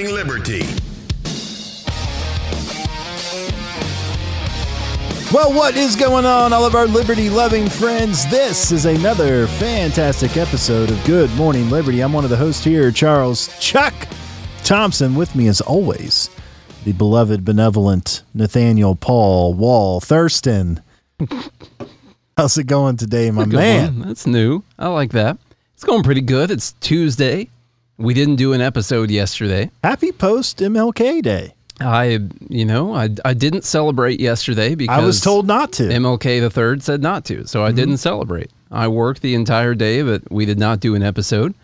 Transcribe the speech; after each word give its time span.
Morning 0.00 0.16
Liberty. 0.16 0.60
Well, 5.30 5.52
what 5.52 5.76
is 5.76 5.94
going 5.94 6.24
on, 6.24 6.54
all 6.54 6.64
of 6.64 6.74
our 6.74 6.86
liberty 6.86 7.28
loving 7.28 7.68
friends? 7.68 8.24
This 8.30 8.72
is 8.72 8.86
another 8.86 9.46
fantastic 9.46 10.38
episode 10.38 10.90
of 10.90 11.04
Good 11.04 11.30
Morning 11.34 11.68
Liberty. 11.68 12.00
I'm 12.00 12.14
one 12.14 12.24
of 12.24 12.30
the 12.30 12.36
hosts 12.38 12.64
here, 12.64 12.90
Charles 12.90 13.54
Chuck 13.60 13.92
Thompson. 14.64 15.14
With 15.16 15.36
me, 15.36 15.48
as 15.48 15.60
always, 15.60 16.30
the 16.84 16.92
beloved, 16.92 17.44
benevolent 17.44 18.22
Nathaniel 18.32 18.96
Paul 18.96 19.52
Wall 19.52 20.00
Thurston. 20.00 20.82
How's 22.38 22.56
it 22.56 22.64
going 22.64 22.96
today, 22.96 23.30
my 23.30 23.44
man? 23.44 23.98
one. 23.98 24.08
That's 24.08 24.26
new. 24.26 24.62
I 24.78 24.88
like 24.88 25.10
that. 25.10 25.36
It's 25.74 25.84
going 25.84 26.04
pretty 26.04 26.22
good. 26.22 26.50
It's 26.50 26.72
Tuesday. 26.80 27.50
We 28.00 28.14
didn't 28.14 28.36
do 28.36 28.54
an 28.54 28.62
episode 28.62 29.10
yesterday. 29.10 29.70
Happy 29.84 30.10
post 30.10 30.60
MLK 30.60 31.20
Day. 31.22 31.52
I, 31.82 32.18
you 32.48 32.64
know, 32.64 32.94
I, 32.94 33.10
I 33.26 33.34
didn't 33.34 33.64
celebrate 33.64 34.20
yesterday 34.20 34.74
because 34.74 34.98
I 34.98 35.04
was 35.04 35.20
told 35.20 35.46
not 35.46 35.72
to. 35.72 35.82
MLK 35.82 36.40
the 36.40 36.48
third 36.48 36.82
said 36.82 37.02
not 37.02 37.26
to, 37.26 37.46
so 37.46 37.62
I 37.62 37.72
didn't 37.72 37.98
celebrate. 37.98 38.50
I 38.70 38.88
worked 38.88 39.20
the 39.20 39.34
entire 39.34 39.74
day, 39.74 40.00
but 40.00 40.30
we 40.32 40.46
did 40.46 40.58
not 40.58 40.80
do 40.80 40.94
an 40.94 41.02
episode, 41.02 41.54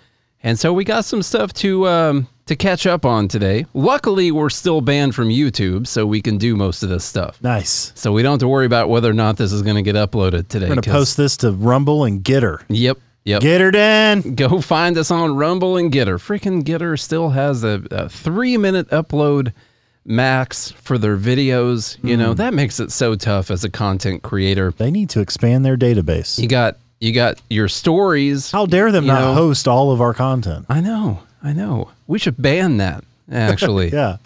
and 0.43 0.59
so 0.59 0.75
we 0.75 0.85
got 0.85 1.07
some 1.07 1.23
stuff 1.23 1.55
to 1.55 1.89
um, 1.89 2.29
to 2.45 2.55
catch 2.55 2.87
up 2.87 3.07
on 3.07 3.29
today. 3.29 3.65
Luckily, 3.73 4.31
we're 4.31 4.51
still 4.51 4.83
banned 4.83 5.15
from 5.15 5.29
YouTube, 5.29 5.87
so 5.87 6.05
we 6.05 6.21
can 6.21 6.37
do 6.37 6.55
most 6.55 6.83
of 6.83 6.91
this 6.91 7.05
stuff. 7.05 7.43
nice. 7.43 7.93
So 7.95 8.13
we 8.13 8.23
don't 8.23 8.33
have 8.33 8.41
to 8.41 8.49
worry 8.49 8.67
about 8.67 8.91
whether 8.91 9.09
or 9.09 9.15
not 9.15 9.39
this 9.39 9.53
is 9.53 9.63
going 9.63 9.77
to 9.77 9.83
get 9.83 9.95
uploaded 9.95 10.49
today. 10.49 10.67
We're 10.67 10.75
going 10.75 10.83
to 10.83 10.91
post 10.91 11.17
this 11.17 11.39
to 11.39 11.51
Rumble 11.51 12.05
and 12.05 12.23
Gettr. 12.23 12.63
Yep. 12.69 12.99
Yep. 13.27 13.43
Gettr, 13.43 13.73
Dan. 13.73 14.21
go 14.35 14.61
find 14.61 14.97
us 14.97 15.11
on 15.11 15.37
Rumble 15.37 15.77
and 15.77 15.93
Gettr. 15.93 16.15
Freaking 16.19 16.63
Gettr 16.63 16.99
still 16.99 17.31
has 17.31 17.63
a, 17.65 17.83
a 17.91 18.09
three 18.09 18.57
minute 18.57 18.89
upload 18.91 19.53
max 20.05 20.71
for 20.71 20.97
their 20.99 21.17
videos. 21.17 21.99
You 22.03 22.15
Hmm. 22.15 22.23
know 22.23 22.35
that 22.35 22.55
makes 22.55 22.79
it 22.81 22.93
so 22.93 23.15
tough 23.17 23.51
as 23.51 23.65
a 23.65 23.69
content 23.71 24.23
creator. 24.23 24.73
They 24.77 24.91
need 24.91 25.11
to 25.11 25.21
expand 25.21 25.65
their 25.65 25.77
database. 25.77 26.39
You 26.39 26.49
got 26.49 26.77
you 27.01 27.13
got 27.13 27.41
your 27.51 27.69
stories. 27.69 28.51
How 28.53 28.65
dare 28.67 28.91
them 28.93 29.07
not 29.07 29.21
know. 29.21 29.35
host 29.35 29.69
all 29.69 29.91
of 29.93 30.01
our 30.01 30.15
content? 30.15 30.65
I 30.69 30.81
know, 30.81 31.21
I 31.43 31.53
know. 31.53 31.91
We 32.07 32.19
should 32.19 32.41
ban 32.41 32.77
that. 32.79 33.05
Actually, 33.31 33.89
Yeah. 33.93 34.17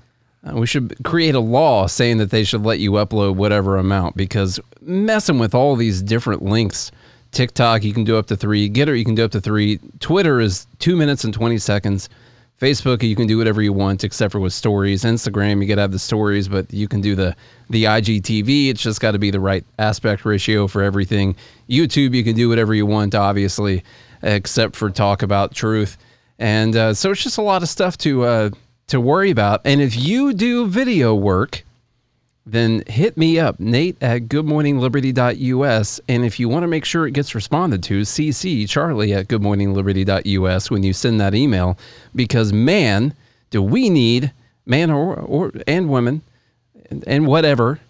Uh, 0.47 0.55
we 0.55 0.67
should 0.67 0.95
create 1.05 1.35
a 1.35 1.41
law 1.41 1.87
saying 1.87 2.17
that 2.19 2.31
they 2.31 2.45
should 2.45 2.63
let 2.63 2.79
you 2.79 2.93
upload 2.93 3.35
whatever 3.37 3.77
amount 3.77 4.17
because 4.17 4.59
messing 4.81 5.39
with 5.39 5.55
all 5.55 5.77
these 5.77 6.01
different 6.03 6.43
links. 6.43 6.91
TikTok, 7.33 7.85
you 7.85 7.93
can 7.93 8.05
do 8.05 8.17
up 8.17 8.27
to 8.29 8.37
three. 8.37 8.69
Gettr, 8.69 8.99
you 8.99 9.05
can 9.05 9.15
do 9.15 9.25
up 9.25 9.31
to 9.33 9.41
three. 9.41 9.79
Twitter 10.01 10.41
is 10.41 10.67
two 10.79 10.97
minutes 10.97 11.25
and 11.25 11.33
20 11.33 11.59
seconds. 11.59 12.09
Facebook, 12.61 13.03
you 13.03 13.17
can 13.17 13.27
do 13.27 13.39
whatever 13.39 13.63
you 13.63 13.73
want 13.73 14.05
except 14.05 14.33
for 14.33 14.41
with 14.41 14.53
stories. 14.53 15.05
Instagram, 15.05 15.63
you 15.63 15.69
got 15.69 15.77
to 15.77 15.81
have 15.81 15.93
the 15.93 15.99
stories, 15.99 16.47
but 16.47 16.71
you 16.73 16.89
can 16.89 17.01
do 17.01 17.15
the, 17.15 17.35
the 17.71 17.85
IGTV. 17.85 18.69
It's 18.69 18.83
just 18.83 19.01
got 19.01 19.13
to 19.13 19.19
be 19.19 19.31
the 19.31 19.41
right 19.41 19.65
aspect 19.79 20.27
ratio 20.27 20.67
for 20.67 20.83
everything. 20.83 21.37
YouTube, 21.71 22.15
you 22.15 22.23
can 22.23 22.37
do 22.37 22.51
whatever 22.51 22.75
you 22.75 22.85
want, 22.85 23.15
obviously, 23.15 23.83
except 24.23 24.77
for 24.77 24.91
talk 24.91 25.23
about 25.23 25.55
truth. 25.55 25.97
And 26.39 26.77
uh, 26.77 26.93
so 26.93 27.13
it's 27.13 27.23
just 27.23 27.39
a 27.39 27.43
lot 27.43 27.63
of 27.63 27.69
stuff 27.69 27.97
to 27.99 28.25
uh, 28.25 28.51
to 28.89 29.01
worry 29.01 29.31
about. 29.31 29.63
And 29.65 29.81
if 29.81 29.97
you 29.97 30.35
do 30.35 30.67
video 30.67 31.15
work, 31.15 31.65
then 32.51 32.83
hit 32.87 33.17
me 33.17 33.39
up, 33.39 33.61
Nate 33.61 33.97
at 34.03 34.23
goodmorningliberty.us. 34.23 36.01
And 36.09 36.25
if 36.25 36.41
you 36.41 36.49
want 36.49 36.65
to 36.65 36.69
make 36.69 36.85
sure 36.85 37.07
it 37.07 37.13
gets 37.13 37.35
responded 37.35 37.83
to, 37.85 38.03
CC 38.03 38.69
Charlie 38.69 39.13
at 39.15 39.29
goodmorningliberty.us 39.29 40.71
when 40.71 40.83
you 40.83 40.93
send 40.93 41.21
that 41.21 41.35
email, 41.35 41.79
because 42.15 42.53
man, 42.53 43.15
do 43.51 43.63
we 43.63 43.89
need 43.91 44.33
man 44.67 44.91
or, 44.91 45.15
or 45.15 45.53
and 45.67 45.89
women 45.91 46.23
and, 46.91 47.05
and 47.07 47.27
whatever, 47.27 47.81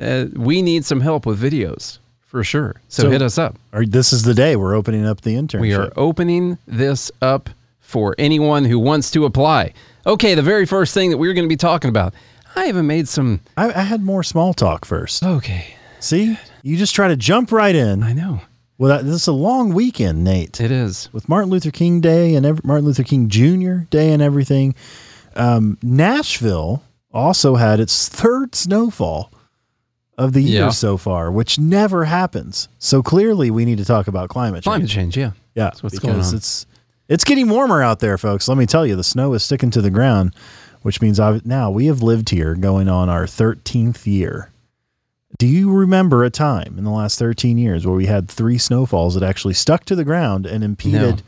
uh, 0.00 0.26
we 0.34 0.62
need 0.62 0.84
some 0.84 1.00
help 1.00 1.26
with 1.26 1.40
videos 1.40 1.98
for 2.20 2.42
sure. 2.44 2.76
So, 2.88 3.04
So- 3.04 3.10
hit 3.10 3.22
us 3.22 3.38
up. 3.38 3.56
Or 3.72 3.84
this 3.84 4.12
is 4.12 4.22
the 4.22 4.34
day 4.34 4.56
we're 4.56 4.74
opening 4.74 5.06
up 5.06 5.20
the 5.22 5.34
internship. 5.34 5.60
We 5.60 5.74
are 5.74 5.92
opening 5.96 6.58
this 6.66 7.10
up 7.22 7.50
for 7.80 8.14
anyone 8.18 8.64
who 8.64 8.78
wants 8.78 9.10
to 9.12 9.24
apply. 9.24 9.72
Okay, 10.06 10.34
the 10.34 10.42
very 10.42 10.66
first 10.66 10.92
thing 10.92 11.10
that 11.10 11.18
we're 11.18 11.34
going 11.34 11.44
to 11.44 11.48
be 11.48 11.56
talking 11.56 11.88
about. 11.88 12.14
I 12.56 12.68
even 12.68 12.86
made 12.86 13.06
some. 13.08 13.40
I, 13.56 13.68
I 13.72 13.82
had 13.82 14.02
more 14.02 14.22
small 14.22 14.54
talk 14.54 14.84
first. 14.84 15.22
Okay, 15.22 15.74
See, 16.00 16.38
you 16.62 16.76
just 16.76 16.94
try 16.94 17.08
to 17.08 17.16
jump 17.16 17.52
right 17.52 17.74
in. 17.74 18.02
I 18.02 18.12
know 18.12 18.40
Well, 18.78 18.88
that, 18.96 19.04
this 19.04 19.14
is 19.22 19.26
a 19.28 19.32
long 19.32 19.72
weekend, 19.74 20.24
Nate, 20.24 20.60
it 20.60 20.70
is. 20.70 21.08
with 21.12 21.28
Martin 21.28 21.50
Luther 21.50 21.70
King 21.70 22.00
Day 22.00 22.34
and 22.34 22.44
ev- 22.46 22.64
Martin 22.64 22.84
Luther 22.86 23.02
King 23.02 23.28
Jr. 23.28 23.84
Day 23.90 24.12
and 24.12 24.22
everything. 24.22 24.74
Um, 25.34 25.78
Nashville 25.82 26.82
also 27.12 27.56
had 27.56 27.80
its 27.80 28.08
third 28.08 28.54
snowfall 28.54 29.32
of 30.18 30.32
the 30.32 30.40
year 30.42 30.60
Yeah. 30.62 30.70
so 30.70 30.96
far, 30.96 31.30
which 31.30 31.58
never 31.58 32.04
happens. 32.06 32.68
So 32.78 33.02
clearly, 33.02 33.50
we 33.50 33.64
need 33.64 33.78
to 33.78 33.84
talk 33.84 34.08
about 34.08 34.28
climate 34.30 34.58
change. 34.64 34.64
Climate 34.64 34.88
change, 34.90 35.16
yeah. 35.16 35.32
Yeah, 35.54 35.64
That's 35.64 35.82
what's 35.82 35.94
because 35.96 36.08
going 36.10 36.24
on. 36.26 36.34
it's 36.36 36.66
it's 37.08 37.22
getting 37.24 37.48
warmer 37.48 37.82
out 37.82 38.00
there, 38.00 38.18
folks. 38.18 38.48
Let 38.48 38.58
me 38.58 38.66
tell 38.66 38.84
you, 38.86 38.96
the 38.96 39.04
snow 39.04 39.32
is 39.34 39.42
sticking 39.44 39.70
to 39.70 39.80
the 39.80 39.90
ground, 39.90 40.34
which 40.86 41.00
means 41.02 41.18
I've, 41.18 41.44
now 41.44 41.68
we 41.68 41.86
have 41.86 42.00
lived 42.00 42.30
here 42.30 42.54
going 42.54 42.88
on 42.88 43.08
our 43.08 43.24
13th 43.24 44.06
year. 44.06 44.52
Do 45.36 45.48
you 45.48 45.72
remember 45.72 46.22
a 46.22 46.30
time 46.30 46.76
in 46.78 46.84
the 46.84 46.92
last 46.92 47.18
13 47.18 47.58
years 47.58 47.84
where 47.84 47.96
we 47.96 48.06
had 48.06 48.28
three 48.28 48.56
snowfalls 48.56 49.14
that 49.14 49.24
actually 49.24 49.54
stuck 49.54 49.84
to 49.86 49.96
the 49.96 50.04
ground 50.04 50.46
and 50.46 50.62
impeded 50.62 51.16
No. 51.16 51.22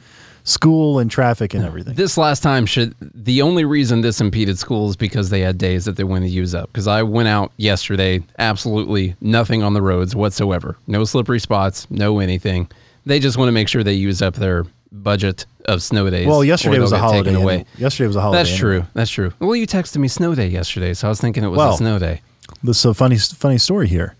school 0.45 1.01
and 1.01 1.11
traffic 1.11 1.55
and 1.55 1.65
everything? 1.65 1.95
This 1.95 2.17
last 2.17 2.41
time 2.41 2.67
should 2.67 2.95
the 3.01 3.43
only 3.43 3.65
reason 3.65 4.01
this 4.01 4.21
impeded 4.21 4.61
school 4.61 4.91
is 4.91 4.97
because 4.97 5.31
they 5.31 5.41
had 5.41 5.59
days 5.59 5.87
that 5.87 5.97
they 5.97 6.05
wanted 6.05 6.27
to 6.29 6.33
use 6.33 6.55
up. 6.55 6.71
Because 6.73 6.87
I 6.87 7.03
went 7.03 7.27
out 7.27 7.51
yesterday, 7.57 8.23
absolutely 8.39 9.17
nothing 9.21 9.65
on 9.65 9.75
the 9.75 9.83
roads 9.83 10.15
whatsoever. 10.15 10.77
No 10.87 11.03
slippery 11.03 11.41
spots, 11.41 11.91
no 11.91 12.21
anything. 12.21 12.69
They 13.07 13.19
just 13.19 13.37
want 13.37 13.49
to 13.49 13.53
make 13.53 13.67
sure 13.67 13.83
they 13.83 13.95
use 13.95 14.23
up 14.23 14.37
their 14.37 14.67
budget 14.93 15.47
of 15.69 15.83
snow 15.83 16.09
days. 16.11 16.27
well, 16.27 16.43
yesterday 16.43 16.79
was 16.81 16.91
a 16.93 16.99
holiday. 16.99 17.35
away. 17.35 17.65
Yesterday 17.77 18.07
was 18.09 18.17
a 18.17 18.21
holiday. 18.21 18.39
That's 18.41 18.51
anyway. 18.61 18.79
true. 18.81 18.87
That's 18.95 19.11
true. 19.11 19.33
Well, 19.39 19.55
you 19.55 19.67
texted 19.67 19.99
me 19.99 20.09
snow 20.09 20.35
day 20.35 20.49
yesterday, 20.49 20.95
so 20.95 21.07
I 21.07 21.11
was 21.11 21.21
thinking 21.21 21.45
it 21.45 21.49
was 21.49 21.59
Well, 21.59 21.75
a 21.75 21.77
snow 21.77 21.99
day. 21.99 22.23
This 22.63 22.79
is 22.81 22.85
a 22.87 22.95
funny, 22.95 23.19
funny 23.19 23.59
story 23.59 23.87
here. 23.87 24.17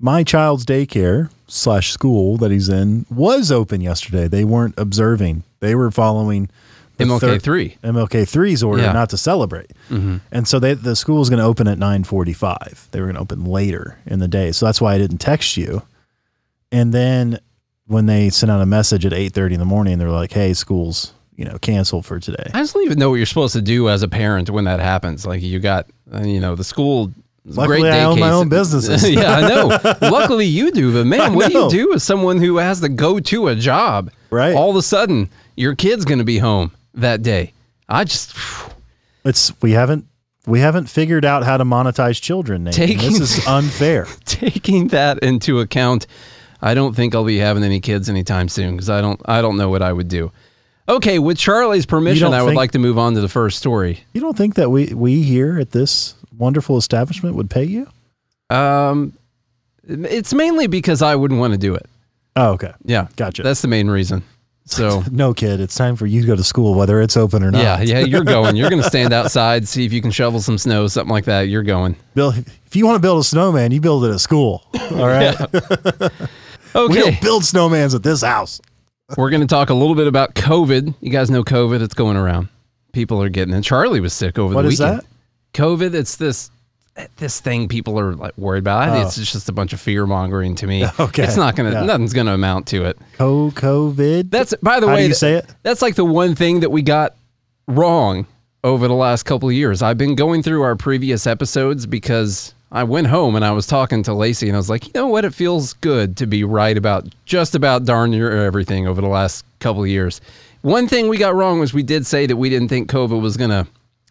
My 0.00 0.24
child's 0.24 0.66
daycare 0.66 1.30
slash 1.46 1.92
school 1.92 2.36
that 2.38 2.50
he's 2.50 2.68
in 2.68 3.06
was 3.10 3.52
open 3.52 3.80
yesterday. 3.80 4.26
They 4.28 4.44
weren't 4.44 4.74
observing. 4.76 5.44
They 5.60 5.74
were 5.74 5.90
following 5.90 6.48
the 6.96 7.04
MLK 7.04 7.20
third- 7.20 7.42
three. 7.42 7.76
MLK 7.84 8.22
3's 8.24 8.62
order 8.62 8.82
Yeah. 8.82 8.88
Mm-hmm. 8.88 8.96
not 8.96 9.10
to 9.10 9.16
celebrate. 9.18 9.70
And 9.90 10.48
so 10.48 10.58
they, 10.58 10.74
the 10.74 10.96
school 10.96 11.18
was 11.18 11.28
going 11.30 11.38
to 11.38 11.44
open 11.44 11.68
at 11.68 11.78
945. 11.78 12.88
They 12.90 13.00
were 13.00 13.06
going 13.06 13.16
to 13.16 13.20
open 13.20 13.44
later 13.44 13.98
in 14.06 14.18
the 14.18 14.28
day. 14.28 14.52
So 14.52 14.66
that's 14.66 14.80
why 14.80 14.94
I 14.94 14.98
didn't 14.98 15.18
text 15.18 15.56
you. 15.56 15.82
And 16.72 16.92
then 16.92 17.38
when 17.86 18.06
they 18.06 18.30
sent 18.30 18.50
out 18.50 18.60
a 18.60 18.66
message 18.66 19.06
at 19.06 19.12
8:30 19.12 19.54
in 19.54 19.60
the 19.60 19.66
morning, 19.66 19.98
they're 19.98 20.10
like, 20.10 20.32
"Hey, 20.32 20.52
school's, 20.54 21.12
you 21.36 21.44
know, 21.44 21.56
canceled 21.58 22.06
for 22.06 22.18
today." 22.18 22.50
I 22.54 22.60
just 22.60 22.74
don't 22.74 22.84
even 22.84 22.98
know 22.98 23.10
what 23.10 23.16
you're 23.16 23.26
supposed 23.26 23.54
to 23.54 23.62
do 23.62 23.88
as 23.88 24.02
a 24.02 24.08
parent 24.08 24.50
when 24.50 24.64
that 24.64 24.80
happens. 24.80 25.26
Like 25.26 25.42
you 25.42 25.58
got, 25.58 25.86
uh, 26.12 26.22
you 26.22 26.40
know, 26.40 26.54
the 26.54 26.64
school. 26.64 27.12
Luckily, 27.48 27.82
great 27.82 27.92
I 27.92 28.02
own 28.02 28.18
my 28.18 28.32
own 28.32 28.48
businesses. 28.48 29.08
yeah, 29.10 29.36
I 29.36 29.48
know. 29.48 29.78
Luckily, 30.10 30.46
you 30.46 30.72
do. 30.72 30.92
But 30.92 31.06
man, 31.06 31.34
what 31.34 31.52
do 31.52 31.58
you 31.58 31.70
do 31.70 31.94
as 31.94 32.02
someone 32.02 32.38
who 32.38 32.56
has 32.56 32.80
to 32.80 32.88
go 32.88 33.20
to 33.20 33.46
a 33.48 33.54
job? 33.54 34.10
Right. 34.30 34.52
All 34.54 34.70
of 34.70 34.74
a 34.76 34.82
sudden, 34.82 35.30
your 35.56 35.76
kid's 35.76 36.04
going 36.04 36.18
to 36.18 36.24
be 36.24 36.38
home 36.38 36.72
that 36.94 37.22
day. 37.22 37.52
I 37.88 38.02
just 38.02 38.34
It's 39.24 39.52
we 39.62 39.72
haven't 39.72 40.06
we 40.46 40.60
haven't 40.60 40.86
figured 40.86 41.24
out 41.24 41.44
how 41.44 41.56
to 41.56 41.64
monetize 41.64 42.20
children. 42.20 42.64
Taking- 42.66 43.12
this 43.12 43.20
is 43.38 43.46
unfair. 43.48 44.06
taking 44.24 44.88
that 44.88 45.18
into 45.20 45.60
account. 45.60 46.06
I 46.66 46.74
don't 46.74 46.94
think 46.94 47.14
I'll 47.14 47.24
be 47.24 47.38
having 47.38 47.62
any 47.62 47.80
kids 47.80 48.08
anytime 48.08 48.48
soon 48.48 48.74
because 48.74 48.90
I 48.90 49.00
don't. 49.00 49.20
I 49.24 49.40
don't 49.40 49.56
know 49.56 49.68
what 49.70 49.82
I 49.82 49.92
would 49.92 50.08
do. 50.08 50.32
Okay, 50.88 51.18
with 51.18 51.38
Charlie's 51.38 51.86
permission, 51.86 52.32
I 52.34 52.42
would 52.42 52.50
think- 52.50 52.56
like 52.56 52.70
to 52.72 52.78
move 52.78 52.98
on 52.98 53.14
to 53.14 53.20
the 53.20 53.28
first 53.28 53.58
story. 53.58 54.00
You 54.12 54.20
don't 54.20 54.36
think 54.36 54.54
that 54.56 54.70
we 54.70 54.92
we 54.94 55.22
here 55.22 55.58
at 55.58 55.70
this 55.70 56.14
wonderful 56.36 56.76
establishment 56.76 57.34
would 57.36 57.50
pay 57.50 57.64
you? 57.64 57.86
Um, 58.50 59.12
it's 59.88 60.34
mainly 60.34 60.66
because 60.66 61.02
I 61.02 61.14
wouldn't 61.16 61.40
want 61.40 61.52
to 61.52 61.58
do 61.58 61.74
it. 61.74 61.86
Oh, 62.36 62.50
okay. 62.52 62.72
Yeah, 62.84 63.08
Gotcha. 63.16 63.42
That's 63.42 63.62
the 63.62 63.68
main 63.68 63.88
reason. 63.88 64.22
So 64.68 65.04
No, 65.12 65.32
kid, 65.32 65.60
it's 65.60 65.76
time 65.76 65.94
for 65.94 66.06
you 66.06 66.22
to 66.22 66.26
go 66.26 66.34
to 66.34 66.42
school, 66.42 66.74
whether 66.74 67.00
it's 67.00 67.16
open 67.16 67.44
or 67.44 67.52
not. 67.52 67.62
yeah, 67.62 67.80
yeah, 67.82 68.00
you're 68.00 68.24
going. 68.24 68.56
You're 68.56 68.68
going 68.68 68.82
to 68.82 68.88
stand 68.88 69.12
outside, 69.12 69.68
see 69.68 69.84
if 69.86 69.92
you 69.92 70.02
can 70.02 70.10
shovel 70.10 70.40
some 70.40 70.58
snow, 70.58 70.88
something 70.88 71.12
like 71.12 71.26
that. 71.26 71.42
You're 71.42 71.62
going. 71.62 71.94
Bill, 72.16 72.30
if 72.66 72.74
you 72.74 72.84
want 72.84 72.96
to 72.96 73.00
build 73.00 73.20
a 73.20 73.24
snowman, 73.24 73.70
you 73.70 73.80
build 73.80 74.04
it 74.04 74.10
at 74.10 74.18
school. 74.18 74.64
All 74.90 75.06
right. 75.06 75.36
We 76.76 76.82
Okay, 76.84 77.00
don't 77.00 77.20
build 77.20 77.42
snowmans 77.42 77.94
at 77.94 78.02
this 78.02 78.22
house. 78.22 78.60
we're 79.16 79.30
going 79.30 79.40
to 79.40 79.46
talk 79.46 79.70
a 79.70 79.74
little 79.74 79.94
bit 79.94 80.06
about 80.06 80.34
COVID. 80.34 80.94
You 81.00 81.10
guys 81.10 81.30
know 81.30 81.42
COVID; 81.44 81.80
it's 81.82 81.94
going 81.94 82.16
around. 82.16 82.48
People 82.92 83.22
are 83.22 83.28
getting 83.28 83.54
it. 83.54 83.62
Charlie 83.62 84.00
was 84.00 84.12
sick 84.12 84.38
over 84.38 84.54
What 84.54 84.62
the 84.62 84.68
is 84.68 84.80
weekend. 84.80 85.00
that? 85.00 85.06
COVID. 85.54 85.94
It's 85.94 86.16
this 86.16 86.50
this 87.16 87.40
thing 87.40 87.68
people 87.68 87.98
are 88.00 88.14
like 88.14 88.36
worried 88.38 88.60
about. 88.60 88.80
I 88.82 88.90
think 88.90 89.04
Oh. 89.04 89.06
It's 89.08 89.16
just 89.16 89.48
a 89.50 89.52
bunch 89.52 89.74
of 89.74 89.80
fear 89.80 90.06
mongering 90.06 90.54
to 90.56 90.66
me. 90.66 90.84
Okay, 91.00 91.24
it's 91.24 91.36
not 91.36 91.54
gonna. 91.56 91.72
yeah. 91.72 91.84
Nothing's 91.84 92.14
gonna 92.14 92.32
amount 92.34 92.66
to 92.68 92.84
it. 92.86 92.98
Co 93.18 93.50
COVID. 93.50 94.30
That's 94.30 94.54
by 94.62 94.80
the 94.80 94.86
How 94.88 94.94
way. 94.94 95.02
do 95.02 95.08
you 95.08 95.14
say 95.14 95.34
it? 95.34 95.46
That's 95.62 95.82
like 95.82 95.94
the 95.94 96.06
one 96.06 96.34
thing 96.34 96.60
that 96.60 96.70
we 96.70 96.80
got 96.82 97.14
wrong 97.68 98.26
over 98.64 98.88
the 98.88 98.94
last 98.94 99.24
couple 99.24 99.48
of 99.48 99.54
years. 99.54 99.82
I've 99.82 99.98
been 99.98 100.14
going 100.14 100.42
through 100.42 100.62
our 100.62 100.74
previous 100.74 101.26
episodes 101.26 101.84
because 101.86 102.54
I 102.72 102.82
went 102.84 103.06
home 103.06 103.36
and 103.36 103.44
I 103.44 103.52
was 103.52 103.66
talking 103.66 104.02
to 104.04 104.14
Lacey 104.14 104.48
and 104.48 104.56
I 104.56 104.58
was 104.58 104.68
like, 104.68 104.86
you 104.86 104.92
know 104.94 105.06
what? 105.06 105.24
It 105.24 105.34
feels 105.34 105.72
good 105.74 106.16
to 106.16 106.26
be 106.26 106.42
right 106.42 106.76
about 106.76 107.06
just 107.24 107.54
about 107.54 107.84
darn 107.84 108.10
near 108.10 108.44
everything 108.44 108.86
over 108.86 109.00
the 109.00 109.08
last 109.08 109.44
couple 109.60 109.82
of 109.82 109.88
years. 109.88 110.20
One 110.62 110.88
thing 110.88 111.08
we 111.08 111.16
got 111.16 111.34
wrong 111.34 111.60
was 111.60 111.72
we 111.72 111.84
did 111.84 112.06
say 112.06 112.26
that 112.26 112.36
we 112.36 112.50
didn't 112.50 112.68
think 112.68 112.90
COVID 112.90 113.20
was 113.20 113.36
going 113.36 113.50
to 113.50 113.66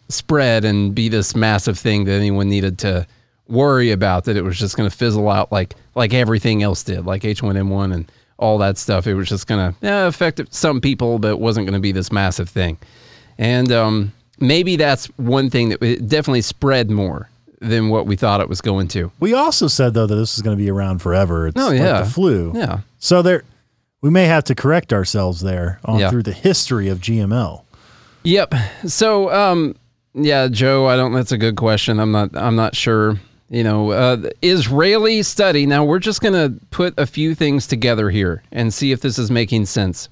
spread 0.07 0.63
and 0.63 0.95
be 0.95 1.09
this 1.09 1.35
massive 1.35 1.77
thing 1.77 2.05
that 2.05 2.13
anyone 2.13 2.47
needed 2.47 2.77
to 2.79 3.05
worry 3.47 3.91
about 3.91 4.23
that 4.25 4.37
it 4.37 4.43
was 4.43 4.57
just 4.57 4.75
going 4.75 4.89
to 4.89 4.95
fizzle 4.95 5.29
out 5.29 5.51
like 5.51 5.75
like 5.93 6.13
everything 6.13 6.63
else 6.63 6.83
did 6.83 7.05
like 7.05 7.21
H1N1 7.23 7.93
and 7.93 8.11
all 8.37 8.57
that 8.57 8.77
stuff 8.77 9.05
it 9.07 9.13
was 9.13 9.29
just 9.29 9.47
going 9.47 9.71
to 9.71 9.77
yeah, 9.85 10.07
affect 10.07 10.41
some 10.53 10.81
people 10.81 11.19
but 11.19 11.29
it 11.29 11.39
wasn't 11.39 11.65
going 11.65 11.73
to 11.73 11.79
be 11.79 11.91
this 11.91 12.11
massive 12.11 12.49
thing 12.49 12.77
and 13.37 13.71
um, 13.71 14.11
maybe 14.39 14.75
that's 14.75 15.05
one 15.17 15.49
thing 15.49 15.69
that 15.69 15.81
it 15.83 16.07
definitely 16.07 16.41
spread 16.41 16.89
more 16.89 17.29
than 17.61 17.89
what 17.89 18.05
we 18.05 18.15
thought 18.15 18.41
it 18.41 18.49
was 18.49 18.61
going 18.61 18.87
to 18.89 19.11
we 19.19 19.33
also 19.33 19.67
said 19.67 19.93
though 19.93 20.05
that 20.07 20.15
this 20.15 20.35
is 20.35 20.41
going 20.41 20.57
to 20.57 20.61
be 20.63 20.69
around 20.69 20.99
forever. 20.99 21.47
It's 21.47 21.59
Oh, 21.59 21.69
like 21.69 21.79
yeah. 21.79 22.01
the 22.01 22.09
flu. 22.09 22.51
yeah 22.55 22.79
So 22.99 23.21
there, 23.21 23.43
we 24.01 24.09
may 24.09 24.25
have 24.25 24.43
to 24.45 24.55
correct 24.55 24.91
ourselves 24.93 25.41
there 25.41 25.79
on 25.85 25.99
Yeah. 25.99 26.09
through 26.09 26.23
the 26.23 26.33
history 26.33 26.89
of 26.89 26.99
GML. 26.99 27.63
Yep. 28.23 28.53
So, 28.87 29.31
um, 29.31 29.75
yeah, 30.15 30.47
Joe, 30.47 30.87
I 30.87 30.95
don't. 30.95 31.13
That's 31.13 31.31
a 31.31 31.37
good 31.37 31.55
question. 31.57 31.99
I'm 31.99 32.11
not. 32.11 32.35
I'm 32.35 32.55
not 32.55 32.75
sure. 32.75 33.19
You 33.49 33.63
know, 33.63 33.91
uh, 33.91 34.29
Israeli 34.41 35.21
study. 35.21 35.67
Now 35.67 35.85
we're 35.85 35.99
just 35.99 36.21
gonna 36.21 36.53
put 36.71 36.93
a 36.97 37.05
few 37.05 37.35
things 37.35 37.67
together 37.67 38.09
here 38.09 38.41
and 38.51 38.73
see 38.73 38.91
if 38.91 39.01
this 39.01 39.19
is 39.19 39.29
making 39.29 39.67
sense. 39.67 40.09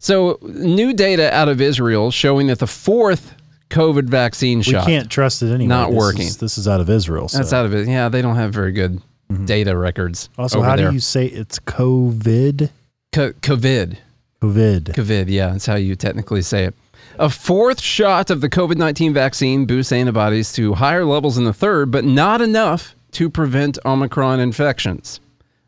So, 0.00 0.38
new 0.42 0.92
data 0.92 1.32
out 1.32 1.48
of 1.48 1.60
Israel 1.60 2.10
showing 2.10 2.48
that 2.48 2.58
the 2.58 2.66
fourth 2.66 3.34
COVID 3.70 4.04
vaccine 4.04 4.58
We 4.58 4.64
shot. 4.64 4.86
can't 4.86 5.10
trust 5.10 5.42
it 5.42 5.52
anyway. 5.52 5.66
Not 5.66 5.90
This 5.90 5.98
working. 5.98 6.22
Is, 6.22 6.36
this 6.38 6.58
is 6.58 6.68
out 6.68 6.80
of 6.80 6.88
Israel. 6.88 7.28
So. 7.28 7.38
That's 7.38 7.52
out 7.52 7.66
of 7.66 7.74
it. 7.74 7.88
Yeah, 7.88 8.08
they 8.08 8.22
don't 8.22 8.36
have 8.36 8.52
very 8.52 8.72
good 8.72 9.00
mm-hmm. 9.30 9.44
data 9.44 9.76
records. 9.76 10.28
also, 10.38 10.58
over 10.58 10.68
how 10.68 10.76
there. 10.76 10.88
do 10.88 10.94
you 10.94 11.00
say 11.00 11.26
it's 11.26 11.58
COVID? 11.58 12.70
Co- 13.12 13.32
COVID. 13.32 13.96
COVID. 14.42 14.82
COVID, 14.94 15.24
yeah, 15.28 15.50
that's 15.50 15.66
how 15.66 15.74
you 15.76 15.96
technically 15.96 16.42
say 16.42 16.64
it. 16.64 16.74
A 17.18 17.30
fourth 17.30 17.80
shot 17.80 18.30
of 18.30 18.40
the 18.40 18.48
COVID 18.50 18.76
19 18.76 19.14
vaccine 19.14 19.64
boosts 19.64 19.90
antibodies 19.90 20.52
to 20.52 20.74
higher 20.74 21.04
levels 21.04 21.36
than 21.36 21.44
the 21.44 21.52
third, 21.52 21.90
but 21.90 22.04
not 22.04 22.42
enough 22.42 22.94
to 23.12 23.30
prevent 23.30 23.78
Omicron 23.86 24.40
infections, 24.40 25.20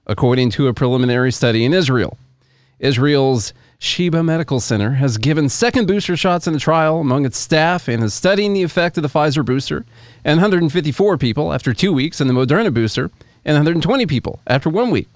according 0.07 0.51
to 0.51 0.69
a 0.69 0.75
preliminary 0.75 1.33
study 1.33 1.65
in 1.65 1.73
Israel. 1.73 2.19
Israel's 2.79 3.55
Sheba 3.81 4.25
Medical 4.25 4.59
Center 4.59 4.95
has 4.95 5.19
given 5.19 5.49
second 5.49 5.87
booster 5.87 6.17
shots 6.17 6.49
in 6.49 6.53
the 6.53 6.59
trial 6.59 6.99
among 7.01 7.25
its 7.25 7.39
staff 7.39 7.87
and 7.87 8.03
is 8.03 8.13
studying 8.13 8.53
the 8.53 8.65
effect 8.65 8.97
of 8.97 9.03
the 9.03 9.09
Pfizer 9.09 9.45
booster 9.45 9.85
and 10.25 10.41
154 10.41 11.17
people 11.17 11.53
after 11.53 11.73
two 11.73 11.93
weeks 11.93 12.21
and 12.21 12.29
the 12.29 12.35
Moderna 12.35 12.75
booster 12.75 13.11
and 13.45 13.55
120 13.55 14.05
people 14.07 14.41
after 14.49 14.69
one 14.69 14.91
week. 14.91 15.09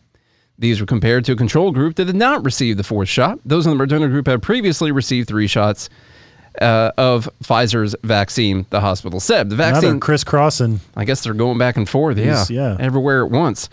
These 0.56 0.80
were 0.80 0.86
compared 0.86 1.24
to 1.24 1.32
a 1.32 1.36
control 1.36 1.72
group 1.72 1.96
that 1.96 2.04
did 2.04 2.14
not 2.14 2.44
receive 2.44 2.76
the 2.76 2.84
fourth 2.84 3.08
shot. 3.08 3.40
Those 3.44 3.66
in 3.66 3.76
the 3.76 3.84
Moderna 3.84 4.08
group 4.08 4.28
had 4.28 4.42
previously 4.42 4.92
received 4.92 5.26
three 5.26 5.48
shots 5.48 5.88
uh, 6.60 6.92
of 6.96 7.28
Pfizer's 7.42 7.96
vaccine, 8.04 8.66
the 8.70 8.80
hospital 8.80 9.18
said. 9.18 9.50
The 9.50 9.54
Another 9.54 9.72
vaccine, 9.72 9.98
crisscrossing. 9.98 10.80
I 10.94 11.04
guess 11.04 11.24
they're 11.24 11.34
going 11.34 11.58
back 11.58 11.76
and 11.76 11.88
forth, 11.88 12.16
yeah, 12.16 12.44
yeah. 12.48 12.76
everywhere 12.78 13.24
at 13.24 13.30
once. 13.32 13.68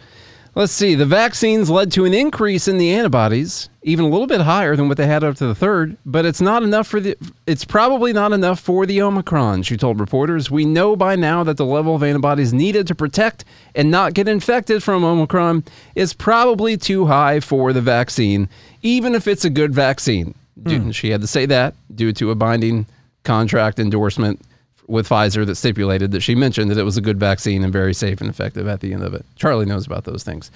Let's 0.55 0.73
see. 0.73 0.95
The 0.95 1.05
vaccines 1.05 1.69
led 1.69 1.91
to 1.93 2.05
an 2.05 2.13
increase 2.13 2.67
in 2.67 2.77
the 2.79 2.91
antibodies, 2.91 3.69
even 3.83 4.05
a 4.05 4.09
little 4.09 4.27
bit 4.27 4.41
higher 4.41 4.75
than 4.75 4.87
what 4.87 4.97
they 4.97 5.05
had 5.05 5.23
up 5.23 5.35
to 5.37 5.47
the 5.47 5.55
third, 5.55 5.95
but 6.05 6.25
it's 6.25 6.41
not 6.41 6.63
enough 6.63 6.87
for 6.87 6.99
the. 6.99 7.15
It's 7.45 7.63
probably 7.63 8.11
not 8.13 8.33
enough 8.33 8.59
for 8.59 8.85
the 8.85 9.01
Omicron. 9.01 9.63
She 9.63 9.77
told 9.77 9.99
reporters, 9.99 10.49
"We 10.51 10.65
know 10.65 10.95
by 10.95 11.15
now 11.15 11.43
that 11.43 11.57
the 11.57 11.65
level 11.65 11.95
of 11.95 12.03
antibodies 12.03 12.51
needed 12.51 12.87
to 12.87 12.95
protect 12.95 13.45
and 13.75 13.91
not 13.91 14.13
get 14.15 14.27
infected 14.27 14.83
from 14.83 15.03
Omicron 15.03 15.63
is 15.95 16.13
probably 16.13 16.75
too 16.77 17.05
high 17.05 17.39
for 17.39 17.71
the 17.71 17.81
vaccine, 17.81 18.49
even 18.81 19.15
if 19.15 19.27
it's 19.27 19.45
a 19.45 19.49
good 19.49 19.73
vaccine." 19.73 20.33
Hmm. 20.63 20.69
Due- 20.87 20.91
She 20.93 21.11
had 21.11 21.21
to 21.21 21.27
say 21.27 21.45
that 21.45 21.75
due 21.93 22.11
to 22.13 22.31
a 22.31 22.35
binding 22.35 22.85
contract 23.23 23.79
endorsement 23.79 24.41
with 24.89 25.07
Pfizer 25.07 25.45
that 25.45 25.55
stipulated 25.55 26.11
that 26.11 26.21
she 26.21 26.35
mentioned 26.35 26.71
that 26.71 26.77
it 26.77 26.83
was 26.83 26.97
a 26.97 27.01
good 27.01 27.19
vaccine 27.19 27.63
and 27.63 27.71
very 27.71 27.93
safe 27.93 28.21
and 28.21 28.29
effective 28.29 28.67
at 28.67 28.79
the 28.79 28.93
end 28.93 29.03
of 29.03 29.13
it. 29.13 29.25
Charlie 29.35 29.65
knows 29.65 29.85
about 29.85 30.03
those 30.03 30.23
things. 30.23 30.51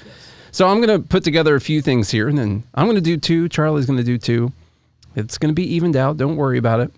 So 0.51 0.67
I'm 0.67 0.81
going 0.81 1.01
to 1.01 1.07
put 1.07 1.23
together 1.23 1.55
a 1.55 1.61
few 1.61 1.81
things 1.81 2.09
here 2.09 2.27
and 2.27 2.37
then 2.37 2.63
I'm 2.75 2.85
going 2.85 2.95
to 2.95 3.01
do 3.01 3.17
two. 3.17 3.47
Charlie's 3.49 3.85
going 3.85 3.97
to 3.97 4.03
do 4.03 4.17
two. 4.17 4.51
It's 5.15 5.37
going 5.37 5.49
to 5.49 5.55
be 5.55 5.75
evened 5.75 5.95
out. 5.95 6.17
Don't 6.17 6.35
worry 6.35 6.57
about 6.57 6.79
it. 6.79 6.91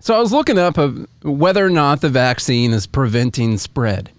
So 0.00 0.14
I 0.14 0.20
was 0.20 0.32
looking 0.32 0.58
up 0.58 0.78
whether 1.22 1.66
or 1.66 1.70
not 1.70 2.00
the 2.00 2.08
vaccine 2.08 2.72
is 2.72 2.86
preventing 2.86 3.58
spread. 3.58 4.10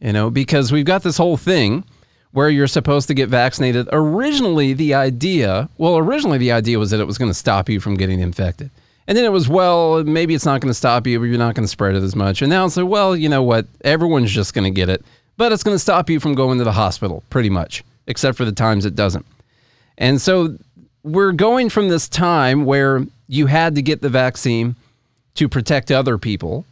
You 0.00 0.12
know, 0.12 0.30
because 0.30 0.72
we've 0.72 0.86
got 0.86 1.02
this 1.02 1.18
whole 1.18 1.36
thing 1.36 1.84
where 2.32 2.48
you're 2.48 2.66
supposed 2.66 3.08
to 3.08 3.14
get 3.14 3.28
vaccinated. 3.28 3.88
Originally, 3.92 4.72
the 4.72 4.94
idea, 4.94 5.68
well, 5.76 5.98
originally 5.98 6.38
the 6.38 6.52
idea 6.52 6.78
was 6.78 6.90
that 6.90 7.00
it 7.00 7.06
was 7.06 7.18
going 7.18 7.30
to 7.30 7.34
stop 7.34 7.68
you 7.68 7.80
from 7.80 7.96
getting 7.96 8.20
infected. 8.20 8.70
And 9.10 9.16
then 9.16 9.24
it 9.24 9.32
was, 9.32 9.48
well, 9.48 10.04
maybe 10.04 10.36
it's 10.36 10.46
not 10.46 10.60
going 10.60 10.70
to 10.70 10.74
stop 10.74 11.04
you, 11.04 11.18
but 11.18 11.24
you're 11.24 11.36
not 11.36 11.56
going 11.56 11.64
to 11.64 11.68
spread 11.68 11.96
it 11.96 12.02
as 12.04 12.14
much. 12.14 12.42
And 12.42 12.48
now 12.48 12.64
it's 12.64 12.76
like, 12.76 12.86
well, 12.86 13.16
you 13.16 13.28
know 13.28 13.42
what? 13.42 13.66
Everyone's 13.82 14.30
just 14.30 14.54
going 14.54 14.62
to 14.62 14.70
get 14.70 14.88
it, 14.88 15.04
but 15.36 15.50
it's 15.50 15.64
going 15.64 15.74
to 15.74 15.80
stop 15.80 16.08
you 16.08 16.20
from 16.20 16.36
going 16.36 16.58
to 16.58 16.64
the 16.64 16.70
hospital, 16.70 17.24
pretty 17.28 17.50
much, 17.50 17.82
except 18.06 18.38
for 18.38 18.44
the 18.44 18.52
times 18.52 18.86
it 18.86 18.94
doesn't. 18.94 19.26
And 19.98 20.22
so 20.22 20.56
we're 21.02 21.32
going 21.32 21.70
from 21.70 21.88
this 21.88 22.08
time 22.08 22.64
where 22.64 23.04
you 23.26 23.46
had 23.46 23.74
to 23.74 23.82
get 23.82 24.00
the 24.00 24.08
vaccine 24.08 24.76
to 25.34 25.48
protect 25.48 25.90
other 25.90 26.16
people 26.16 26.64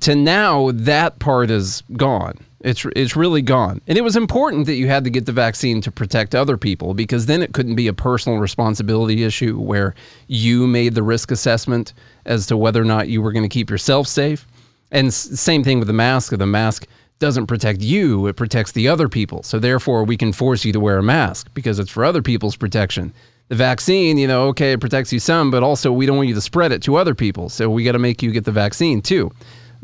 to 0.00 0.16
now 0.16 0.72
that 0.72 1.20
part 1.20 1.52
is 1.52 1.84
gone. 1.92 2.36
It's 2.64 2.86
it's 2.96 3.14
really 3.14 3.42
gone. 3.42 3.82
And 3.86 3.98
it 3.98 4.00
was 4.00 4.16
important 4.16 4.64
that 4.66 4.76
you 4.76 4.88
had 4.88 5.04
to 5.04 5.10
get 5.10 5.26
the 5.26 5.32
vaccine 5.32 5.82
to 5.82 5.92
protect 5.92 6.34
other 6.34 6.56
people 6.56 6.94
because 6.94 7.26
then 7.26 7.42
it 7.42 7.52
couldn't 7.52 7.74
be 7.74 7.88
a 7.88 7.92
personal 7.92 8.38
responsibility 8.38 9.22
issue 9.22 9.60
where 9.60 9.94
you 10.28 10.66
made 10.66 10.94
the 10.94 11.02
risk 11.02 11.30
assessment 11.30 11.92
as 12.24 12.46
to 12.46 12.56
whether 12.56 12.80
or 12.80 12.86
not 12.86 13.08
you 13.08 13.20
were 13.20 13.32
going 13.32 13.42
to 13.42 13.50
keep 13.50 13.68
yourself 13.68 14.08
safe. 14.08 14.46
And 14.90 15.08
s- 15.08 15.38
same 15.38 15.62
thing 15.62 15.78
with 15.78 15.88
the 15.88 15.94
mask. 15.94 16.34
The 16.34 16.46
mask 16.46 16.86
doesn't 17.18 17.48
protect 17.48 17.82
you, 17.82 18.26
it 18.28 18.36
protects 18.36 18.72
the 18.72 18.88
other 18.88 19.10
people. 19.10 19.42
So 19.42 19.58
therefore 19.58 20.02
we 20.02 20.16
can 20.16 20.32
force 20.32 20.64
you 20.64 20.72
to 20.72 20.80
wear 20.80 20.96
a 20.96 21.02
mask 21.02 21.50
because 21.52 21.78
it's 21.78 21.90
for 21.90 22.02
other 22.02 22.22
people's 22.22 22.56
protection. 22.56 23.12
The 23.48 23.56
vaccine, 23.56 24.16
you 24.16 24.26
know, 24.26 24.48
okay, 24.48 24.72
it 24.72 24.80
protects 24.80 25.12
you 25.12 25.20
some, 25.20 25.50
but 25.50 25.62
also 25.62 25.92
we 25.92 26.06
don't 26.06 26.16
want 26.16 26.28
you 26.30 26.34
to 26.34 26.40
spread 26.40 26.72
it 26.72 26.82
to 26.84 26.96
other 26.96 27.14
people. 27.14 27.50
So 27.50 27.68
we 27.68 27.84
got 27.84 27.92
to 27.92 27.98
make 27.98 28.22
you 28.22 28.32
get 28.32 28.44
the 28.44 28.52
vaccine 28.52 29.02
too 29.02 29.30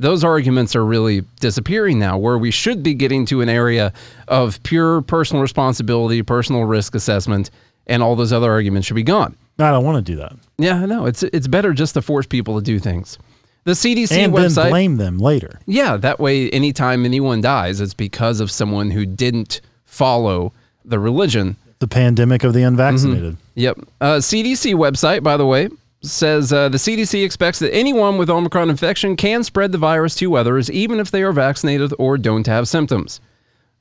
those 0.00 0.24
arguments 0.24 0.74
are 0.74 0.84
really 0.84 1.20
disappearing 1.40 1.98
now, 1.98 2.16
where 2.16 2.38
we 2.38 2.50
should 2.50 2.82
be 2.82 2.94
getting 2.94 3.26
to 3.26 3.42
an 3.42 3.48
area 3.48 3.92
of 4.28 4.62
pure 4.62 5.02
personal 5.02 5.42
responsibility, 5.42 6.22
personal 6.22 6.64
risk 6.64 6.94
assessment, 6.94 7.50
and 7.86 8.02
all 8.02 8.16
those 8.16 8.32
other 8.32 8.50
arguments 8.50 8.86
should 8.88 8.94
be 8.94 9.02
gone. 9.02 9.36
I 9.58 9.70
don't 9.70 9.84
want 9.84 10.04
to 10.04 10.12
do 10.12 10.16
that. 10.18 10.32
Yeah, 10.56 10.86
no, 10.86 11.04
it's 11.04 11.22
it's 11.22 11.46
better 11.46 11.74
just 11.74 11.94
to 11.94 12.02
force 12.02 12.26
people 12.26 12.56
to 12.56 12.64
do 12.64 12.78
things. 12.78 13.18
The 13.64 13.72
CDC 13.72 14.12
and 14.12 14.32
website, 14.32 14.54
then 14.54 14.70
blame 14.70 14.96
them 14.96 15.18
later. 15.18 15.60
yeah, 15.66 15.98
that 15.98 16.18
way, 16.18 16.48
anytime 16.50 17.04
anyone 17.04 17.42
dies, 17.42 17.78
it's 17.80 17.92
because 17.92 18.40
of 18.40 18.50
someone 18.50 18.90
who 18.90 19.04
didn't 19.04 19.60
follow 19.84 20.54
the 20.82 20.98
religion. 20.98 21.56
The 21.78 21.88
pandemic 21.88 22.42
of 22.42 22.54
the 22.54 22.62
unvaccinated. 22.62 23.36
Yep. 23.54 23.78
Uh, 24.00 24.16
CDC 24.16 24.74
website, 24.74 25.22
by 25.22 25.36
the 25.36 25.44
way, 25.44 25.68
says 26.02 26.52
uh, 26.52 26.68
the 26.68 26.78
CDC 26.78 27.24
expects 27.24 27.58
that 27.58 27.74
anyone 27.74 28.16
with 28.16 28.30
Omicron 28.30 28.70
infection 28.70 29.16
can 29.16 29.44
spread 29.44 29.72
the 29.72 29.78
virus 29.78 30.14
to 30.16 30.34
others, 30.34 30.70
even 30.70 30.98
if 30.98 31.10
they 31.10 31.22
are 31.22 31.32
vaccinated 31.32 31.92
or 31.98 32.16
don't 32.16 32.46
have 32.46 32.68
symptoms. 32.68 33.20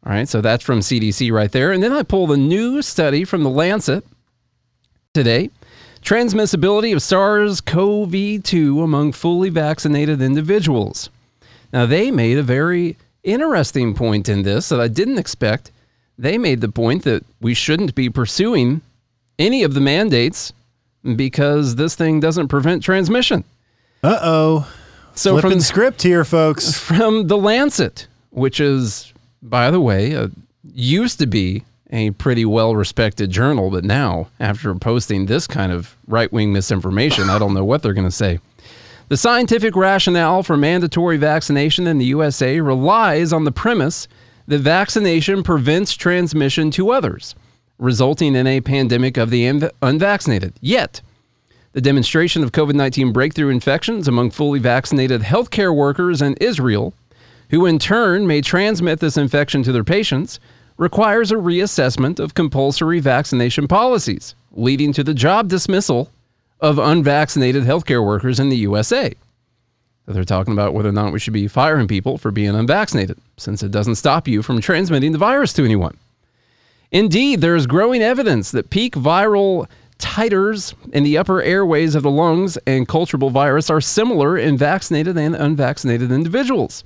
All 0.06 0.12
right, 0.12 0.28
so 0.28 0.42
that's 0.42 0.64
from 0.64 0.80
CDC 0.80 1.32
right 1.32 1.52
there. 1.52 1.72
And 1.72 1.82
then 1.84 1.94
I 1.94 2.04
pull 2.04 2.28
the 2.28 2.38
new 2.38 2.82
study 2.82 3.24
from 3.24 3.44
the 3.44 3.50
Lancet 3.50 4.06
today 5.14 5.50
transmissibility 6.02 6.94
of 6.94 7.02
SARS 7.02 7.62
CoV 7.62 8.44
2 8.44 8.82
among 8.82 9.12
fully 9.12 9.50
vaccinated 9.50 10.22
individuals. 10.22 11.10
Now, 11.74 11.86
they 11.86 12.10
made 12.10 12.38
a 12.38 12.44
very 12.44 12.98
interesting 13.24 13.94
point 13.94 14.30
in 14.30 14.44
this 14.44 14.70
that 14.70 14.80
I 14.80 14.88
didn't 14.88 15.20
expect. 15.20 15.72
they 16.18 16.38
made 16.38 16.60
the 16.60 16.70
point 16.70 17.04
that 17.04 17.24
we 17.40 17.54
shouldn't 17.54 17.96
be 17.96 18.10
pursuing 18.10 18.82
any 19.38 19.64
of 19.64 19.74
the 19.74 19.80
mandates 19.80 20.52
because 21.16 21.76
this 21.76 21.96
thing 21.96 22.20
doesn't 22.20 22.48
prevent 22.48 22.84
transmission. 22.84 23.44
Uh 24.04 24.20
oh. 24.22 24.74
So 25.16 25.34
Flipping 25.34 25.52
from 25.52 25.60
script 25.62 26.02
here, 26.02 26.24
folks. 26.24 26.80
from 26.80 27.28
the 27.28 27.38
Lancet, 27.38 28.08
which 28.30 28.60
is, 28.60 29.14
by 29.42 29.72
the 29.72 29.82
way, 29.82 30.16
uh, 30.16 30.30
used 30.74 31.20
to 31.20 31.28
be 31.28 31.64
a 31.92 32.12
pretty 32.12 32.46
well 32.46 32.76
respected 32.76 33.32
journal, 33.32 33.70
but 33.70 33.84
now, 33.84 34.28
after 34.40 34.74
posting 34.76 35.26
this 35.26 35.48
kind 35.48 35.72
of 35.72 35.98
right 36.08 36.32
wing 36.32 36.54
misinformation, 36.54 37.30
I 37.30 37.40
don't 37.40 37.54
know 37.54 37.66
what 37.66 37.82
they're 37.82 37.94
going 37.94 38.08
to 38.08 38.12
say. 38.12 38.40
The 39.10 39.18
scientific 39.18 39.76
rationale 39.76 40.44
for 40.44 40.56
mandatory 40.56 41.18
vaccination 41.18 41.88
in 41.88 41.98
the 41.98 42.06
USA 42.06 42.60
relies 42.60 43.34
on 43.34 43.44
the 43.44 43.52
premise 43.52 44.08
that 44.48 44.60
vaccination 44.60 45.42
prevents 45.42 45.94
transmission 45.94 46.70
to 46.72 46.92
others, 46.92 47.34
resulting 47.80 48.36
in 48.36 48.46
a 48.46 48.62
pandemic 48.62 49.18
of 49.18 49.32
the 49.32 49.44
unv- 49.46 49.72
unvaccinated. 49.82 50.54
Yet, 50.62 51.02
the 51.72 51.82
demonstration 51.82 52.44
of 52.44 52.52
COVID 52.52 52.76
19 52.76 53.12
breakthrough 53.12 53.50
infections 53.50 54.08
among 54.08 54.32
fully 54.32 54.60
vaccinated 54.60 55.22
healthcare 55.22 55.76
workers 55.76 56.22
in 56.22 56.36
Israel, 56.36 56.94
who 57.50 57.66
in 57.66 57.80
turn 57.80 58.28
may 58.28 58.42
transmit 58.42 59.00
this 59.00 59.18
infection 59.18 59.64
to 59.64 59.72
their 59.72 59.84
patients, 59.84 60.40
requires 60.78 61.32
a 61.32 61.36
reassessment 61.36 62.20
of 62.20 62.34
compulsory 62.34 63.00
vaccination 63.00 63.68
policies, 63.68 64.36
leading 64.52 64.94
to 64.94 65.04
the 65.04 65.14
job 65.14 65.48
dismissal 65.48 66.10
of 66.60 66.80
unvaccinated 66.80 67.64
healthcare 67.64 68.06
workers 68.06 68.40
in 68.40 68.50
the 68.50 68.58
USA. 68.58 69.14
So 70.06 70.14
they're 70.14 70.24
talking 70.24 70.54
about 70.54 70.74
whether 70.74 70.90
or 70.90 70.94
not 70.94 71.14
we 71.14 71.20
should 71.20 71.34
be 71.34 71.48
firing 71.48 71.88
people 71.88 72.18
for 72.18 72.32
being 72.32 72.56
unvaccinated, 72.56 73.18
since 73.38 73.62
it 73.62 73.72
doesn't 73.72 73.96
stop 73.96 74.28
you 74.28 74.42
from 74.42 74.60
transmitting 74.60 75.12
the 75.12 75.18
virus 75.18 75.54
to 75.54 75.64
anyone. 75.64 75.98
Indeed, 76.92 77.42
there 77.42 77.56
is 77.56 77.68
growing 77.68 78.02
evidence 78.02 78.52
that 78.52 78.72
peak 78.72 78.96
viral 78.96 79.68
titers 80.00 80.74
in 80.92 81.04
the 81.04 81.18
upper 81.18 81.42
airways 81.42 81.94
of 81.94 82.04
the 82.04 82.10
lungs 82.10 82.58
and 82.66 82.88
culturable 82.88 83.30
virus 83.30 83.70
are 83.70 83.82
similar 83.82 84.38
in 84.38 84.58
vaccinated 84.58 85.18
and 85.18 85.36
unvaccinated 85.36 86.12
individuals. 86.12 86.84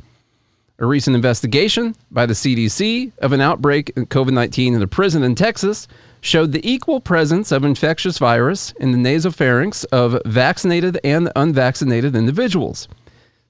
A 0.79 0.86
recent 0.86 1.15
investigation 1.15 1.95
by 2.12 2.25
the 2.25 2.33
CDC 2.33 3.13
of 3.19 3.31
an 3.31 3.39
outbreak 3.39 3.95
of 3.95 4.10
COVID 4.10 4.33
19 4.33 4.74
in 4.74 4.81
a 4.81 4.88
prison 4.88 5.24
in 5.24 5.36
Texas 5.36 5.88
showed 6.19 6.51
the 6.51 6.69
equal 6.69 7.00
presence 7.00 7.51
of 7.51 7.63
infectious 7.63 8.17
virus 8.17 8.74
in 8.79 8.91
the 8.91 8.98
nasopharynx 8.98 9.86
of 9.91 10.19
vaccinated 10.25 11.00
and 11.03 11.31
unvaccinated 11.36 12.15
individuals. 12.15 12.88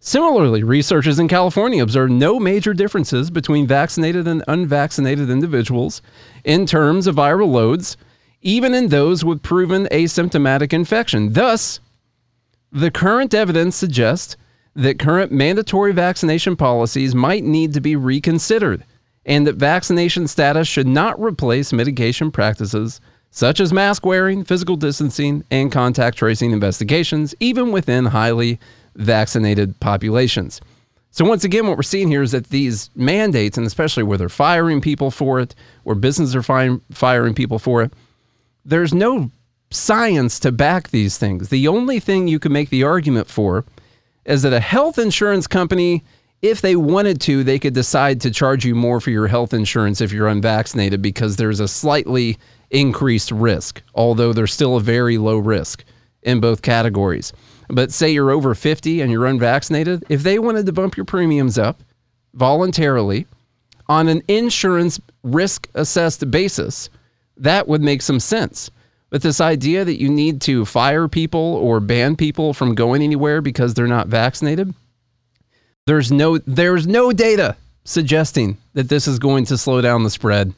Similarly, 0.06 0.64
researchers 0.64 1.18
in 1.18 1.30
California 1.30 1.82
observed 1.82 2.12
no 2.12 2.38
major 2.38 2.74
differences 2.74 3.32
between 3.32 3.66
vaccinated 3.66 4.28
and 4.28 4.44
unvaccinated 4.50 5.30
individuals 5.30 6.02
in 6.44 6.66
terms 6.66 7.08
of 7.08 7.16
viral 7.16 7.50
loads, 7.50 7.96
even 8.42 8.74
in 8.74 8.90
those 8.90 9.24
with 9.24 9.42
proven 9.42 9.86
asymptomatic 9.94 10.74
infection. 10.74 11.32
Thus, 11.32 11.80
the 12.70 12.92
current 12.92 13.34
evidence 13.34 13.78
suggests 13.78 14.36
that 14.76 15.00
current 15.00 15.32
mandatory 15.32 15.94
vaccination 15.94 16.58
policies 16.58 17.16
might 17.16 17.46
need 17.46 17.74
to 17.74 17.80
be 17.80 17.96
reconsidered 17.96 18.84
and 19.26 19.48
that 19.48 19.56
vaccination 19.56 20.28
status 20.28 20.68
should 20.68 20.86
not 20.86 21.18
replace 21.18 21.72
mitigation 21.72 22.30
practices 22.30 23.00
such 23.30 23.62
as 23.62 23.72
mask 23.74 24.06
wearing, 24.06 24.44
physical 24.44 24.76
distancing, 24.76 25.44
and 25.50 25.72
contact 25.72 26.18
tracing 26.18 26.52
investigations, 26.52 27.34
even 27.40 27.72
within 27.72 28.06
highly 28.06 28.60
vaccinated 28.96 29.80
populations. 29.80 30.62
So, 31.12 31.26
once 31.26 31.44
again, 31.44 31.68
what 31.68 31.78
we're 31.78 31.84
seeing 31.84 32.08
here 32.08 32.24
is 32.24 32.32
that 32.32 32.50
these 32.50 32.90
mandates, 32.96 33.58
and 33.58 33.68
especially 33.68 34.02
where 34.02 34.18
they're 34.18 34.30
firing 34.30 34.82
people 34.82 35.12
for 35.12 35.40
it, 35.40 35.54
where 35.84 35.96
businesses 35.96 36.36
are 36.36 36.42
fi- 36.42 36.80
firing 36.92 37.36
people 37.36 37.60
for 37.60 37.84
it, 37.84 37.94
there's 38.66 38.94
no 38.94 39.30
science 39.70 40.40
to 40.40 40.52
back 40.52 40.90
these 40.90 41.18
things. 41.18 41.50
The 41.50 41.68
only 41.68 42.00
thing 42.00 42.28
you 42.28 42.40
can 42.40 42.52
make 42.52 42.70
the 42.70 42.84
argument 42.84 43.28
for 43.28 43.66
is 44.26 44.42
that 44.42 44.54
a 44.54 44.60
health 44.60 44.98
insurance 44.98 45.48
company, 45.48 46.04
if 46.42 46.62
they 46.62 46.76
wanted 46.76 47.22
to, 47.22 47.44
they 47.44 47.60
could 47.60 47.74
decide 47.74 48.22
to 48.22 48.32
charge 48.32 48.66
you 48.66 48.74
more 48.74 49.00
for 49.00 49.10
your 49.12 49.28
health 49.28 49.54
insurance 49.54 50.02
if 50.02 50.12
you're 50.12 50.28
unvaccinated 50.28 51.02
because 51.02 51.36
there's 51.36 51.60
a 51.60 51.68
slightly 51.68 52.38
increased 52.72 53.32
risk, 53.32 53.82
although 53.94 54.34
there's 54.34 54.54
still 54.54 54.78
a 54.78 54.82
very 54.82 55.18
low 55.18 55.38
risk 55.38 55.84
in 56.24 56.40
both 56.40 56.62
categories. 56.62 57.34
But 57.74 57.92
say 57.92 58.12
you're 58.12 58.30
over 58.30 58.54
50 58.54 59.02
and 59.02 59.12
you're 59.12 59.26
unvaccinated, 59.26 60.06
if 60.08 60.22
they 60.22 60.38
wanted 60.38 60.68
to 60.68 60.72
bump 60.72 60.96
your 60.96 61.06
premiums 61.06 61.58
up 61.58 61.82
voluntarily 62.36 63.26
on 63.88 64.08
an 64.08 64.22
insurance 64.28 65.02
risk 65.24 65.68
assessed 65.74 66.30
basis, 66.30 66.90
that 67.38 67.68
would 67.68 67.82
make 67.82 68.04
some 68.04 68.20
sense. 68.20 68.70
But 69.10 69.24
this 69.24 69.42
idea 69.42 69.86
that 69.86 70.00
you 70.00 70.10
need 70.10 70.42
to 70.42 70.66
fire 70.66 71.08
people 71.08 71.40
or 71.40 71.80
ban 71.80 72.16
people 72.16 72.54
from 72.54 72.76
going 72.76 73.02
anywhere 73.02 73.42
because 73.42 73.74
they're 73.74 73.88
not 73.88 74.08
vaccinated, 74.08 74.74
there's 75.86 76.12
no 76.12 76.38
there's 76.38 76.88
no 76.88 77.12
data 77.12 77.56
suggesting 77.84 78.58
that 78.74 78.90
this 78.90 79.08
is 79.08 79.20
going 79.20 79.46
to 79.46 79.58
slow 79.58 79.82
down 79.82 80.04
the 80.04 80.10
spread 80.10 80.54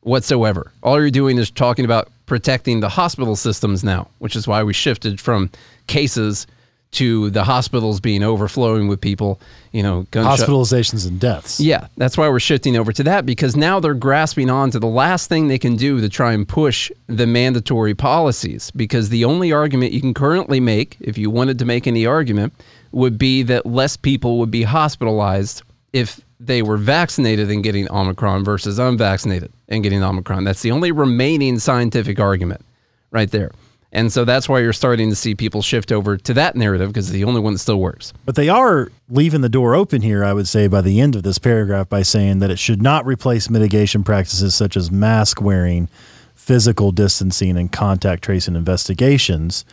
whatsoever. 0.00 0.72
All 0.82 1.00
you're 1.00 1.10
doing 1.10 1.38
is 1.38 1.50
talking 1.50 1.84
about 1.84 2.08
protecting 2.26 2.80
the 2.80 2.88
hospital 2.88 3.36
systems 3.36 3.84
now, 3.84 4.08
which 4.18 4.36
is 4.36 4.48
why 4.48 4.62
we 4.62 4.72
shifted 4.72 5.20
from 5.20 5.50
cases 5.86 6.46
to 6.92 7.30
the 7.30 7.42
hospitals 7.42 8.00
being 8.00 8.22
overflowing 8.22 8.86
with 8.86 9.00
people, 9.00 9.40
you 9.72 9.82
know, 9.82 10.06
gunshot 10.10 10.46
Hospitalizations 10.46 11.08
and 11.08 11.18
deaths. 11.18 11.58
yeah, 11.58 11.86
that's 11.96 12.18
why 12.18 12.28
we're 12.28 12.38
shifting 12.38 12.76
over 12.76 12.92
to 12.92 13.02
that 13.04 13.24
because 13.24 13.56
now 13.56 13.80
they're 13.80 13.94
grasping 13.94 14.50
on 14.50 14.70
to 14.70 14.78
the 14.78 14.86
last 14.86 15.28
thing 15.30 15.48
they 15.48 15.58
can 15.58 15.76
do 15.76 16.02
to 16.02 16.08
try 16.10 16.32
and 16.34 16.46
push 16.46 16.92
the 17.06 17.26
mandatory 17.26 17.94
policies. 17.94 18.70
Because 18.72 19.08
the 19.08 19.24
only 19.24 19.52
argument 19.52 19.92
you 19.92 20.02
can 20.02 20.12
currently 20.12 20.60
make, 20.60 20.98
if 21.00 21.16
you 21.16 21.30
wanted 21.30 21.58
to 21.60 21.64
make 21.64 21.86
any 21.86 22.04
argument, 22.04 22.52
would 22.92 23.16
be 23.16 23.42
that 23.44 23.64
less 23.64 23.96
people 23.96 24.38
would 24.38 24.50
be 24.50 24.62
hospitalized 24.64 25.62
if 25.94 26.20
they 26.38 26.60
were 26.60 26.76
vaccinated 26.76 27.50
and 27.50 27.62
getting 27.64 27.90
Omicron 27.90 28.44
versus 28.44 28.78
unvaccinated 28.78 29.50
and 29.68 29.82
getting 29.82 30.02
Omicron. 30.02 30.44
That's 30.44 30.60
the 30.60 30.72
only 30.72 30.92
remaining 30.92 31.58
scientific 31.58 32.20
argument 32.20 32.62
right 33.10 33.30
there. 33.30 33.52
And 33.94 34.10
so 34.10 34.24
that's 34.24 34.48
why 34.48 34.60
you're 34.60 34.72
starting 34.72 35.10
to 35.10 35.16
see 35.16 35.34
people 35.34 35.60
shift 35.60 35.92
over 35.92 36.16
to 36.16 36.34
that 36.34 36.56
narrative 36.56 36.88
because 36.88 37.08
it's 37.08 37.12
the 37.12 37.24
only 37.24 37.40
one 37.42 37.52
that 37.52 37.58
still 37.58 37.78
works. 37.78 38.14
But 38.24 38.36
they 38.36 38.48
are 38.48 38.90
leaving 39.10 39.42
the 39.42 39.50
door 39.50 39.74
open 39.74 40.00
here, 40.00 40.24
I 40.24 40.32
would 40.32 40.48
say, 40.48 40.66
by 40.66 40.80
the 40.80 40.98
end 40.98 41.14
of 41.14 41.22
this 41.22 41.38
paragraph 41.38 41.90
by 41.90 42.02
saying 42.02 42.38
that 42.38 42.50
it 42.50 42.58
should 42.58 42.80
not 42.80 43.04
replace 43.04 43.50
mitigation 43.50 44.02
practices 44.02 44.54
such 44.54 44.78
as 44.78 44.90
mask 44.90 45.42
wearing, 45.42 45.88
physical 46.34 46.90
distancing, 46.90 47.58
and 47.58 47.70
contact 47.70 48.24
tracing 48.24 48.56
investigations, 48.56 49.66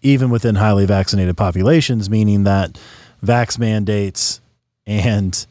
even 0.00 0.30
within 0.30 0.54
highly 0.54 0.86
vaccinated 0.86 1.36
populations, 1.36 2.08
meaning 2.08 2.44
that 2.44 2.78
vax 3.22 3.58
mandates 3.58 4.40
and, 4.86 5.46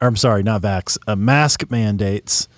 I'm 0.00 0.16
sorry, 0.16 0.44
not 0.44 0.62
vax, 0.62 0.96
uh, 1.08 1.16
mask 1.16 1.70
mandates, 1.70 2.48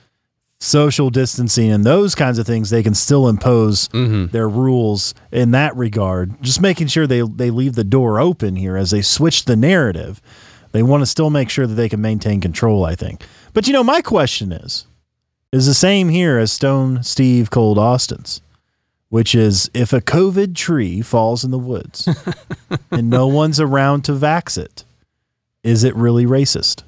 social 0.61 1.11
distancing, 1.11 1.71
and 1.71 1.85
those 1.85 2.15
kinds 2.15 2.39
of 2.39 2.47
things, 2.47 2.71
they 2.71 2.83
can 2.83 2.95
still 2.95 3.29
impose 3.29 3.89
mm-hmm. 3.89 4.27
their 4.27 4.49
rules 4.49 5.15
in 5.31 5.51
that 5.53 5.77
regard. 5.77 6.43
Just 6.43 6.61
making 6.61 6.87
sure 6.89 7.07
they, 7.07 7.23
they 7.23 7.51
leave 7.51 7.75
the 7.75 7.85
door 7.85 8.19
open 8.19 8.57
here 8.57 8.77
as 8.77 8.91
they 8.91 9.03
switch 9.03 9.45
the 9.45 9.57
narrative. 9.57 10.21
They 10.73 10.83
want 10.83 11.03
to 11.03 11.07
still 11.07 11.31
make 11.31 11.51
sure 11.51 11.67
that 11.67 11.75
they 11.75 11.89
can 11.89 12.01
maintain 12.01 12.41
control, 12.41 12.85
I 12.85 12.95
think. 12.95 13.23
But 13.53 13.67
you 13.67 13.73
know, 13.73 13.85
my 13.85 14.03
question 14.03 14.53
is, 14.53 14.87
is 15.53 15.67
the 15.67 15.75
same 15.75 16.09
here 16.09 16.39
as 16.39 16.53
Stone 16.53 17.03
Steve 17.03 17.51
Cold 17.51 17.79
Austin's, 17.79 18.43
which 19.09 19.35
is 19.35 19.71
if 19.73 19.93
a 19.93 20.01
COVID 20.01 20.55
tree 20.55 21.01
falls 21.01 21.45
in 21.45 21.51
the 21.51 21.59
woods 21.59 22.09
and 22.91 23.09
no 23.09 23.27
one's 23.27 23.61
around 23.61 24.03
to 24.03 24.13
vax 24.13 24.59
it, 24.59 24.85
is 25.63 25.85
it 25.85 25.95
really 25.95 26.27
racist? 26.27 26.83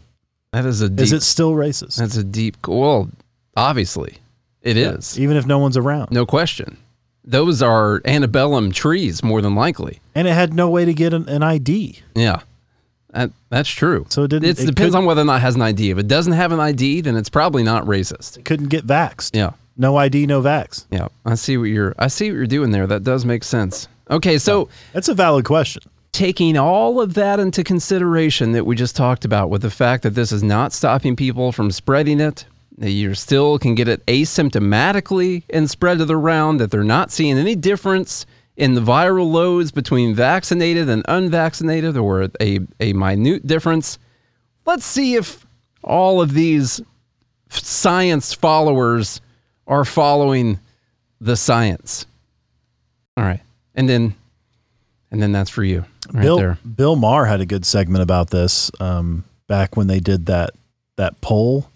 That 0.52 0.64
is 0.64 0.80
a 0.80 0.88
deep, 0.88 1.00
Is 1.00 1.12
it 1.12 1.22
still 1.22 1.52
racist? 1.52 1.96
that's 1.96 2.16
a 2.16 2.24
deep 2.24 2.56
well, 2.66 3.10
obviously 3.58 4.18
it 4.62 4.76
is. 4.76 5.18
Even 5.18 5.36
if 5.36 5.46
no 5.46 5.58
one's 5.58 5.76
around. 5.76 6.10
No 6.10 6.24
question. 6.26 6.76
Those 7.24 7.60
are 7.62 8.00
antebellum 8.06 8.72
trees 8.72 9.22
more 9.22 9.42
than 9.42 9.54
likely. 9.54 10.00
And 10.14 10.26
it 10.26 10.32
had 10.32 10.54
no 10.54 10.70
way 10.70 10.84
to 10.84 10.94
get 10.94 11.12
an, 11.12 11.28
an 11.28 11.42
ID. 11.42 12.00
Yeah. 12.14 12.40
That, 13.10 13.30
that's 13.50 13.68
true. 13.68 14.06
So 14.10 14.22
it 14.24 14.28
didn't- 14.28 14.58
It 14.58 14.66
depends 14.66 14.94
on 14.94 15.04
whether 15.04 15.20
or 15.22 15.24
not 15.24 15.36
it 15.36 15.40
has 15.40 15.54
an 15.54 15.62
ID. 15.62 15.90
If 15.90 15.98
it 15.98 16.08
doesn't 16.08 16.32
have 16.34 16.52
an 16.52 16.60
ID, 16.60 17.02
then 17.02 17.16
it's 17.16 17.28
probably 17.28 17.62
not 17.62 17.84
racist. 17.84 18.38
It 18.38 18.44
Couldn't 18.44 18.68
get 18.68 18.86
vaxxed. 18.86 19.34
Yeah. 19.34 19.52
No 19.76 19.96
ID, 19.96 20.26
no 20.26 20.42
vax. 20.42 20.86
Yeah. 20.90 21.08
I 21.24 21.34
see 21.36 21.56
what 21.56 21.64
you're 21.66 21.94
I 21.98 22.08
see 22.08 22.30
what 22.30 22.36
you're 22.36 22.46
doing 22.46 22.70
there. 22.72 22.86
That 22.86 23.04
does 23.04 23.24
make 23.24 23.44
sense. 23.44 23.88
Okay, 24.10 24.38
so 24.38 24.68
That's 24.92 25.08
a 25.08 25.14
valid 25.14 25.44
question. 25.44 25.82
taking 26.12 26.56
all 26.56 27.00
of 27.00 27.14
that 27.14 27.38
into 27.38 27.62
consideration 27.62 28.52
that 28.52 28.64
we 28.66 28.74
just 28.74 28.96
talked 28.96 29.24
about 29.24 29.50
with 29.50 29.62
the 29.62 29.70
fact 29.70 30.02
that 30.02 30.14
this 30.14 30.32
is 30.32 30.42
not 30.42 30.72
stopping 30.72 31.14
people 31.14 31.52
from 31.52 31.70
spreading 31.70 32.18
it, 32.20 32.44
you 32.80 33.14
still 33.14 33.58
can 33.58 33.74
get 33.74 33.88
it 33.88 34.04
asymptomatically 34.06 35.42
and 35.50 35.68
spread 35.68 36.00
it 36.00 36.10
around, 36.10 36.58
that 36.58 36.70
they're 36.70 36.84
not 36.84 37.10
seeing 37.10 37.36
any 37.36 37.56
difference 37.56 38.24
in 38.56 38.74
the 38.74 38.80
viral 38.80 39.30
loads 39.30 39.70
between 39.70 40.14
vaccinated 40.14 40.88
and 40.88 41.04
unvaccinated 41.08 41.96
or 41.96 42.28
a, 42.40 42.60
a 42.80 42.92
minute 42.92 43.46
difference. 43.46 43.98
Let's 44.66 44.84
see 44.84 45.14
if 45.14 45.46
all 45.82 46.20
of 46.20 46.34
these 46.34 46.80
science 47.50 48.32
followers 48.34 49.20
are 49.66 49.84
following 49.84 50.58
the 51.20 51.36
science. 51.36 52.06
All 53.16 53.24
right. 53.24 53.40
And 53.74 53.88
then 53.88 54.14
and 55.10 55.22
then 55.22 55.32
that's 55.32 55.50
for 55.50 55.64
you 55.64 55.84
right 56.12 56.22
Bill 56.22 56.36
there. 56.36 56.58
Bill 56.76 56.96
Maher 56.96 57.26
had 57.26 57.40
a 57.40 57.46
good 57.46 57.64
segment 57.64 58.02
about 58.02 58.30
this 58.30 58.70
um, 58.80 59.24
back 59.46 59.76
when 59.76 59.86
they 59.86 60.00
did 60.00 60.26
that 60.26 60.50
that 60.96 61.20
poll 61.20 61.70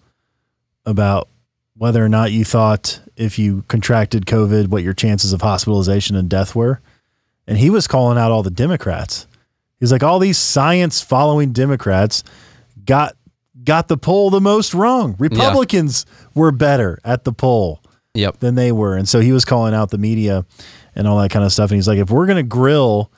about 0.84 1.28
whether 1.76 2.04
or 2.04 2.08
not 2.08 2.32
you 2.32 2.44
thought 2.44 3.00
if 3.16 3.38
you 3.38 3.64
contracted 3.68 4.26
COVID, 4.26 4.68
what 4.68 4.82
your 4.82 4.92
chances 4.92 5.32
of 5.32 5.40
hospitalization 5.42 6.16
and 6.16 6.28
death 6.28 6.54
were, 6.54 6.80
and 7.46 7.58
he 7.58 7.70
was 7.70 7.86
calling 7.86 8.18
out 8.18 8.30
all 8.30 8.42
the 8.42 8.50
Democrats. 8.50 9.26
He's 9.80 9.90
like, 9.90 10.02
all 10.02 10.18
these 10.18 10.38
science 10.38 11.00
following 11.00 11.52
Democrats 11.52 12.22
got 12.84 13.16
got 13.64 13.88
the 13.88 13.96
poll 13.96 14.30
the 14.30 14.40
most 14.40 14.74
wrong. 14.74 15.14
Republicans 15.18 16.04
were 16.34 16.50
better 16.52 16.98
at 17.04 17.24
the 17.24 17.32
poll 17.32 17.80
Yep. 18.14 18.38
than 18.40 18.54
they 18.56 18.72
were. 18.72 18.96
And 18.96 19.08
so 19.08 19.20
he 19.20 19.32
was 19.32 19.44
calling 19.44 19.72
out 19.72 19.90
the 19.90 19.98
media 19.98 20.44
and 20.94 21.06
all 21.06 21.18
that 21.20 21.30
kind 21.30 21.44
of 21.44 21.52
stuff. 21.52 21.70
And 21.70 21.76
he's 21.76 21.88
like, 21.88 21.98
if 21.98 22.10
we're 22.10 22.26
going 22.26 22.36
to 22.36 22.42
grill 22.42 23.10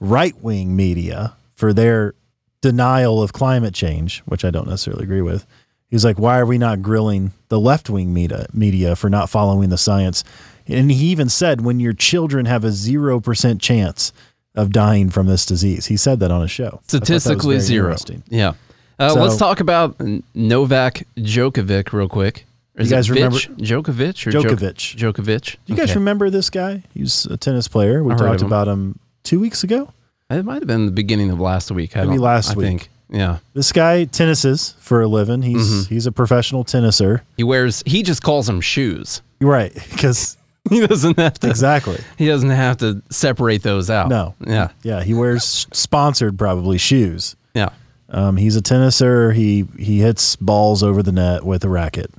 right 0.00 0.34
wing 0.42 0.74
media 0.74 1.34
for 1.54 1.72
their 1.72 2.14
denial 2.62 3.22
of 3.22 3.32
climate 3.32 3.74
change, 3.74 4.20
which 4.20 4.44
I 4.44 4.50
don't 4.50 4.66
necessarily 4.68 5.04
agree 5.04 5.22
with, 5.22 5.46
he's 5.90 6.04
like, 6.04 6.18
why 6.18 6.38
are 6.38 6.46
we 6.46 6.58
not 6.58 6.82
grilling 6.82 7.32
the 7.48 7.60
left 7.60 7.90
wing 7.90 8.12
media, 8.14 8.46
media 8.52 8.96
for 8.96 9.10
not 9.10 9.28
following 9.30 9.68
the 9.70 9.78
science? 9.78 10.24
And 10.66 10.90
he 10.90 11.06
even 11.06 11.28
said, 11.28 11.62
when 11.62 11.80
your 11.80 11.92
children 11.92 12.46
have 12.46 12.64
a 12.64 12.68
0% 12.68 13.60
chance 13.60 14.12
of 14.54 14.70
dying 14.72 15.10
from 15.10 15.26
this 15.26 15.44
disease, 15.46 15.86
he 15.86 15.96
said 15.96 16.20
that 16.20 16.30
on 16.30 16.42
a 16.42 16.48
show. 16.48 16.64
I 16.66 16.70
thought 16.70 16.80
that 16.80 17.00
was 17.00 17.22
Statistically 17.22 17.60
zero. 17.60 17.96
Yeah. 18.28 18.52
Uh, 18.98 19.10
So- 19.10 19.20
let's 19.22 19.36
talk 19.36 19.60
about 19.60 19.96
Novak 20.34 21.06
Djokovic 21.16 21.92
real 21.92 22.08
quick. 22.08 22.46
Is 22.76 22.88
You 22.90 22.96
guys 22.96 23.10
remember- 23.10 23.36
Djokovic 23.38 24.26
or 24.26 24.30
Djok- 24.30 24.42
Djokovic. 24.42 24.96
Djokovic. 24.96 25.42
Do 25.52 25.58
you 25.72 25.76
guys 25.76 25.90
Okay. 25.90 25.98
remember 25.98 26.30
this 26.30 26.50
guy? 26.50 26.82
He's 26.94 27.26
a 27.26 27.36
tennis 27.36 27.68
player. 27.68 28.02
We 28.02 28.14
I 28.14 28.16
talked 28.16 28.40
him. 28.40 28.46
about 28.46 28.68
him 28.68 28.98
two 29.24 29.38
weeks 29.40 29.62
ago. 29.64 29.92
It 30.30 30.44
might 30.44 30.54
have 30.62 30.66
been 30.68 30.86
the 30.86 30.92
beginning 30.92 31.30
of 31.30 31.40
last 31.40 31.70
week. 31.72 31.96
I 31.96 32.04
Maybe 32.04 32.18
last 32.18 32.52
I 32.52 32.54
week. 32.54 32.66
Think. 32.66 32.90
Yeah. 33.10 33.38
This 33.54 33.72
guy 33.72 34.04
tennises 34.04 34.74
for 34.78 35.02
a 35.02 35.08
living. 35.08 35.42
He's 35.42 35.56
Mm-hmm. 35.68 35.94
he's 35.94 36.06
a 36.06 36.12
professional 36.12 36.64
tenniser. 36.64 37.22
He 37.36 37.42
wears. 37.44 37.82
He 37.86 38.02
just 38.02 38.22
calls 38.22 38.46
them 38.46 38.60
shoes. 38.60 39.22
Right, 39.40 39.72
because 39.74 40.36
He 40.70 40.86
doesn't 40.86 41.18
have 41.18 41.34
to. 41.40 41.48
exactly. 41.48 41.98
He 42.18 42.26
doesn't 42.26 42.50
have 42.50 42.76
to 42.78 43.02
separate 43.10 43.62
those 43.62 43.88
out. 43.90 44.08
No. 44.08 44.34
Yeah. 44.46 44.68
Yeah, 44.82 45.02
he 45.02 45.14
wears 45.14 45.66
sponsored 45.72 46.38
probably 46.38 46.76
shoes. 46.78 47.34
Yeah. 47.54 47.70
Um, 48.10 48.36
he's 48.36 48.56
a 48.56 48.60
tenniser. 48.62 49.32
He 49.32 49.66
he 49.78 50.00
hits 50.00 50.36
balls 50.36 50.82
over 50.82 51.02
the 51.02 51.12
net 51.12 51.44
with 51.44 51.64
a 51.64 51.68
racket. 51.68 52.12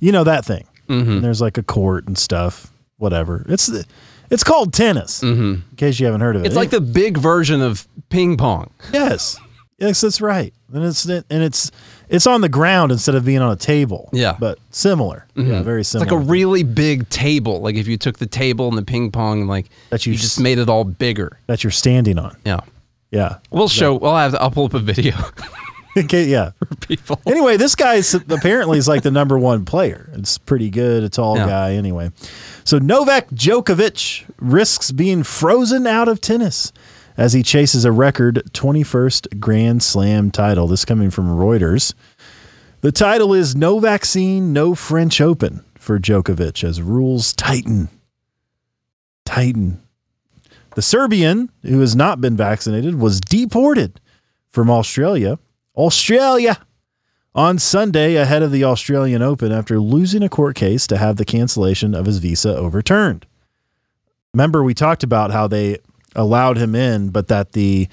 You 0.00 0.12
know 0.12 0.24
that 0.24 0.44
thing. 0.44 0.66
Mm-hmm. 0.88 1.10
And 1.10 1.24
there's 1.24 1.40
like 1.40 1.58
a 1.58 1.62
court 1.62 2.06
and 2.06 2.16
stuff. 2.16 2.72
Whatever. 2.96 3.44
It's 3.48 3.66
the, 3.66 3.84
it's 4.30 4.42
called 4.44 4.72
tennis. 4.72 5.22
In 5.22 5.62
case 5.76 6.00
you 6.00 6.06
haven't 6.06 6.20
heard 6.22 6.34
of 6.36 6.42
it, 6.42 6.46
Mm-hmm. 6.46 6.46
It's 6.48 6.56
like 6.56 6.70
the 6.70 6.80
big 6.80 7.18
version 7.18 7.60
of 7.62 7.86
ping 8.10 8.36
pong. 8.36 8.70
yes, 8.92 9.38
yes, 9.78 10.00
that's 10.00 10.20
right. 10.20 10.52
And 10.72 10.84
it's 10.84 11.04
and 11.06 11.24
it's 11.30 11.70
it's 12.08 12.26
on 12.26 12.40
the 12.42 12.48
ground 12.48 12.92
instead 12.92 13.14
of 13.14 13.24
being 13.24 13.38
on 13.40 13.50
a 13.52 13.56
table. 13.56 14.10
Yeah. 14.12 14.36
but 14.38 14.58
similar. 14.70 15.26
Mm-hmm. 15.36 15.50
Yeah, 15.50 15.62
very 15.62 15.80
It's 15.80 15.90
similar. 15.90 16.10
like 16.10 16.12
a 16.12 16.24
really 16.30 16.62
big 16.62 17.08
table. 17.08 17.60
Like 17.60 17.76
if 17.76 17.88
you 17.88 17.96
took 17.96 18.18
the 18.18 18.26
table 18.26 18.68
and 18.68 18.76
the 18.76 18.84
ping 18.84 19.10
pong 19.10 19.40
and 19.40 19.48
like 19.48 19.66
That 19.90 20.04
you 20.06 20.12
you 20.12 20.18
just 20.18 20.38
made 20.40 20.58
it 20.58 20.68
all 20.68 20.84
bigger. 20.84 21.38
that 21.46 21.64
you're 21.64 21.70
standing 21.70 22.18
on. 22.18 22.36
Yeah. 22.44 22.60
Yeah. 23.10 23.38
We'll 23.50 23.68
show. 23.68 23.94
We'll 23.94 24.14
have. 24.16 24.34
I'll 24.34 24.50
pull 24.50 24.66
up 24.66 24.74
a 24.74 24.78
video 24.78 25.14
Okay, 25.96 26.24
yeah. 26.26 26.50
for 26.58 26.66
people. 26.76 27.20
Anyway, 27.26 27.56
this 27.56 27.74
guy 27.74 27.94
is 27.94 28.14
apparently 28.14 28.78
is 28.78 28.86
like 28.86 29.02
the 29.02 29.10
number 29.10 29.38
one 29.38 29.64
player. 29.64 30.10
It's 30.12 30.36
pretty 30.38 30.68
good. 30.70 31.02
A 31.02 31.08
tall 31.08 31.36
Yeah. 31.36 31.46
guy. 31.46 31.72
Anyway, 31.72 32.10
so 32.64 32.78
Novak 32.78 33.30
Djokovic 33.30 34.24
risks 34.38 34.92
being 34.92 35.22
frozen 35.22 35.86
out 35.86 36.06
of 36.06 36.20
tennis 36.20 36.72
as 37.18 37.32
he 37.32 37.42
chases 37.42 37.84
a 37.84 37.92
record 37.92 38.42
21st 38.52 39.40
Grand 39.40 39.82
Slam 39.82 40.30
title. 40.30 40.68
This 40.68 40.84
coming 40.84 41.10
from 41.10 41.26
Reuters. 41.26 41.92
The 42.80 42.92
title 42.92 43.34
is 43.34 43.56
No 43.56 43.80
Vaccine, 43.80 44.52
No 44.52 44.76
French 44.76 45.20
Open 45.20 45.64
for 45.74 45.98
Djokovic 45.98 46.62
as 46.62 46.80
rules 46.80 47.32
tighten. 47.32 47.88
Tighten. 49.24 49.82
The 50.76 50.82
Serbian, 50.82 51.50
who 51.62 51.80
has 51.80 51.96
not 51.96 52.20
been 52.20 52.36
vaccinated, 52.36 52.94
was 52.94 53.20
deported 53.20 54.00
from 54.48 54.70
Australia. 54.70 55.40
Australia 55.76 56.64
on 57.34 57.58
Sunday 57.58 58.14
ahead 58.14 58.42
of 58.42 58.52
the 58.52 58.62
Australian 58.62 59.22
Open 59.22 59.50
after 59.50 59.80
losing 59.80 60.22
a 60.22 60.28
court 60.28 60.54
case 60.54 60.86
to 60.86 60.96
have 60.96 61.16
the 61.16 61.24
cancellation 61.24 61.94
of 61.96 62.06
his 62.06 62.18
visa 62.18 62.56
overturned. 62.56 63.26
Remember, 64.32 64.62
we 64.62 64.74
talked 64.74 65.02
about 65.02 65.32
how 65.32 65.48
they 65.48 65.78
allowed 66.14 66.56
him 66.56 66.74
in, 66.74 67.10
but 67.10 67.28
that 67.28 67.52
the, 67.52 67.88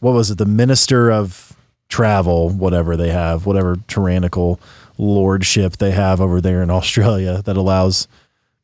what 0.00 0.12
was 0.12 0.30
it, 0.30 0.38
the 0.38 0.46
minister 0.46 1.10
of 1.10 1.56
travel, 1.88 2.50
whatever 2.50 2.96
they 2.96 3.10
have, 3.10 3.46
whatever 3.46 3.76
tyrannical 3.88 4.60
lordship 4.98 5.76
they 5.76 5.90
have 5.90 6.20
over 6.20 6.40
there 6.40 6.62
in 6.62 6.70
Australia 6.78 7.42
that 7.42 7.56
allows 7.56 8.08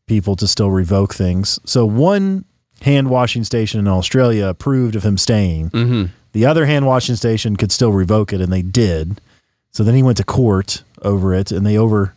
people 0.07 0.37
to 0.37 0.47
still 0.47 0.71
revoke 0.71 1.15
things. 1.15 1.59
So 1.65 1.85
one 1.87 2.45
hand 2.83 3.11
washing 3.11 3.45
station 3.45 3.79
in 3.81 3.89
Australia 3.89 4.47
approved 4.47 4.97
of 4.97 5.05
him 5.05 5.17
staying. 5.19 5.71
Mm-hmm. 5.71 6.05
The 6.33 6.47
other 6.47 6.67
hand 6.67 6.87
washing 6.87 7.17
station 7.17 7.57
could 7.57 7.73
still 7.73 7.93
revoke 7.93 8.33
it, 8.33 8.41
and 8.41 8.53
they 8.53 8.63
did. 8.63 9.21
So 9.73 9.85
then 9.85 9.95
he 9.95 10.03
went 10.03 10.17
to 10.19 10.25
court 10.25 10.83
over 11.03 11.35
it, 11.35 11.53
and 11.53 11.65
they 11.67 11.77
over 11.77 12.15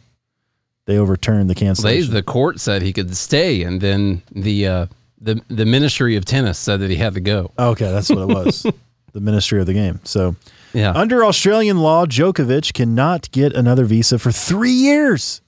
they 0.85 0.97
overturned 0.97 1.49
the 1.49 1.53
They, 1.53 1.59
cancellation. 1.61 2.13
the 2.13 2.23
court 2.23 2.59
said 2.59 2.81
he 2.81 2.91
could 2.93 3.15
stay, 3.15 3.63
and 3.63 3.79
then 3.79 4.21
the 4.31 4.67
uh, 4.67 4.85
the 5.21 5.41
the 5.47 5.65
Ministry 5.65 6.15
of 6.15 6.25
Tennis 6.25 6.57
said 6.59 6.79
that 6.81 6.89
he 6.89 6.95
had 6.97 7.13
to 7.15 7.21
go. 7.21 7.51
okay, 7.57 7.91
that's 7.91 8.09
what 8.09 8.19
it 8.19 8.27
was. 8.33 8.65
the 9.13 9.21
Ministry 9.21 9.59
of 9.59 9.65
the 9.67 9.73
Game. 9.73 9.99
So 10.03 10.35
Yeah. 10.73 10.91
under 10.93 11.23
Australian 11.23 11.77
law, 11.79 12.05
Djokovic 12.05 12.73
cannot 12.73 13.29
get 13.31 13.53
another 13.53 13.85
visa 13.85 14.17
for 14.19 14.31
three 14.31 14.71
years, 14.71 15.41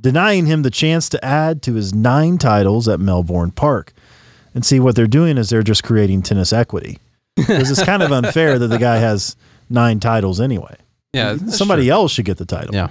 denying 0.00 0.46
him 0.46 0.62
the 0.62 0.70
chance 0.70 1.08
to 1.10 1.24
add 1.24 1.62
to 1.62 1.74
his 1.74 1.94
nine 1.94 2.38
titles 2.38 2.88
at 2.88 3.00
Melbourne 3.00 3.50
Park. 3.52 3.92
And 4.54 4.64
see 4.64 4.78
what 4.78 4.94
they're 4.94 5.06
doing 5.08 5.36
is 5.38 5.48
they're 5.50 5.62
just 5.64 5.82
creating 5.82 6.22
tennis 6.22 6.52
equity 6.52 6.98
because 7.36 7.70
it's 7.72 7.82
kind 7.84 8.02
of 8.04 8.12
unfair 8.20 8.58
that 8.58 8.68
the 8.68 8.78
guy 8.78 8.98
has 8.98 9.34
nine 9.68 9.98
titles 10.00 10.40
anyway. 10.40 10.76
yeah. 11.12 11.36
Somebody 11.48 11.84
true. 11.86 11.92
else 11.92 12.12
should 12.12 12.24
get 12.24 12.36
the 12.38 12.44
title. 12.44 12.72
Yeah. 12.74 12.88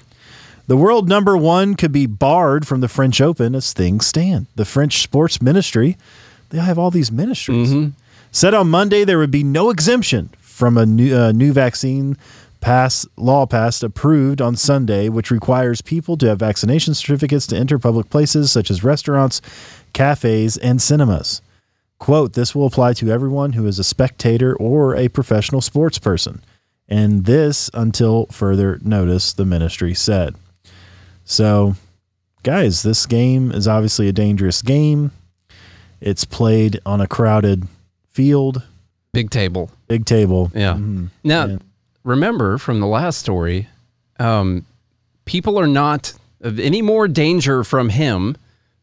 The 0.66 0.78
world 0.78 1.10
number 1.10 1.36
one 1.36 1.76
could 1.76 1.92
be 1.92 2.06
barred 2.06 2.66
from 2.66 2.80
the 2.82 2.88
French 2.88 3.20
Open 3.20 3.54
as 3.54 3.74
things 3.74 4.06
stand. 4.06 4.48
The 4.56 4.64
French 4.66 5.02
Sports 5.02 5.42
Ministry, 5.42 5.98
they 6.50 6.60
have 6.60 6.80
all 6.80 6.90
these 6.90 7.12
ministries, 7.12 7.92
said 8.32 8.54
on 8.54 8.70
Monday 8.70 9.04
there 9.04 9.18
would 9.18 9.32
be 9.32 9.44
no 9.44 9.70
exemption 9.70 10.30
from 10.40 10.78
a 10.78 10.86
new, 10.86 11.16
uh, 11.16 11.32
new 11.34 11.52
vaccine 11.52 12.16
pass 12.62 13.06
law 13.18 13.46
passed 13.46 13.84
approved 13.84 14.42
on 14.42 14.56
Sunday, 14.56 15.10
which 15.10 15.30
requires 15.32 15.82
people 15.82 16.16
to 16.16 16.28
have 16.28 16.40
vaccination 16.40 16.94
certificates 16.94 17.46
to 17.48 17.58
enter 17.58 17.78
public 17.78 18.10
places 18.10 18.50
such 18.52 18.72
as 18.72 18.86
restaurants, 18.86 19.42
cafes, 19.92 20.56
and 20.56 20.82
cinemas. 20.82 21.42
Quote, 22.00 22.34
this 22.34 22.56
will 22.56 22.66
apply 22.66 22.94
to 22.94 23.12
everyone 23.12 23.54
who 23.54 23.68
is 23.68 23.80
a 23.80 23.84
spectator 23.84 24.56
or 24.56 24.96
a 24.96 25.10
professional 25.10 25.60
sports 25.60 26.00
person. 26.00 26.42
And 26.88 27.26
this 27.26 27.70
until 27.74 28.28
further 28.28 28.80
notice, 28.82 29.34
the 29.34 29.46
ministry 29.46 29.94
said. 29.94 30.36
So, 31.26 31.76
guys, 32.44 32.84
this 32.84 33.06
game 33.06 33.52
is 33.52 33.68
obviously 33.68 34.08
a 34.08 34.12
dangerous 34.14 34.62
game. 34.62 35.12
It's 36.02 36.26
played 36.26 36.80
on 36.86 37.00
a 37.02 37.08
crowded 37.08 37.68
field, 38.12 38.64
Big 39.14 39.30
table. 39.30 39.72
big 39.88 40.06
table. 40.06 40.52
Yeah. 40.54 40.78
Now, 41.24 41.46
Yeah. 41.46 41.58
remember 42.04 42.58
from 42.58 42.80
the 42.80 42.88
last 42.88 43.20
story, 43.20 43.68
um, 44.20 44.66
people 45.26 45.58
are 45.60 45.68
not 45.68 46.14
of 46.42 46.60
any 46.60 46.82
more 46.82 47.08
danger 47.08 47.64
from 47.64 47.90
him 47.90 48.36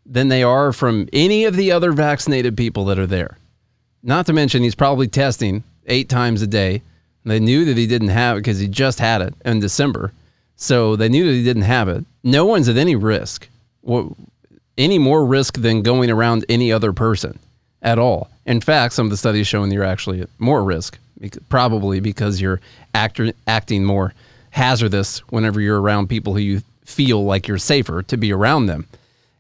than 0.07 0.29
they 0.29 0.43
are 0.43 0.73
from 0.73 1.09
any 1.13 1.45
of 1.45 1.57
the 1.57 1.71
other 1.71 1.93
vaccinated 1.93 2.57
people 2.57 2.87
that 2.87 2.99
are 2.99 3.07
there. 3.07 3.37
Not 4.03 4.25
to 4.27 4.33
mention, 4.33 4.63
he's 4.63 4.75
probably 4.75 5.07
testing 5.09 5.63
eight 5.87 6.09
times 6.09 6.41
a 6.41 6.47
day. 6.47 6.81
They 7.25 7.39
knew 7.39 7.67
that 7.67 7.77
he 7.77 7.87
didn't 7.87 8.09
have 8.09 8.39
it 8.39 8.41
because 8.41 8.59
he 8.61 8.67
just 8.67 8.99
had 8.99 9.21
it 9.21 9.35
in 9.45 9.61
December. 9.61 10.13
So 10.61 10.95
they 10.95 11.09
knew 11.09 11.25
that 11.25 11.33
he 11.33 11.43
didn't 11.43 11.63
have 11.63 11.89
it. 11.89 12.05
No 12.23 12.45
one's 12.45 12.69
at 12.69 12.77
any 12.77 12.95
risk, 12.95 13.49
any 14.77 14.99
more 14.99 15.25
risk 15.25 15.57
than 15.57 15.81
going 15.81 16.11
around 16.11 16.45
any 16.51 16.71
other 16.71 16.93
person 16.93 17.39
at 17.81 17.99
all. 17.99 18.31
In 18.45 18.61
fact, 18.61 18.93
some 18.93 19.07
of 19.07 19.11
the 19.11 19.17
studies 19.17 19.49
showing 19.49 19.73
you're 19.73 19.85
actually 19.85 20.21
at 20.21 20.29
more 20.39 20.63
risk, 20.63 20.99
probably 21.49 21.99
because 22.01 22.43
you're 22.43 22.61
acting 22.95 23.85
more 23.85 24.13
hazardous 24.51 25.21
whenever 25.31 25.63
you're 25.63 25.81
around 25.81 26.09
people 26.09 26.35
who 26.35 26.41
you 26.41 26.63
feel 26.85 27.25
like 27.25 27.49
you're 27.49 27.57
safer 27.57 28.03
to 28.03 28.19
be 28.19 28.31
around 28.31 28.67
them. 28.67 28.87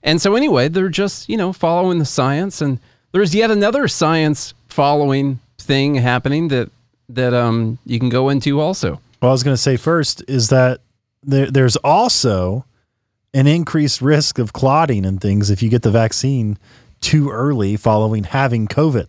And 0.02 0.22
so, 0.22 0.36
anyway, 0.36 0.68
they're 0.68 0.88
just, 0.88 1.28
you 1.28 1.36
know, 1.36 1.52
following 1.52 1.98
the 1.98 2.06
science. 2.06 2.62
And 2.62 2.78
there's 3.12 3.34
yet 3.34 3.50
another 3.50 3.88
science 3.88 4.54
following 4.68 5.38
thing 5.58 5.96
happening 5.96 6.48
that, 6.48 6.70
that 7.10 7.34
um, 7.34 7.76
you 7.84 7.98
can 7.98 8.08
go 8.08 8.30
into 8.30 8.58
also. 8.58 9.02
Well, 9.20 9.30
I 9.30 9.32
was 9.32 9.42
going 9.42 9.54
to 9.54 9.60
say 9.60 9.76
first 9.76 10.24
is 10.26 10.48
that 10.48 10.80
there, 11.22 11.50
there's 11.50 11.76
also 11.76 12.64
an 13.34 13.46
increased 13.46 14.00
risk 14.00 14.38
of 14.38 14.52
clotting 14.52 15.04
and 15.04 15.20
things 15.20 15.50
if 15.50 15.62
you 15.62 15.68
get 15.68 15.82
the 15.82 15.90
vaccine 15.90 16.58
too 17.00 17.30
early 17.30 17.76
following 17.76 18.24
having 18.24 18.66
COVID. 18.66 19.06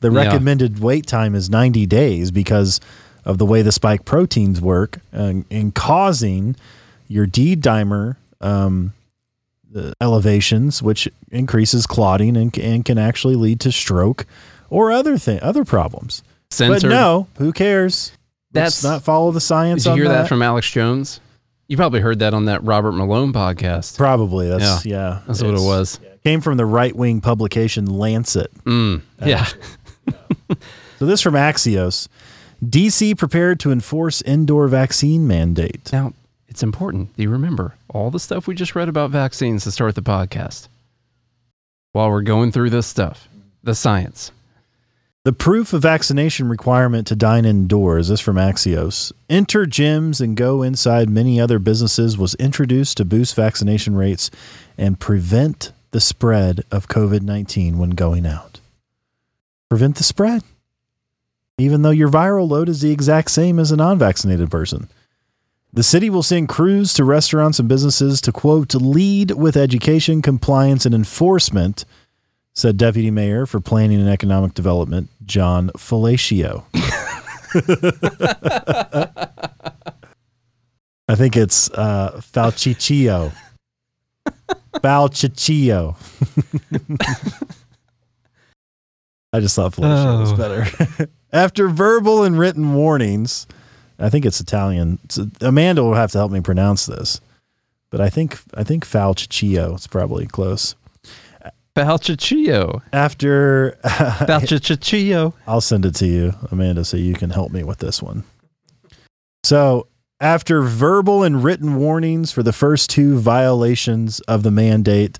The 0.00 0.10
Yeah. 0.10 0.24
recommended 0.24 0.80
wait 0.80 1.06
time 1.06 1.34
is 1.34 1.48
90 1.50 1.86
days 1.86 2.30
because 2.30 2.80
of 3.24 3.38
the 3.38 3.46
way 3.46 3.62
the 3.62 3.72
spike 3.72 4.04
proteins 4.04 4.60
work 4.60 4.98
and, 5.12 5.44
and 5.50 5.74
causing 5.74 6.56
your 7.08 7.26
D 7.26 7.56
dimer 7.56 8.16
um, 8.40 8.92
uh, 9.74 9.92
elevations, 10.00 10.82
which 10.82 11.08
increases 11.30 11.86
clotting 11.86 12.36
and, 12.36 12.56
and 12.58 12.84
can 12.84 12.98
actually 12.98 13.34
lead 13.36 13.60
to 13.60 13.72
stroke 13.72 14.26
or 14.70 14.90
other 14.92 15.16
thing, 15.18 15.40
other 15.40 15.64
problems. 15.64 16.22
Censored. 16.50 16.82
But 16.82 16.88
no, 16.88 17.26
who 17.38 17.52
cares? 17.52 18.12
Let's 18.54 18.80
That's- 18.80 18.84
not 18.84 19.02
follow 19.02 19.32
the 19.32 19.40
science 19.40 19.84
Did 19.84 19.90
you 19.90 19.96
hear 19.96 20.08
that. 20.08 20.22
that. 20.22 20.28
from 20.28 20.42
Alex 20.42 20.70
Jones? 20.70 21.20
You 21.66 21.76
probably 21.76 22.00
heard 22.00 22.18
that 22.20 22.34
on 22.34 22.44
that 22.44 22.62
Robert 22.62 22.92
Malone 22.92 23.32
podcast. 23.32 23.96
Probably 23.96 24.48
that's 24.48 24.84
yeah. 24.84 25.20
That's 25.26 25.42
what 25.42 25.54
it 25.54 25.60
was. 25.60 25.98
Came 26.22 26.40
from 26.40 26.56
the 26.58 26.66
right 26.66 26.94
wing 26.94 27.20
publication 27.20 27.86
Lancet. 27.86 28.52
Mm, 28.64 29.02
yeah. 29.24 29.46
So 31.00 31.06
this 31.06 31.20
from 31.20 31.34
Axios. 31.34 32.06
DC 32.64 33.18
prepared 33.18 33.58
to 33.60 33.72
enforce 33.72 34.22
indoor 34.22 34.68
vaccine 34.68 35.26
mandate. 35.26 35.92
Now, 35.92 36.12
it's 36.48 36.62
important. 36.62 37.14
Do 37.16 37.22
you 37.24 37.30
remember 37.30 37.74
all 37.88 38.10
the 38.10 38.20
stuff 38.20 38.46
we 38.46 38.54
just 38.54 38.74
read 38.76 38.88
about 38.88 39.10
vaccines 39.10 39.64
to 39.64 39.72
start 39.72 39.96
the 39.96 40.02
podcast? 40.02 40.68
While 41.92 42.10
we're 42.10 42.22
going 42.22 42.52
through 42.52 42.70
this 42.70 42.86
stuff, 42.86 43.28
the 43.64 43.74
science. 43.74 44.30
The 45.24 45.32
proof 45.32 45.72
of 45.72 45.80
vaccination 45.80 46.50
requirement 46.50 47.06
to 47.06 47.16
dine 47.16 47.46
indoors, 47.46 48.08
this 48.08 48.20
from 48.20 48.36
Axios. 48.36 49.10
Enter 49.30 49.64
gyms 49.64 50.20
and 50.20 50.36
go 50.36 50.62
inside 50.62 51.08
many 51.08 51.40
other 51.40 51.58
businesses 51.58 52.18
was 52.18 52.34
introduced 52.34 52.98
to 52.98 53.06
boost 53.06 53.34
vaccination 53.34 53.96
rates 53.96 54.30
and 54.76 55.00
prevent 55.00 55.72
the 55.92 56.00
spread 56.00 56.62
of 56.70 56.88
COVID 56.88 57.22
19 57.22 57.78
when 57.78 57.90
going 57.90 58.26
out. 58.26 58.60
Prevent 59.70 59.96
the 59.96 60.04
spread. 60.04 60.42
Even 61.56 61.80
though 61.80 61.88
your 61.88 62.10
viral 62.10 62.46
load 62.46 62.68
is 62.68 62.82
the 62.82 62.90
exact 62.90 63.30
same 63.30 63.58
as 63.58 63.72
a 63.72 63.76
non 63.76 63.98
vaccinated 63.98 64.50
person. 64.50 64.90
The 65.72 65.82
city 65.82 66.10
will 66.10 66.22
send 66.22 66.50
crews 66.50 66.92
to 66.94 67.04
restaurants 67.04 67.58
and 67.58 67.66
businesses 67.66 68.20
to, 68.20 68.30
quote, 68.30 68.74
lead 68.74 69.30
with 69.30 69.56
education, 69.56 70.20
compliance, 70.20 70.84
and 70.84 70.94
enforcement 70.94 71.86
said 72.54 72.76
Deputy 72.76 73.10
Mayor 73.10 73.46
for 73.46 73.60
Planning 73.60 74.00
and 74.00 74.08
Economic 74.08 74.54
Development, 74.54 75.08
John 75.26 75.70
Falatio. 75.76 76.64
I 81.08 81.14
think 81.16 81.36
it's 81.36 81.70
uh, 81.70 82.20
Falchiccio. 82.32 83.32
Falchiccio. 84.74 85.96
I 89.32 89.40
just 89.40 89.56
thought 89.56 89.72
Falatio 89.72 90.20
was 90.20 90.32
Oh. 90.32 90.36
better. 90.36 91.08
After 91.32 91.68
verbal 91.68 92.22
and 92.22 92.38
written 92.38 92.74
warnings, 92.74 93.46
I 93.98 94.08
think 94.08 94.24
it's 94.24 94.40
Italian. 94.40 94.98
So 95.08 95.26
Amanda 95.40 95.82
will 95.82 95.94
have 95.94 96.12
to 96.12 96.18
help 96.18 96.30
me 96.30 96.40
pronounce 96.40 96.86
this, 96.86 97.20
but 97.90 98.00
I 98.00 98.08
think 98.08 98.38
I 98.54 98.62
think 98.64 98.86
Falchiccio 98.86 99.74
is 99.74 99.86
probably 99.88 100.26
close. 100.26 100.74
Balchachio. 101.74 102.82
After 102.92 103.76
Balchachio. 104.26 105.34
I'll 105.46 105.60
send 105.60 105.84
it 105.84 105.94
to 105.96 106.06
you, 106.06 106.34
Amanda, 106.50 106.84
so 106.84 106.96
you 106.96 107.14
can 107.14 107.30
help 107.30 107.52
me 107.52 107.64
with 107.64 107.78
this 107.78 108.02
one. 108.02 108.24
So, 109.42 109.88
after 110.20 110.62
verbal 110.62 111.22
and 111.22 111.44
written 111.44 111.76
warnings 111.76 112.32
for 112.32 112.42
the 112.42 112.52
first 112.52 112.88
two 112.88 113.18
violations 113.18 114.20
of 114.20 114.42
the 114.42 114.50
mandate, 114.50 115.18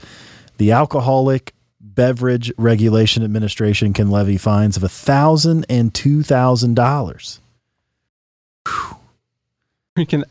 the 0.58 0.72
Alcoholic 0.72 1.52
Beverage 1.80 2.52
Regulation 2.56 3.22
Administration 3.22 3.92
can 3.92 4.10
levy 4.10 4.36
fines 4.36 4.76
of 4.76 4.82
$1,000 4.82 5.64
and 5.68 5.92
$2,000. 5.92 7.38
Freaking 9.96 10.24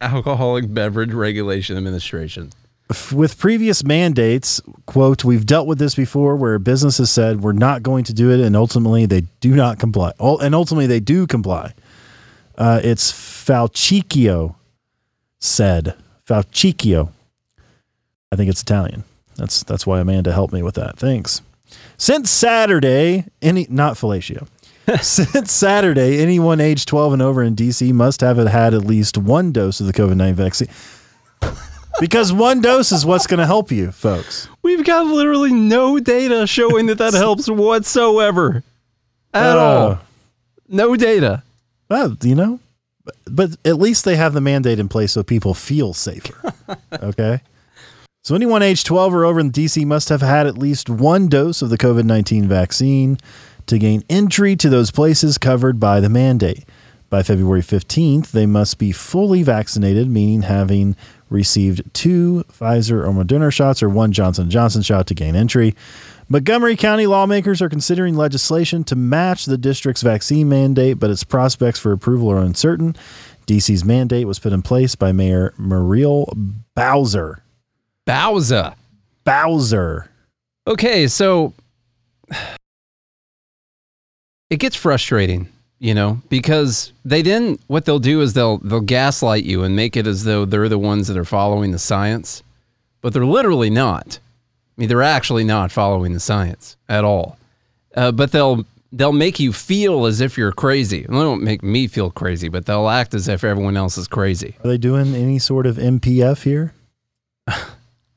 Alcoholic 0.00 0.72
Beverage 0.72 1.12
Regulation 1.12 1.76
Administration. 1.76 2.50
With 3.12 3.38
previous 3.38 3.84
mandates, 3.84 4.60
quote, 4.86 5.24
we've 5.24 5.46
dealt 5.46 5.66
with 5.66 5.78
this 5.78 5.94
before 5.94 6.36
where 6.36 6.58
businesses 6.58 7.10
said 7.10 7.40
we're 7.40 7.52
not 7.52 7.82
going 7.82 8.04
to 8.04 8.12
do 8.12 8.30
it 8.30 8.40
and 8.40 8.56
ultimately 8.56 9.06
they 9.06 9.22
do 9.40 9.54
not 9.54 9.78
comply. 9.78 10.12
And 10.18 10.54
ultimately 10.54 10.86
they 10.86 11.00
do 11.00 11.26
comply. 11.26 11.72
Uh, 12.58 12.80
it's 12.82 13.12
Falcicchio 13.12 14.56
said. 15.38 15.94
Falcicchio. 16.26 17.10
I 18.32 18.36
think 18.36 18.50
it's 18.50 18.62
Italian. 18.62 19.04
That's 19.36 19.62
that's 19.62 19.86
why 19.86 20.00
Amanda 20.00 20.32
helped 20.32 20.52
me 20.52 20.62
with 20.62 20.74
that. 20.74 20.98
Thanks. 20.98 21.42
Since 21.96 22.30
Saturday, 22.30 23.26
any 23.40 23.66
not 23.70 23.94
fellatio. 23.94 24.46
Since 25.00 25.52
Saturday, 25.52 26.20
anyone 26.20 26.60
aged 26.60 26.88
12 26.88 27.14
and 27.14 27.22
over 27.22 27.42
in 27.42 27.54
DC 27.54 27.92
must 27.92 28.20
have 28.20 28.36
had 28.36 28.74
at 28.74 28.84
least 28.84 29.16
one 29.16 29.52
dose 29.52 29.80
of 29.80 29.86
the 29.86 29.92
COVID 29.92 30.16
19 30.16 30.34
vaccine. 30.34 30.68
Because 31.98 32.32
one 32.32 32.60
dose 32.60 32.92
is 32.92 33.04
what's 33.04 33.26
going 33.26 33.38
to 33.40 33.46
help 33.46 33.70
you, 33.72 33.90
folks. 33.90 34.48
We've 34.62 34.84
got 34.84 35.06
literally 35.06 35.52
no 35.52 35.98
data 35.98 36.46
showing 36.46 36.86
that 36.86 36.98
that 36.98 37.14
helps 37.14 37.48
whatsoever. 37.48 38.62
At 39.34 39.56
Uh, 39.56 39.60
all. 39.60 39.98
No 40.68 40.96
data. 40.96 41.42
Well, 41.88 42.16
you 42.22 42.34
know, 42.36 42.60
but, 43.04 43.16
but 43.28 43.50
at 43.64 43.78
least 43.78 44.04
they 44.04 44.16
have 44.16 44.32
the 44.34 44.40
mandate 44.40 44.78
in 44.78 44.88
place 44.88 45.12
so 45.12 45.22
people 45.22 45.52
feel 45.54 45.92
safer. 45.92 46.52
okay. 47.02 47.40
So 48.22 48.34
anyone 48.34 48.62
aged 48.62 48.86
12 48.86 49.14
or 49.14 49.24
over 49.24 49.40
in 49.40 49.50
DC 49.50 49.84
must 49.86 50.08
have 50.10 50.20
had 50.20 50.46
at 50.46 50.56
least 50.58 50.88
one 50.88 51.28
dose 51.28 51.62
of 51.62 51.70
the 51.70 51.78
COVID 51.78 52.04
19 52.04 52.46
vaccine 52.46 53.18
to 53.66 53.78
gain 53.78 54.04
entry 54.08 54.54
to 54.56 54.68
those 54.68 54.90
places 54.90 55.38
covered 55.38 55.80
by 55.80 56.00
the 56.00 56.08
mandate. 56.08 56.64
By 57.08 57.24
February 57.24 57.62
15th, 57.62 58.30
they 58.30 58.46
must 58.46 58.78
be 58.78 58.92
fully 58.92 59.42
vaccinated, 59.42 60.08
meaning 60.08 60.42
having 60.42 60.94
received 61.30 61.82
two 61.94 62.44
Pfizer 62.52 63.06
or 63.06 63.12
Moderna 63.12 63.52
shots 63.52 63.82
or 63.82 63.88
one 63.88 64.12
Johnson 64.12 64.50
Johnson 64.50 64.82
shot 64.82 65.06
to 65.06 65.14
gain 65.14 65.34
entry. 65.34 65.74
Montgomery 66.28 66.76
County 66.76 67.06
lawmakers 67.06 67.60
are 67.60 67.68
considering 67.68 68.14
legislation 68.14 68.84
to 68.84 68.94
match 68.94 69.46
the 69.46 69.58
district's 69.58 70.02
vaccine 70.02 70.48
mandate, 70.48 70.98
but 71.00 71.10
its 71.10 71.24
prospects 71.24 71.80
for 71.80 71.90
approval 71.92 72.30
are 72.30 72.38
uncertain. 72.38 72.94
DC's 73.46 73.84
mandate 73.84 74.28
was 74.28 74.38
put 74.38 74.52
in 74.52 74.62
place 74.62 74.94
by 74.94 75.10
Mayor 75.10 75.52
Muriel 75.58 76.32
Bowser. 76.76 77.42
Bowser. 78.06 78.74
Bowser. 79.24 80.08
Okay, 80.68 81.08
so 81.08 81.52
it 84.50 84.58
gets 84.58 84.76
frustrating, 84.76 85.48
you 85.80 85.94
know, 85.94 86.20
because 86.28 86.92
they 87.04 87.22
then 87.22 87.58
what 87.66 87.86
they'll 87.86 87.98
do 87.98 88.20
is 88.20 88.34
they'll 88.34 88.58
they'll 88.58 88.80
gaslight 88.80 89.44
you 89.44 89.64
and 89.64 89.74
make 89.74 89.96
it 89.96 90.06
as 90.06 90.24
though 90.24 90.44
they're 90.44 90.68
the 90.68 90.78
ones 90.78 91.08
that 91.08 91.16
are 91.16 91.24
following 91.24 91.72
the 91.72 91.78
science, 91.78 92.42
but 93.00 93.12
they're 93.12 93.24
literally 93.24 93.70
not. 93.70 94.18
I 94.76 94.80
mean, 94.80 94.88
they're 94.88 95.02
actually 95.02 95.44
not 95.44 95.72
following 95.72 96.12
the 96.12 96.20
science 96.20 96.76
at 96.88 97.02
all. 97.02 97.38
Uh, 97.96 98.12
but 98.12 98.30
they'll 98.30 98.64
they'll 98.92 99.12
make 99.12 99.40
you 99.40 99.52
feel 99.52 100.04
as 100.04 100.20
if 100.20 100.36
you're 100.36 100.52
crazy. 100.52 101.00
They 101.02 101.12
don't 101.12 101.42
make 101.42 101.62
me 101.62 101.86
feel 101.86 102.10
crazy, 102.10 102.48
but 102.48 102.66
they'll 102.66 102.88
act 102.88 103.14
as 103.14 103.26
if 103.26 103.42
everyone 103.42 103.76
else 103.76 103.96
is 103.96 104.06
crazy. 104.06 104.56
Are 104.62 104.68
they 104.68 104.78
doing 104.78 105.14
any 105.14 105.38
sort 105.38 105.66
of 105.66 105.76
MPF 105.76 106.42
here? 106.42 106.74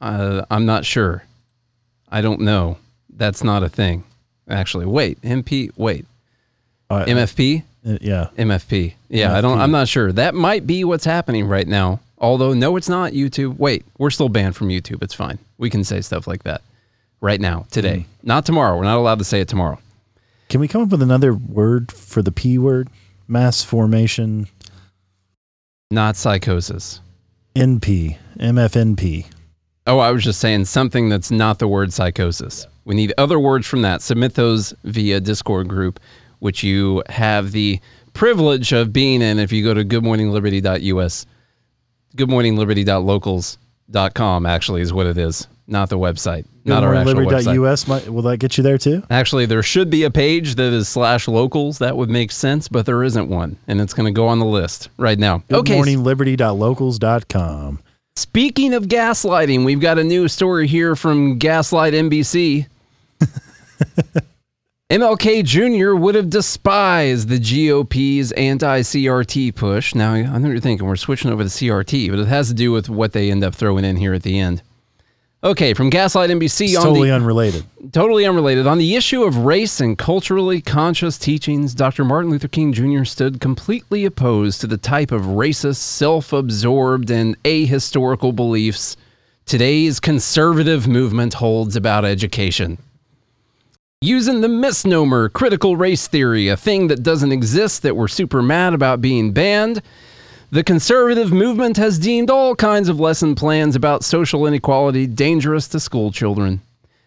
Uh, 0.02 0.44
I'm 0.52 0.66
not 0.66 0.84
sure. 0.84 1.24
I 2.10 2.20
don't 2.20 2.42
know. 2.42 2.78
That's 3.10 3.42
not 3.42 3.64
a 3.64 3.70
thing. 3.70 4.04
Actually, 4.50 4.86
wait. 4.86 5.22
MP. 5.22 5.72
Wait. 5.78 6.06
Uh, 7.02 7.06
MFP. 7.06 7.64
uh, 7.86 7.98
yeah. 8.02 8.28
MFP. 8.38 8.94
Yeah, 9.10 9.36
I 9.36 9.42
don't. 9.42 9.60
I'm 9.60 9.72
not 9.72 9.88
sure. 9.88 10.12
That 10.12 10.36
might 10.36 10.66
be 10.68 10.84
what's 10.84 11.06
happening 11.06 11.46
right 11.48 11.68
now. 11.68 12.00
Although, 12.18 12.54
no, 12.54 12.78
it's 12.78 12.88
not 12.90 13.12
YouTube. 13.12 13.58
Wait, 13.58 13.86
we're 13.98 14.10
still 14.10 14.30
banned 14.30 14.56
from 14.56 14.70
YouTube. 14.70 15.04
It's 15.04 15.14
fine. 15.14 15.40
We 15.58 15.70
can 15.70 15.84
say 15.84 16.00
stuff 16.02 16.26
like 16.28 16.44
that 16.44 16.62
right 17.20 17.40
now, 17.42 17.66
today, 17.72 18.06
not 18.24 18.46
tomorrow. 18.46 18.78
We're 18.78 18.84
not 18.84 18.98
allowed 18.98 19.20
to 19.20 19.26
say 19.26 19.42
it 19.42 19.48
tomorrow. 19.50 19.80
Can 20.50 20.60
we 20.62 20.68
come 20.68 20.82
up 20.84 20.90
with 20.90 21.02
another 21.02 21.34
word 21.34 21.92
for 21.92 22.22
the 22.22 22.32
P 22.32 22.58
word? 22.58 22.90
Mass 23.28 23.64
formation, 23.64 24.48
Not 25.92 26.16
psychosis. 26.16 27.00
NP, 27.56 28.18
MFNP. 28.38 29.26
Oh, 29.86 30.00
I 30.00 30.12
was 30.12 30.24
just 30.24 30.40
saying 30.40 30.66
something 30.66 31.10
that's 31.10 31.32
not 31.32 31.60
the 31.60 31.68
word 31.68 31.94
psychosis. 31.94 32.68
We 32.86 32.96
need 32.96 33.14
other 33.18 33.40
words 33.40 33.68
from 33.68 33.82
that. 33.84 34.02
Submit 34.02 34.34
those 34.36 34.74
via 34.84 35.20
Discord 35.20 35.68
group, 35.68 36.00
which 36.44 36.62
you 36.62 37.02
have 37.08 37.54
the 37.54 37.80
privilege 38.12 38.74
of 38.74 38.92
being 38.92 39.22
in 39.22 39.40
if 39.40 39.54
you 39.54 39.64
go 39.64 39.74
to 39.74 39.86
goodmorningliberty.us. 39.86 41.26
Goodmorningliberty.locals.com 42.18 44.46
actually 44.46 44.82
is 44.82 44.92
what 44.92 45.08
it 45.08 45.18
is, 45.18 45.48
not 45.68 45.90
the 45.90 45.98
website, 45.98 46.46
not 46.66 46.84
our 46.84 46.96
actual 46.96 47.14
website. 47.14 47.88
Might, 47.88 48.10
will 48.10 48.24
that 48.24 48.40
get 48.40 48.58
you 48.58 48.64
there 48.64 48.78
too? 48.78 49.04
Actually, 49.10 49.46
there 49.46 49.64
should 49.64 49.90
be 49.90 50.04
a 50.04 50.12
page 50.12 50.56
that 50.56 50.74
is 50.74 50.90
slash 50.90 51.30
locals. 51.30 51.78
That 51.78 51.96
would 51.96 52.10
make 52.10 52.34
sense, 52.34 52.68
but 52.68 52.86
there 52.86 53.04
isn't 53.04 53.30
one, 53.30 53.56
and 53.68 53.80
it's 53.80 53.94
going 53.94 54.14
to 54.14 54.16
go 54.16 54.28
on 54.28 54.40
the 54.40 54.46
list 54.46 54.90
right 54.98 55.18
now. 55.18 55.44
Good 55.48 55.60
okay, 55.60 55.76
morning, 55.76 56.04
Speaking 58.18 58.74
of 58.74 58.90
gaslighting, 58.90 59.64
we've 59.64 59.80
got 59.80 59.98
a 59.98 60.04
new 60.04 60.28
story 60.28 60.68
here 60.68 60.98
from 60.98 61.40
Gaslight 61.40 61.94
NBC. 61.94 62.68
MLK 64.90 65.44
Jr. 65.44 65.96
would 65.96 66.14
have 66.14 66.30
despised 66.30 67.30
the 67.30 67.40
GOP's 67.40 68.32
anti 68.34 68.82
CRT 68.82 69.56
push. 69.56 69.96
Now, 69.96 70.14
I 70.14 70.38
know 70.38 70.50
you're 70.50 70.60
thinking 70.60 70.86
we're 70.86 70.98
switching 70.98 71.32
over 71.32 71.42
to 71.42 71.50
CRT, 71.50 72.10
but 72.10 72.20
it 72.20 72.28
has 72.28 72.50
to 72.50 72.54
do 72.54 72.72
with 72.72 72.90
what 72.90 73.14
they 73.14 73.32
end 73.32 73.44
up 73.44 73.56
throwing 73.56 73.86
in 73.86 73.96
here 73.96 74.14
at 74.14 74.24
the 74.24 74.38
end. 74.38 74.62
Okay, 75.44 75.74
from 75.74 75.90
Gaslight 75.90 76.30
NBC 76.30 76.68
It's 76.68 76.78
on 76.78 76.84
totally 76.84 77.10
the, 77.10 77.16
unrelated. 77.16 77.66
totally 77.92 78.26
unrelated. 78.26 78.68
On 78.68 78.78
the 78.78 78.96
issue 78.96 79.24
of 79.24 79.38
race 79.38 79.80
and 79.80 79.98
culturally 79.98 80.62
conscious 80.62 81.18
teachings, 81.18 81.74
Dr. 81.74 82.06
Martin 82.06 82.30
Luther 82.30 82.48
King 82.48 82.72
Jr. 82.72 83.04
stood 83.04 83.42
completely 83.42 84.06
opposed 84.06 84.62
to 84.62 84.68
the 84.68 84.78
type 84.78 85.12
of 85.12 85.24
racist, 85.24 85.78
self 85.78 86.34
absorbed, 86.34 87.10
and 87.10 87.42
ahistorical 87.44 88.36
beliefs 88.36 88.96
today's 89.46 90.00
conservative 90.00 90.88
movement 90.88 91.34
holds 91.34 91.76
about 91.76 92.06
education. 92.06 92.78
Using 94.04 94.42
the 94.42 94.50
misnomer 94.50 95.30
critical 95.30 95.78
race 95.78 96.08
theory, 96.08 96.50
a 96.50 96.58
thing 96.58 96.88
that 96.88 97.04
doesn't 97.04 97.32
exist 97.32 97.84
that 97.84 97.96
we're 97.96 98.10
super 98.10 98.42
mad 98.42 98.74
about 98.74 99.00
being 99.00 99.32
banned, 99.32 99.82
the 100.52 100.62
conservative 100.62 101.32
movement 101.32 101.78
has 101.78 102.00
deemed 102.00 102.30
all 102.30 102.54
kinds 102.54 102.90
of 102.90 103.00
lesson 103.00 103.34
plans 103.34 103.78
about 103.78 104.04
social 104.04 104.46
inequality 104.46 105.08
dangerous 105.08 105.70
to 105.70 105.80
school 105.80 106.12
children. 106.12 106.60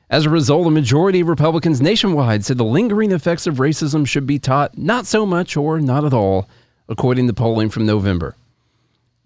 As 0.08 0.24
a 0.24 0.30
result, 0.30 0.66
a 0.68 0.70
majority 0.70 1.20
of 1.20 1.28
Republicans 1.28 1.82
nationwide 1.82 2.46
said 2.46 2.56
the 2.56 2.64
lingering 2.64 3.12
effects 3.12 3.46
of 3.46 3.56
racism 3.56 4.06
should 4.06 4.26
be 4.26 4.38
taught 4.38 4.78
not 4.78 5.04
so 5.04 5.26
much 5.26 5.54
or 5.54 5.78
not 5.78 6.06
at 6.06 6.14
all, 6.14 6.48
according 6.88 7.26
to 7.26 7.34
polling 7.34 7.68
from 7.68 7.84
November. 7.84 8.36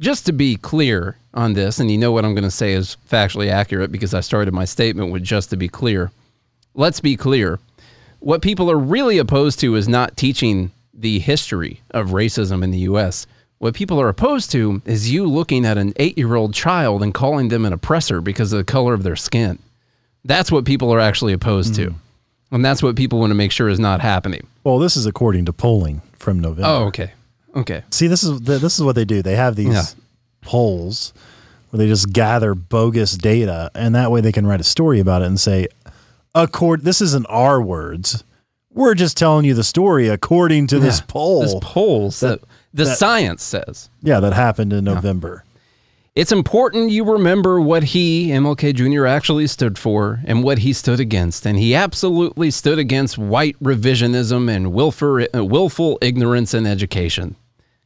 Just 0.00 0.26
to 0.26 0.32
be 0.32 0.56
clear 0.56 1.18
on 1.32 1.52
this, 1.52 1.78
and 1.78 1.88
you 1.88 1.98
know 1.98 2.10
what 2.10 2.24
I'm 2.24 2.34
going 2.34 2.42
to 2.42 2.50
say 2.50 2.72
is 2.72 2.96
factually 3.08 3.48
accurate 3.48 3.92
because 3.92 4.12
I 4.12 4.22
started 4.22 4.52
my 4.52 4.64
statement 4.64 5.12
with 5.12 5.22
just 5.22 5.50
to 5.50 5.56
be 5.56 5.68
clear. 5.68 6.10
Let's 6.80 7.00
be 7.00 7.14
clear. 7.14 7.58
What 8.20 8.40
people 8.40 8.70
are 8.70 8.78
really 8.78 9.18
opposed 9.18 9.60
to 9.60 9.76
is 9.76 9.86
not 9.86 10.16
teaching 10.16 10.70
the 10.94 11.18
history 11.18 11.82
of 11.90 12.08
racism 12.08 12.64
in 12.64 12.70
the 12.70 12.78
U.S. 12.78 13.26
What 13.58 13.74
people 13.74 14.00
are 14.00 14.08
opposed 14.08 14.50
to 14.52 14.80
is 14.86 15.10
you 15.10 15.26
looking 15.26 15.66
at 15.66 15.76
an 15.76 15.92
eight 15.96 16.16
year 16.16 16.36
old 16.36 16.54
child 16.54 17.02
and 17.02 17.12
calling 17.12 17.48
them 17.48 17.66
an 17.66 17.74
oppressor 17.74 18.22
because 18.22 18.54
of 18.54 18.56
the 18.56 18.64
color 18.64 18.94
of 18.94 19.02
their 19.02 19.14
skin. 19.14 19.58
That's 20.24 20.50
what 20.50 20.64
people 20.64 20.90
are 20.90 21.00
actually 21.00 21.34
opposed 21.34 21.74
to. 21.74 21.90
Mm. 21.90 21.94
And 22.52 22.64
that's 22.64 22.82
what 22.82 22.96
people 22.96 23.18
want 23.18 23.30
to 23.30 23.34
make 23.34 23.52
sure 23.52 23.68
is 23.68 23.78
not 23.78 24.00
happening. 24.00 24.46
Well, 24.64 24.78
this 24.78 24.96
is 24.96 25.04
according 25.04 25.44
to 25.44 25.52
polling 25.52 26.00
from 26.14 26.40
November. 26.40 26.66
Oh, 26.66 26.84
okay. 26.86 27.12
Okay. 27.54 27.82
See, 27.90 28.06
this 28.06 28.24
is 28.24 28.40
this 28.40 28.78
is 28.78 28.82
what 28.82 28.94
they 28.94 29.04
do. 29.04 29.20
They 29.20 29.36
have 29.36 29.54
these 29.54 29.74
Yeah. 29.74 29.84
polls 30.40 31.12
where 31.68 31.78
they 31.78 31.86
just 31.86 32.10
gather 32.12 32.54
bogus 32.54 33.16
data, 33.16 33.70
and 33.74 33.94
that 33.94 34.10
way 34.10 34.20
they 34.20 34.32
can 34.32 34.46
write 34.46 34.60
a 34.60 34.64
story 34.64 34.98
about 34.98 35.22
it 35.22 35.26
and 35.26 35.38
say, 35.38 35.68
"Accord, 36.34 36.82
this 36.84 37.00
isn't 37.00 37.26
our 37.28 37.60
words. 37.60 38.24
We're 38.72 38.94
just 38.94 39.16
telling 39.16 39.44
you 39.44 39.54
the 39.54 39.64
story 39.64 40.08
according 40.08 40.68
to 40.68 40.78
this 40.78 41.00
poll." 41.00 41.42
This 41.42 41.54
poll 41.60 42.10
that, 42.10 42.40
the 42.72 42.84
that- 42.84 42.98
science 42.98 43.42
says. 43.42 43.88
yeah, 44.02 44.20
that 44.20 44.32
happened 44.32 44.72
in 44.72 44.84
November. 44.84 45.44
It's 46.16 46.32
important 46.32 46.90
you 46.90 47.04
remember 47.04 47.60
what 47.60 47.84
he, 47.84 48.30
MLK 48.30 48.72
Jr., 48.74 49.06
actually 49.06 49.46
stood 49.46 49.78
for 49.78 50.20
and 50.24 50.42
what 50.42 50.58
he 50.58 50.72
stood 50.72 50.98
against. 50.98 51.46
And 51.46 51.56
he 51.56 51.74
absolutely 51.74 52.50
stood 52.50 52.80
against 52.80 53.16
white 53.16 53.56
revisionism 53.62 54.50
and 54.50 54.72
willful, 54.72 55.24
willful 55.32 55.98
ignorance 56.02 56.52
in 56.52 56.66
education, 56.66 57.36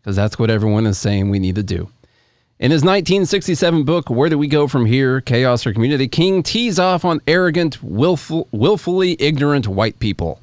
because 0.00 0.16
that's 0.16 0.38
what 0.38 0.50
everyone 0.50 0.86
is 0.86 0.96
saying 0.96 1.28
we 1.28 1.38
need 1.38 1.54
to 1.56 1.62
do. 1.62 1.88
In 2.60 2.70
his 2.70 2.82
1967 2.82 3.82
book, 3.82 4.08
Where 4.08 4.28
Do 4.28 4.38
We 4.38 4.46
Go 4.46 4.68
From 4.68 4.86
Here? 4.86 5.20
Chaos 5.20 5.66
or 5.66 5.72
Community, 5.72 6.06
King 6.06 6.40
tees 6.44 6.78
off 6.78 7.04
on 7.04 7.20
arrogant, 7.26 7.82
willful, 7.82 8.46
willfully 8.52 9.16
ignorant 9.18 9.66
white 9.66 9.98
people. 9.98 10.38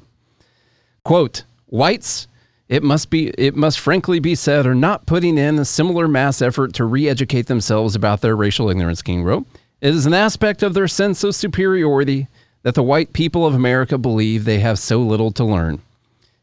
Quote, 1.04 1.44
whites, 1.68 2.28
it 2.68 2.82
must 2.82 3.08
be 3.08 3.28
it 3.38 3.56
must 3.56 3.80
frankly 3.80 4.20
be 4.20 4.34
said, 4.34 4.66
are 4.66 4.74
not 4.74 5.06
putting 5.06 5.38
in 5.38 5.58
a 5.58 5.64
similar 5.64 6.06
mass 6.06 6.42
effort 6.42 6.74
to 6.74 6.84
re-educate 6.84 7.46
themselves 7.46 7.94
about 7.94 8.20
their 8.20 8.36
racial 8.36 8.68
ignorance, 8.68 9.00
King 9.00 9.24
wrote. 9.24 9.46
It 9.80 9.94
is 9.94 10.04
an 10.04 10.14
aspect 10.14 10.62
of 10.62 10.74
their 10.74 10.88
sense 10.88 11.24
of 11.24 11.34
superiority 11.34 12.28
that 12.62 12.74
the 12.74 12.82
white 12.82 13.14
people 13.14 13.46
of 13.46 13.54
America 13.54 13.96
believe 13.96 14.44
they 14.44 14.58
have 14.58 14.78
so 14.78 15.00
little 15.00 15.32
to 15.32 15.44
learn. 15.44 15.80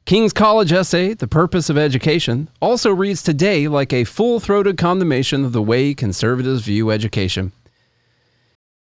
King's 0.10 0.34
college 0.34 0.72
essay, 0.72 1.14
The 1.14 1.28
Purpose 1.28 1.70
of 1.70 1.78
Education, 1.78 2.50
also 2.60 2.90
reads 2.90 3.22
today 3.22 3.68
like 3.68 3.94
a 3.94 4.06
full 4.06 4.40
throated 4.40 4.76
condemnation 4.76 5.46
of 5.46 5.54
the 5.54 5.62
way 5.62 5.94
conservatives 5.94 6.64
view 6.64 6.90
education. 6.90 7.52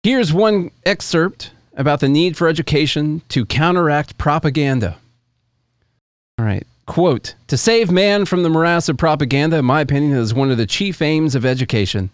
Here's 0.02 0.32
one 0.32 0.70
excerpt 0.86 1.50
about 1.76 2.00
the 2.00 2.08
need 2.08 2.38
for 2.38 2.48
education 2.48 3.20
to 3.28 3.44
counteract 3.44 4.16
propaganda. 4.16 4.96
All 6.38 6.46
right. 6.46 6.66
Quote 6.86 7.34
To 7.48 7.58
save 7.58 7.90
man 7.90 8.24
from 8.24 8.42
the 8.42 8.48
morass 8.48 8.88
of 8.88 8.96
propaganda, 8.96 9.58
in 9.58 9.66
my 9.66 9.82
opinion, 9.82 10.16
is 10.16 10.32
one 10.32 10.50
of 10.50 10.56
the 10.56 10.64
chief 10.64 11.02
aims 11.02 11.34
of 11.34 11.44
education. 11.44 12.08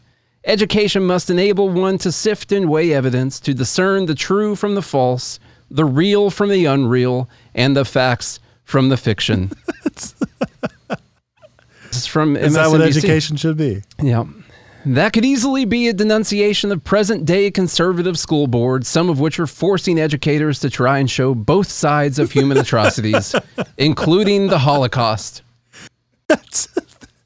Education 0.45 1.05
must 1.05 1.31
enable 1.31 1.69
one 1.69 1.99
to 1.99 2.11
sift 2.11 2.51
and 2.51 2.69
weigh 2.69 2.92
evidence, 2.92 3.38
to 3.38 3.55
discern 3.55 4.07
the 4.07 4.16
true 4.16 4.57
from 4.57 4.75
the 4.75 4.83
false, 4.83 5.38
the 5.71 5.85
real 5.85 6.29
from 6.29 6.49
the 6.49 6.64
unreal, 6.64 7.29
and 7.55 7.77
the 7.77 7.85
facts 7.85 8.40
from 8.66 8.90
the 8.90 8.96
fiction. 8.98 9.50
this 9.85 10.14
is 11.92 12.07
from 12.07 12.37
Is 12.37 12.52
that 12.55 12.68
what 12.68 12.83
education 12.83 13.37
should 13.37 13.57
be? 13.57 13.83
Yeah. 14.02 14.24
That 14.85 15.12
could 15.12 15.24
easily 15.24 15.64
be 15.64 15.88
a 15.88 15.92
denunciation 15.92 16.70
of 16.70 16.85
present 16.85 17.24
day 17.24 17.50
conservative 17.50 18.18
school 18.18 18.46
boards, 18.46 18.87
some 18.87 19.09
of 19.09 19.18
which 19.18 19.40
are 19.40 19.46
forcing 19.46 19.98
educators 19.98 20.61
to 20.61 20.70
try 20.70 20.98
and 20.98 21.11
show 21.11 21.35
both 21.35 21.68
sides 21.68 22.18
of 22.18 22.31
human 22.31 22.59
atrocities, 22.59 23.35
including 23.79 24.48
the 24.48 24.59
Holocaust. 24.59 25.42
That's, 26.29 26.68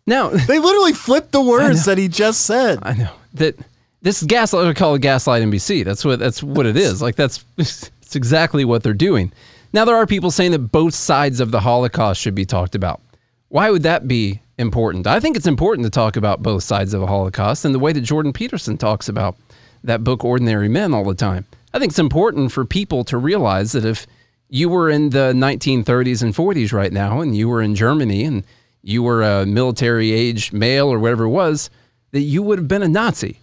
Now, 0.06 0.28
They 0.28 0.58
literally 0.58 0.92
flipped 0.92 1.32
the 1.32 1.42
words 1.42 1.84
that 1.86 1.98
he 1.98 2.08
just 2.08 2.42
said. 2.42 2.78
I 2.82 2.94
know 2.94 3.10
that 3.34 3.56
this 4.02 4.22
is 4.22 4.26
gaslight. 4.26 4.66
I 4.66 4.72
call 4.74 4.94
it 4.94 5.02
gaslight 5.02 5.42
NBC. 5.42 5.84
That's 5.84 6.04
what 6.04 6.18
that's 6.18 6.42
what 6.42 6.64
it 6.64 6.76
is. 6.76 7.02
Like 7.02 7.16
that's 7.16 7.44
it's 7.58 8.16
exactly 8.16 8.64
what 8.64 8.82
they're 8.82 8.94
doing. 8.94 9.32
Now 9.72 9.84
there 9.84 9.96
are 9.96 10.06
people 10.06 10.30
saying 10.30 10.52
that 10.52 10.72
both 10.72 10.94
sides 10.94 11.40
of 11.40 11.50
the 11.50 11.60
Holocaust 11.60 12.20
should 12.20 12.34
be 12.34 12.44
talked 12.44 12.74
about. 12.74 13.00
Why 13.48 13.70
would 13.70 13.82
that 13.84 14.08
be 14.08 14.40
important? 14.58 15.06
I 15.06 15.20
think 15.20 15.36
it's 15.36 15.46
important 15.46 15.84
to 15.86 15.90
talk 15.90 16.16
about 16.16 16.42
both 16.42 16.62
sides 16.62 16.94
of 16.94 17.00
the 17.00 17.06
Holocaust 17.06 17.64
and 17.64 17.74
the 17.74 17.78
way 17.78 17.92
that 17.92 18.00
Jordan 18.00 18.32
Peterson 18.32 18.76
talks 18.76 19.08
about 19.08 19.36
that 19.84 20.04
book 20.04 20.24
Ordinary 20.24 20.68
Men 20.68 20.92
all 20.92 21.04
the 21.04 21.14
time. 21.14 21.46
I 21.72 21.78
think 21.78 21.90
it's 21.90 21.98
important 21.98 22.52
for 22.52 22.64
people 22.64 23.04
to 23.04 23.16
realize 23.16 23.72
that 23.72 23.84
if 23.84 24.06
you 24.48 24.68
were 24.68 24.90
in 24.90 25.10
the 25.10 25.32
1930s 25.32 26.22
and 26.22 26.34
40s 26.34 26.72
right 26.72 26.92
now 26.92 27.20
and 27.20 27.36
you 27.36 27.48
were 27.48 27.62
in 27.62 27.74
Germany 27.74 28.24
and 28.24 28.44
you 28.82 29.02
were 29.02 29.22
a 29.22 29.46
military 29.46 30.12
age 30.12 30.52
male 30.52 30.88
or 30.88 30.98
whatever 30.98 31.24
it 31.24 31.30
was, 31.30 31.70
that 32.10 32.20
you 32.20 32.42
would 32.42 32.58
have 32.58 32.68
been 32.68 32.82
a 32.82 32.88
Nazi. 32.88 33.38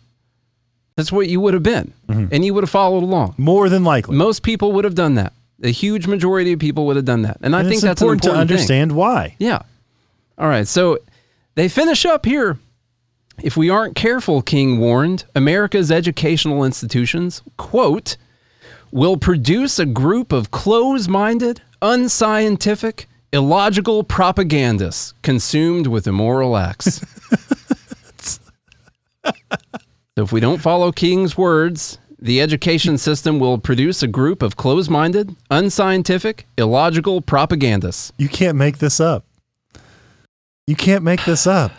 That's 0.97 1.11
what 1.11 1.29
you 1.29 1.39
would 1.39 1.53
have 1.53 1.63
been. 1.63 1.93
Mm-hmm. 2.07 2.33
And 2.33 2.43
you 2.43 2.53
would 2.53 2.63
have 2.63 2.71
followed 2.71 3.03
along. 3.03 3.35
More 3.37 3.69
than 3.69 3.83
likely. 3.83 4.15
Most 4.15 4.43
people 4.43 4.73
would 4.73 4.83
have 4.83 4.95
done 4.95 5.15
that. 5.15 5.31
A 5.63 5.71
huge 5.71 6.07
majority 6.07 6.53
of 6.53 6.59
people 6.59 6.85
would 6.85 6.95
have 6.95 7.05
done 7.05 7.23
that. 7.23 7.37
And 7.41 7.55
I 7.55 7.63
think 7.63 7.81
that's 7.81 8.01
important, 8.01 8.25
an 8.25 8.31
important 8.31 8.49
to 8.49 8.55
thing. 8.55 8.57
understand 8.57 8.91
why. 8.91 9.35
Yeah. 9.39 9.61
All 10.37 10.47
right. 10.47 10.67
So 10.67 10.99
they 11.55 11.67
finish 11.67 12.05
up 12.05 12.25
here. 12.25 12.59
If 13.41 13.57
we 13.57 13.69
aren't 13.69 13.95
careful, 13.95 14.41
King 14.41 14.79
warned, 14.79 15.25
America's 15.35 15.91
educational 15.91 16.63
institutions, 16.63 17.41
quote, 17.57 18.17
will 18.91 19.17
produce 19.17 19.79
a 19.79 19.85
group 19.85 20.31
of 20.31 20.49
close 20.51 21.07
minded, 21.07 21.61
unscientific, 21.81 23.07
illogical 23.31 24.03
propagandists 24.03 25.13
consumed 25.21 25.87
with 25.87 26.07
immoral 26.07 26.57
acts. 26.57 27.01
so 28.19 28.39
if 30.15 30.31
we 30.31 30.39
don't 30.39 30.61
follow 30.61 30.91
King's 30.91 31.37
words, 31.37 31.99
the 32.19 32.41
education 32.41 32.97
system 32.97 33.39
will 33.39 33.57
produce 33.57 34.01
a 34.03 34.07
group 34.07 34.41
of 34.41 34.55
close 34.57 34.89
minded, 34.89 35.35
unscientific, 35.51 36.47
illogical 36.57 37.21
propagandists. 37.21 38.11
You 38.17 38.27
can't 38.29 38.57
make 38.57 38.79
this 38.79 38.99
up. 38.99 39.25
You 40.65 40.75
can't 40.75 41.03
make 41.03 41.23
this 41.25 41.45
up. 41.47 41.71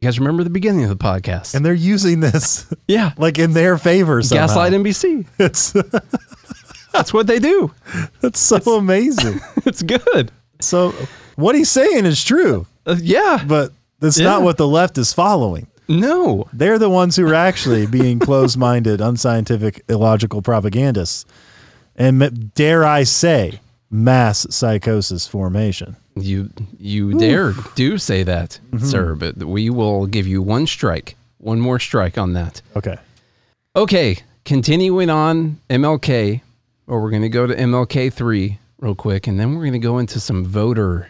You 0.00 0.06
guys 0.06 0.18
remember 0.18 0.42
the 0.44 0.50
beginning 0.50 0.84
of 0.84 0.88
the 0.88 0.96
podcast? 0.96 1.54
And 1.54 1.64
they're 1.66 1.74
using 1.74 2.20
this 2.20 2.72
yeah. 2.88 3.12
like 3.18 3.38
in 3.38 3.52
their 3.52 3.76
favor 3.76 4.22
somehow. 4.22 4.46
Gaslight 4.46 4.72
NBC. 4.72 5.26
It's 5.38 5.72
That's 6.92 7.12
what 7.12 7.26
they 7.28 7.38
do. 7.38 7.72
that's 8.20 8.40
so 8.40 8.56
amazing. 8.76 9.40
It's 9.64 9.82
good. 9.82 10.32
So 10.60 10.90
what 11.36 11.54
he's 11.54 11.70
saying 11.70 12.04
is 12.06 12.22
true, 12.24 12.66
Uh, 12.84 12.96
yeah. 13.00 13.44
but 13.46 13.72
that's 14.00 14.18
Yeah. 14.18 14.26
not 14.26 14.42
what 14.42 14.56
the 14.56 14.66
left 14.66 14.98
is 14.98 15.12
following. 15.12 15.66
No. 15.90 16.48
They're 16.52 16.78
the 16.78 16.88
ones 16.88 17.16
who 17.16 17.26
are 17.28 17.34
actually 17.34 17.86
being 17.86 18.18
closed-minded, 18.18 19.00
unscientific, 19.10 19.82
illogical 19.88 20.40
propagandists, 20.42 21.24
and 21.96 22.54
dare 22.54 22.84
I 22.84 23.02
say, 23.02 23.60
mass 23.90 24.46
psychosis 24.50 25.26
formation. 25.26 25.96
You 26.16 26.50
you 26.78 27.18
dare 27.18 27.52
do 27.74 27.98
say 27.98 28.22
that, 28.24 28.58
Mm-hmm. 28.72 28.84
sir, 28.86 29.14
but 29.14 29.36
we 29.38 29.70
will 29.70 30.06
give 30.06 30.26
you 30.26 30.42
one 30.42 30.66
strike. 30.66 31.16
One 31.38 31.60
more 31.60 31.78
strike 31.78 32.18
on 32.18 32.32
that. 32.34 32.62
Okay. 32.76 32.96
Okay, 33.76 34.18
continuing 34.44 35.08
on 35.10 35.58
MLK, 35.70 36.40
or 36.86 37.00
we're 37.00 37.10
going 37.10 37.22
to 37.22 37.28
go 37.28 37.46
to 37.46 37.54
MLK 37.54 38.12
3 38.12 38.58
real 38.80 38.94
quick, 38.94 39.26
and 39.26 39.38
then 39.38 39.54
we're 39.54 39.62
going 39.62 39.72
to 39.72 39.78
go 39.78 39.98
into 39.98 40.18
some 40.20 40.44
voter 40.44 41.08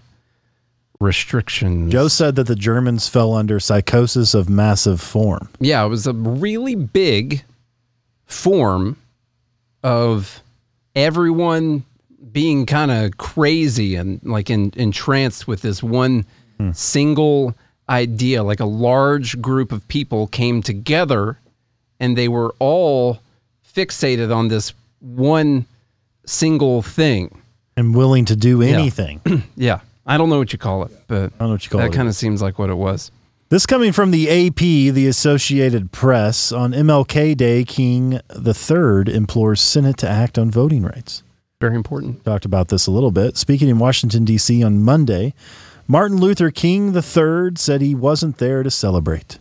restrictions. 1.00 1.90
Joe 1.90 2.08
said 2.08 2.36
that 2.36 2.46
the 2.46 2.54
Germans 2.54 3.08
fell 3.08 3.34
under 3.34 3.58
psychosis 3.58 4.34
of 4.34 4.48
massive 4.48 5.00
form. 5.00 5.48
Yeah, 5.58 5.84
it 5.84 5.88
was 5.88 6.06
a 6.06 6.12
really 6.12 6.74
big 6.74 7.42
form 8.26 8.96
of 9.82 10.42
everyone 10.94 11.84
being 12.32 12.66
kind 12.66 12.90
of 12.90 13.16
crazy 13.16 13.96
and 13.96 14.20
like 14.22 14.50
in, 14.50 14.72
entranced 14.76 15.48
with 15.48 15.62
this 15.62 15.82
one 15.82 16.26
hmm. 16.58 16.70
single 16.72 17.54
idea. 17.88 18.42
Like 18.42 18.60
a 18.60 18.66
large 18.66 19.40
group 19.40 19.72
of 19.72 19.86
people 19.88 20.26
came 20.26 20.62
together 20.62 21.38
and 21.98 22.16
they 22.16 22.28
were 22.28 22.54
all 22.58 23.20
fixated 23.74 24.34
on 24.34 24.48
this 24.48 24.74
one 25.00 25.66
single 26.26 26.82
thing. 26.82 27.36
and 27.76 27.94
willing 27.94 28.26
to 28.26 28.36
do 28.36 28.60
anything. 28.62 29.20
I 29.26 29.42
Yeah. 29.56 29.80
I 30.10 30.18
don't 30.18 30.28
know 30.28 30.38
what 30.38 30.52
you 30.52 30.58
call 30.58 30.82
it, 30.82 30.90
but 31.06 31.32
I 31.34 31.38
don't 31.38 31.40
know 31.40 31.50
what 31.50 31.64
you 31.64 31.70
call 31.70 31.80
that 31.82 31.92
it. 31.92 31.96
kind 31.96 32.08
of 32.08 32.16
seems 32.16 32.42
like 32.42 32.58
what 32.58 32.68
it 32.68 32.74
was. 32.74 33.12
This 33.48 33.64
coming 33.64 33.92
from 33.92 34.10
the 34.10 34.28
AP, 34.28 34.56
the 34.56 35.06
Associated 35.06 35.92
Press. 35.92 36.50
On 36.50 36.72
MLK 36.72 37.36
Day, 37.36 37.62
King 37.62 38.14
III 38.34 39.14
implores 39.14 39.60
Senate 39.60 39.96
to 39.98 40.08
act 40.08 40.36
on 40.36 40.50
voting 40.50 40.82
rights. 40.82 41.22
Very 41.60 41.76
important. 41.76 42.24
Talked 42.24 42.44
about 42.44 42.68
this 42.70 42.88
a 42.88 42.90
little 42.90 43.12
bit. 43.12 43.36
Speaking 43.36 43.68
in 43.68 43.78
Washington, 43.78 44.24
D.C. 44.24 44.64
on 44.64 44.82
Monday, 44.82 45.32
Martin 45.86 46.18
Luther 46.18 46.50
King 46.50 46.92
III 46.92 47.52
said 47.54 47.80
he 47.80 47.94
wasn't 47.94 48.38
there 48.38 48.64
to 48.64 48.70
celebrate. 48.70 49.38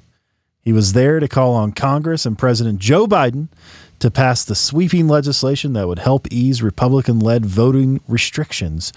He 0.61 0.71
was 0.71 0.93
there 0.93 1.19
to 1.19 1.27
call 1.27 1.55
on 1.55 1.71
Congress 1.71 2.27
and 2.27 2.37
President 2.37 2.77
Joe 2.77 3.07
Biden 3.07 3.47
to 3.97 4.11
pass 4.11 4.45
the 4.45 4.55
sweeping 4.55 5.07
legislation 5.07 5.73
that 5.73 5.87
would 5.87 5.99
help 5.99 6.27
ease 6.29 6.61
Republican 6.61 7.19
led 7.19 7.43
voting 7.43 8.01
restrictions 8.07 8.93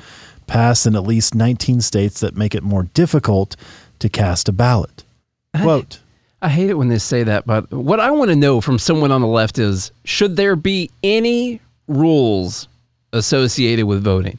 passed 0.53 0.87
in 0.87 0.95
at 0.95 1.05
least 1.05 1.35
19 1.35 1.81
states 1.81 2.21
that 2.21 2.37
make 2.37 2.55
it 2.55 2.62
more 2.62 2.83
difficult 2.83 3.57
to 3.99 4.11
cast 4.11 4.51
a 4.51 4.53
ballot. 4.53 5.03
Quote, 5.57 6.01
I 6.43 6.51
hate 6.51 6.69
it 6.69 6.75
when 6.75 6.88
they 6.88 6.99
say 6.99 7.23
that, 7.23 7.47
but 7.47 7.71
what 7.71 8.01
I 8.01 8.11
want 8.11 8.29
to 8.29 8.37
know 8.37 8.61
from 8.61 8.79
someone 8.79 9.11
on 9.11 9.23
the 9.23 9.27
left 9.27 9.59
is 9.59 9.93
should 10.05 10.37
there 10.37 10.55
be 10.55 10.91
any 11.03 11.59
rules 11.88 12.69
associated 13.15 13.87
with 13.87 14.05
voting? 14.05 14.38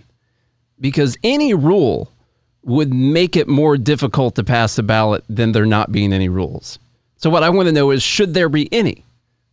Because 0.80 1.18
any 1.24 1.56
rule 1.56 2.12
would 2.64 2.94
make 2.94 3.36
it 3.36 3.48
more 3.48 3.76
difficult 3.76 4.36
to 4.36 4.44
pass 4.44 4.78
a 4.78 4.84
ballot 4.84 5.24
than 5.28 5.52
there 5.52 5.66
not 5.66 5.92
being 5.92 6.14
any 6.14 6.30
rules. 6.30 6.78
So, 7.18 7.32
what 7.32 7.42
I 7.42 7.50
want 7.50 7.66
to 7.68 7.74
know 7.74 7.90
is 7.90 8.04
should 8.04 8.36
there 8.36 8.50
be 8.50 8.72
any? 8.72 9.04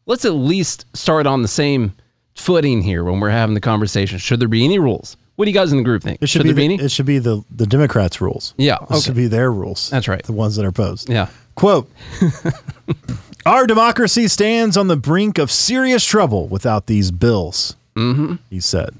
Let's 0.04 0.26
at 0.26 0.34
least 0.34 0.84
start 0.94 1.26
on 1.26 1.40
the 1.40 1.48
same 1.48 1.94
footing 2.34 2.82
here 2.82 3.02
when 3.02 3.18
we're 3.18 3.30
having 3.30 3.54
the 3.54 3.60
conversation. 3.60 4.18
Should 4.18 4.40
there 4.40 4.48
be 4.48 4.64
any 4.64 4.78
rules? 4.78 5.16
What 5.40 5.46
do 5.46 5.52
you 5.52 5.54
guys 5.54 5.72
in 5.72 5.78
the 5.78 5.84
group 5.84 6.02
think? 6.02 6.18
it 6.20 6.26
should, 6.28 6.40
there 6.42 6.52
be, 6.52 6.68
be 6.68 6.68
the, 6.68 6.74
any? 6.74 6.84
it 6.84 6.90
should 6.90 7.06
be 7.06 7.18
the, 7.18 7.42
the 7.50 7.64
Democrats' 7.66 8.20
rules. 8.20 8.52
Yeah, 8.58 8.76
It 8.90 9.02
should 9.02 9.14
be 9.14 9.26
their 9.26 9.50
rules. 9.50 9.88
That's 9.88 10.06
right. 10.06 10.22
The 10.22 10.34
ones 10.34 10.56
that 10.56 10.66
are 10.66 10.70
posed. 10.72 11.08
Yeah. 11.08 11.28
Quote 11.54 11.90
Our 13.46 13.66
democracy 13.66 14.28
stands 14.28 14.76
on 14.76 14.88
the 14.88 14.98
brink 14.98 15.38
of 15.38 15.50
serious 15.50 16.04
trouble 16.04 16.46
without 16.48 16.88
these 16.88 17.10
bills, 17.10 17.74
Mm-hmm. 17.96 18.34
he 18.50 18.60
said. 18.60 18.94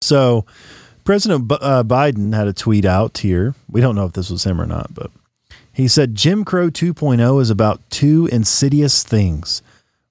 So, 0.00 0.44
President 1.04 1.46
B- 1.46 1.56
uh, 1.60 1.84
Biden 1.84 2.34
had 2.34 2.48
a 2.48 2.52
tweet 2.52 2.84
out 2.84 3.18
here. 3.18 3.54
We 3.70 3.80
don't 3.80 3.94
know 3.94 4.06
if 4.06 4.12
this 4.14 4.28
was 4.28 4.42
him 4.44 4.60
or 4.60 4.66
not, 4.66 4.92
but 4.92 5.12
he 5.72 5.86
said 5.86 6.16
Jim 6.16 6.44
Crow 6.44 6.68
2.0 6.68 7.40
is 7.40 7.48
about 7.50 7.80
two 7.90 8.28
insidious 8.32 9.04
things 9.04 9.62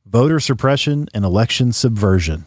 voter 0.05 0.39
suppression 0.39 1.10
and 1.13 1.25
election 1.25 1.73
subversion. 1.73 2.45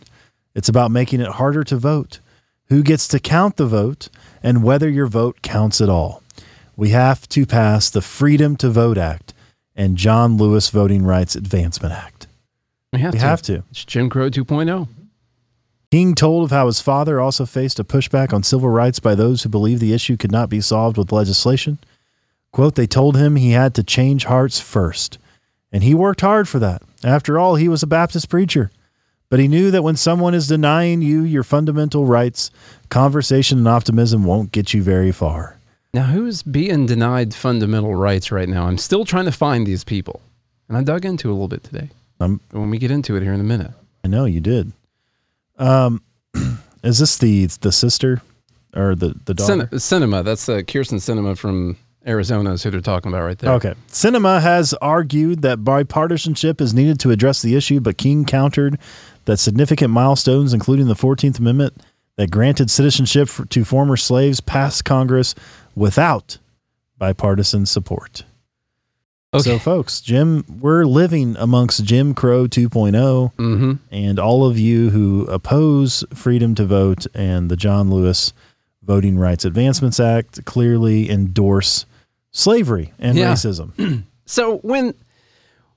It's 0.55 0.69
about 0.71 0.91
making 0.91 1.21
it 1.21 1.29
harder 1.29 1.63
to 1.65 1.77
vote, 1.77 2.21
who 2.69 2.83
gets 2.83 3.09
to 3.09 3.19
count 3.19 3.57
the 3.57 3.67
vote, 3.67 4.09
and 4.43 4.63
whether 4.63 4.89
your 4.89 5.07
vote 5.07 5.43
counts 5.43 5.81
at 5.81 5.89
all. 5.89 6.23
We 6.77 6.91
have 6.91 7.29
to 7.31 7.45
pass 7.47 7.91
the 7.91 8.03
Freedom 8.03 8.57
to 8.57 8.69
Vote 8.71 8.99
Act 8.99 9.35
and 9.75 9.97
John 9.97 10.37
Lewis 10.37 10.71
Voting 10.71 11.05
Rights 11.05 11.35
Advancement 11.35 11.95
Act. 11.95 12.27
We 12.93 13.01
have 13.01 13.13
We 13.15 13.19
to. 13.21 13.25
have 13.27 13.43
to. 13.43 13.65
It's 13.71 13.85
Jim 13.85 14.09
Crow 14.09 14.27
oh. 14.27 14.31
2.0. 14.31 14.89
King 15.91 16.15
told 16.15 16.45
of 16.45 16.51
how 16.51 16.67
his 16.67 16.81
father 16.81 17.19
also 17.19 17.47
faced 17.47 17.81
a 17.81 17.85
pushback 17.85 18.33
on 18.33 18.43
civil 18.43 18.69
rights 18.69 19.01
by 19.01 19.15
those 19.15 19.43
who 19.43 19.49
believed 19.49 19.81
the 19.81 19.95
issue 19.95 20.17
could 20.19 20.31
not 20.33 20.51
be 20.51 20.61
solved 20.61 20.99
with 20.99 21.13
legislation. 21.13 21.79
Quote, 22.53 22.75
they 22.75 22.87
told 22.87 23.17
him 23.17 23.37
he 23.37 23.53
had 23.53 23.75
to 23.75 23.83
change 23.83 24.25
hearts 24.25 24.61
first, 24.61 25.19
and 25.73 25.83
he 25.83 25.95
worked 25.95 26.21
hard 26.21 26.49
for 26.49 26.59
that. 26.59 26.83
After 27.03 27.39
all, 27.39 27.55
he 27.57 27.69
was 27.69 27.83
a 27.83 27.87
Baptist 27.87 28.29
preacher. 28.29 28.71
But 29.31 29.41
he 29.41 29.49
knew 29.49 29.71
that 29.71 29.83
when 29.83 29.97
someone 29.97 30.35
is 30.35 30.47
denying 30.49 31.03
you 31.03 31.23
your 31.23 31.43
fundamental 31.43 32.07
rights, 32.07 32.51
conversation 32.89 33.59
and 33.59 33.69
optimism 33.69 34.25
won't 34.25 34.53
get 34.53 34.73
you 34.73 34.83
very 34.83 35.13
far. 35.13 35.59
Now, 35.93 36.05
who's 36.05 36.43
being 36.43 36.87
denied 36.87 37.35
fundamental 37.35 37.95
rights 37.95 38.31
right 38.33 38.49
now? 38.49 38.67
I'm 38.67 38.79
still 38.79 39.05
trying 39.05 39.25
to 39.27 39.33
find 39.33 39.67
these 39.67 39.85
people. 39.85 40.21
And 40.69 40.77
I 40.77 40.83
dug 40.83 41.05
into 41.05 41.29
it 41.29 41.33
a 41.33 41.35
little 41.35 41.49
bit 41.49 41.65
today. 41.65 41.91
Um, 42.21 42.41
When 42.51 42.71
we 42.71 42.79
get 42.79 42.91
into 42.91 43.17
it 43.17 43.23
here 43.23 43.33
in 43.33 43.41
a 43.41 43.45
minute. 43.45 43.71
I 44.05 44.09
know 44.09 44.25
you 44.25 44.41
did. 44.41 44.73
Um, 45.59 46.03
is 46.83 46.99
this 46.99 47.19
the 47.19 47.47
the 47.61 47.73
sister 47.73 48.23
or 48.75 48.95
the 48.95 49.15
the 49.25 49.35
daughter? 49.35 49.69
Cin- 49.71 50.03
Sinema, 50.03 50.25
that's 50.25 50.49
uh, 50.49 50.59
Kyrsten 50.59 50.99
Sinema 50.99 51.37
from 51.37 51.77
Arizona 52.07 52.53
is 52.53 52.63
who 52.63 52.71
they're 52.71 52.81
talking 52.81 53.13
about 53.13 53.25
right 53.25 53.39
there. 53.39 53.53
Okay. 53.55 53.75
Sinema 53.89 54.41
has 54.41 54.73
argued 54.75 55.43
that 55.43 55.59
bipartisanship 55.59 56.61
is 56.61 56.73
needed 56.73 56.99
to 57.01 57.11
address 57.11 57.43
the 57.43 57.55
issue, 57.55 57.81
but 57.81 57.99
King 57.99 58.25
countered 58.25 58.79
that 59.25 59.39
significant 59.39 59.91
milestones, 59.91 60.55
including 60.55 60.87
the 60.87 60.95
14th 60.95 61.39
Amendment 61.39 61.83
that 62.17 62.31
granted 62.31 62.71
citizenship 62.71 63.29
for, 63.29 63.45
to 63.47 63.65
former 63.65 63.97
slaves, 63.97 64.41
passed 64.41 64.85
Congress 64.85 65.35
without 65.75 66.39
bipartisan 66.99 67.67
support. 67.67 68.25
Okay. 69.35 69.43
So, 69.43 69.59
folks, 69.59 70.01
Jim, 70.01 70.43
we're 70.61 70.87
living 70.87 71.37
amongst 71.39 71.85
Jim 71.85 72.15
Crow 72.15 72.47
2.0, 72.47 72.93
mm-hmm. 73.35 73.73
and 73.91 74.19
all 74.19 74.47
of 74.47 74.59
you 74.59 74.89
who 74.89 75.27
oppose 75.27 76.03
freedom 76.15 76.55
to 76.55 76.65
vote 76.65 77.07
and 77.15 77.51
the 77.51 77.57
John 77.57 77.91
Lewis 77.91 78.33
Voting 78.89 79.19
Rights 79.19 79.45
Advancements 79.45 80.01
Act 80.01 80.45
clearly 80.47 81.11
endorse 81.11 81.85
slavery 82.33 82.93
and 82.99 83.17
Yeah. 83.17 83.33
racism. 83.35 84.03
So 84.31 84.59
when 84.59 84.93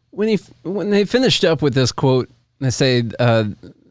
when 0.10 0.28
he 0.28 0.40
when 0.64 0.90
they 0.90 1.06
finished 1.06 1.46
up 1.46 1.62
with 1.62 1.74
this 1.74 1.94
quote, 1.94 2.30
they 2.60 2.70
say 2.70 3.04
uh, 3.18 3.46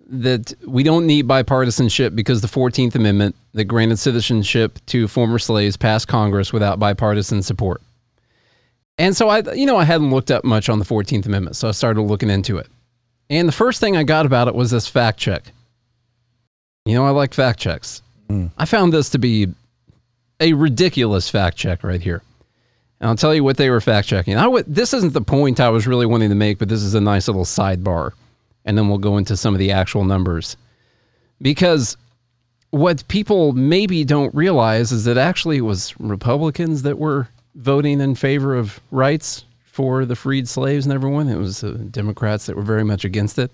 that 0.09 0.53
we 0.67 0.83
don't 0.83 1.07
need 1.07 1.27
bipartisanship 1.27 2.15
because 2.15 2.43
the 2.43 2.49
Fourteenth 2.49 2.95
Amendment 2.95 3.37
that 3.55 3.65
granted 3.65 3.99
citizenship 3.99 4.79
to 4.87 5.09
former 5.09 5.39
slaves 5.39 5.79
passed 5.79 6.09
Congress 6.09 6.53
without 6.53 6.79
bipartisan 6.79 7.43
support. 7.43 7.81
And 8.99 9.17
so 9.17 9.31
I, 9.31 9.39
you 9.55 9.65
know, 9.65 9.79
I 9.79 9.85
hadn't 9.85 10.11
looked 10.11 10.31
up 10.31 10.45
much 10.45 10.69
on 10.69 10.79
the 10.79 10.85
Fourteenth 10.85 11.25
Amendment, 11.25 11.57
so 11.57 11.69
I 11.69 11.71
started 11.73 12.03
looking 12.03 12.29
into 12.29 12.59
it. 12.59 12.67
And 13.31 13.49
the 13.49 13.53
first 13.53 13.81
thing 13.81 13.97
I 13.97 14.03
got 14.03 14.27
about 14.27 14.47
it 14.47 14.55
was 14.55 14.71
this 14.71 14.87
fact 14.87 15.19
check. 15.19 15.53
You 16.85 16.95
know, 16.97 17.07
I 17.07 17.11
like 17.11 17.33
fact 17.33 17.61
checks. 17.61 18.03
I 18.59 18.65
found 18.65 18.93
this 18.93 19.11
to 19.11 19.19
be 19.19 19.49
a 20.41 20.53
ridiculous 20.53 21.29
fact 21.29 21.57
check 21.57 21.85
right 21.85 22.01
here. 22.01 22.23
And 23.01 23.09
I'll 23.09 23.17
tell 23.17 23.35
you 23.35 23.43
what 23.43 23.57
they 23.57 23.71
were 23.71 23.81
fact 23.81 24.09
checking. 24.09 24.37
I 24.37 24.63
this 24.67 24.93
isn't 24.93 25.15
the 25.15 25.23
point 25.23 25.59
I 25.59 25.71
was 25.71 25.87
really 25.87 26.07
wanting 26.07 26.29
to 26.29 26.35
make, 26.35 26.59
but 26.59 26.69
this 26.69 26.83
is 26.83 26.95
a 26.95 27.01
nice 27.01 27.29
little 27.29 27.45
sidebar. 27.45 28.13
And 28.65 28.77
then 28.77 28.89
we'll 28.89 28.99
go 28.99 29.17
into 29.17 29.37
some 29.37 29.55
of 29.55 29.59
the 29.59 29.73
actual 29.73 30.05
numbers. 30.05 30.57
Because 31.41 31.97
what 32.71 33.07
people 33.09 33.53
maybe 33.53 34.05
don't 34.05 34.35
realize 34.35 34.93
is 34.93 35.05
that 35.05 35.17
actually 35.17 35.59
it 35.59 35.63
was 35.63 35.99
Republicans 35.99 36.83
that 36.83 36.99
were 36.99 37.29
voting 37.55 38.01
in 38.01 38.15
favor 38.15 38.55
of 38.55 38.81
rights 38.91 39.45
for 39.65 40.05
the 40.05 40.15
freed 40.15 40.47
slaves 40.47 40.85
and 40.85 40.93
everyone. 40.93 41.29
It 41.29 41.39
was 41.39 41.65
uh, 41.65 41.79
Democrats 41.91 42.47
that 42.47 42.57
were 42.57 42.63
very 42.63 42.85
much 42.85 43.05
against 43.05 43.39
it. 43.39 43.51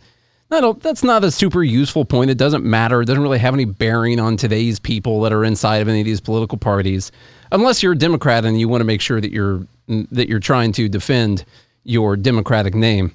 Don't, 0.50 0.80
that's 0.82 1.02
not 1.02 1.24
a 1.24 1.30
super 1.30 1.62
useful 1.62 2.04
point. 2.04 2.30
It 2.30 2.38
doesn't 2.38 2.64
matter. 2.64 3.02
It 3.02 3.06
doesn't 3.06 3.22
really 3.22 3.38
have 3.38 3.52
any 3.54 3.64
bearing 3.64 4.18
on 4.20 4.36
today's 4.36 4.78
people 4.78 5.20
that 5.22 5.32
are 5.32 5.44
inside 5.44 5.82
of 5.82 5.88
any 5.88 6.00
of 6.00 6.06
these 6.06 6.20
political 6.20 6.56
parties, 6.56 7.10
unless 7.52 7.82
you're 7.82 7.92
a 7.92 7.98
Democrat 7.98 8.44
and 8.44 8.58
you 8.58 8.68
want 8.68 8.80
to 8.80 8.84
make 8.84 9.00
sure 9.00 9.20
that 9.20 9.32
you're 9.32 9.66
that 9.88 10.28
you're 10.28 10.40
trying 10.40 10.72
to 10.72 10.88
defend 10.88 11.44
your 11.84 12.16
Democratic 12.16 12.74
name. 12.74 13.12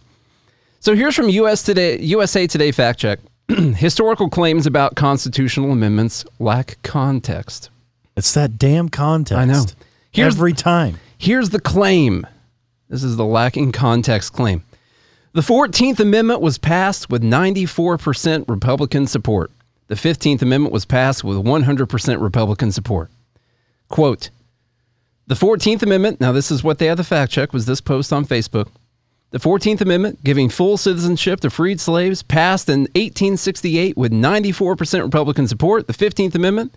So 0.80 0.96
here's 0.96 1.16
from 1.16 1.30
US 1.30 1.64
Today, 1.64 2.00
USA 2.00 2.48
Today 2.48 2.72
fact 2.72 3.00
check. 3.00 3.20
Historical 3.50 4.30
claims 4.30 4.66
about 4.66 4.96
constitutional 4.96 5.72
amendments 5.72 6.24
lack 6.40 6.78
context. 6.84 7.70
It's 8.16 8.34
that 8.34 8.58
damn 8.58 8.90
context. 8.90 9.40
I 9.40 9.46
know. 9.46 9.66
Here's- 10.12 10.34
Every 10.36 10.54
time. 10.54 11.00
Here's 11.18 11.50
the 11.50 11.60
claim. 11.60 12.26
This 12.90 13.04
is 13.04 13.16
the 13.16 13.26
lacking 13.26 13.72
context 13.74 14.34
claim. 14.34 14.64
The 15.34 15.42
14th 15.42 16.02
Amendment 16.02 16.42
was 16.42 16.58
passed 16.58 17.10
with 17.10 17.24
94% 17.24 18.50
Republican 18.50 19.08
support. 19.08 19.50
The 19.88 19.96
15th 19.96 20.42
Amendment 20.42 20.74
was 20.74 20.84
passed 20.84 21.24
with 21.24 21.38
100% 21.38 22.22
Republican 22.22 22.74
support. 22.74 23.10
Quote 23.88 24.30
The 25.28 25.36
14th 25.36 25.84
Amendment, 25.84 26.20
now 26.20 26.34
this 26.34 26.52
is 26.52 26.66
what 26.66 26.80
they 26.80 26.88
had 26.88 26.98
the 26.98 27.06
fact 27.06 27.32
check, 27.32 27.54
was 27.54 27.66
this 27.66 27.80
post 27.80 28.12
on 28.12 28.26
Facebook. 28.26 28.68
The 29.30 29.40
14th 29.40 29.80
Amendment, 29.80 30.22
giving 30.22 30.50
full 30.50 30.76
citizenship 30.76 31.40
to 31.40 31.50
freed 31.50 31.80
slaves, 31.80 32.24
passed 32.24 32.68
in 32.68 32.82
1868 32.82 33.96
with 33.96 34.12
94% 34.12 35.02
Republican 35.02 35.48
support. 35.48 35.88
The 35.88 35.94
15th 35.94 36.36
Amendment 36.36 36.76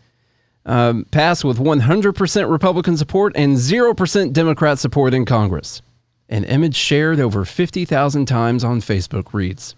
um, 0.64 1.06
passed 1.10 1.44
with 1.44 1.58
100% 1.58 2.50
Republican 2.50 2.96
support 2.96 3.32
and 3.34 3.56
0% 3.56 4.32
Democrat 4.32 4.78
support 4.78 5.12
in 5.12 5.24
Congress. 5.24 5.82
An 6.28 6.44
image 6.44 6.76
shared 6.76 7.20
over 7.20 7.44
50,000 7.44 8.26
times 8.26 8.64
on 8.64 8.80
Facebook 8.80 9.32
reads 9.32 9.74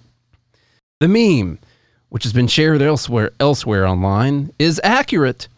The 1.01 1.09
meme, 1.09 1.59
which 2.09 2.25
has 2.25 2.33
been 2.33 2.47
shared 2.47 2.83
elsewhere, 2.83 3.33
elsewhere 3.41 3.87
online, 3.87 4.53
is 4.59 4.81
accurate 4.85 5.49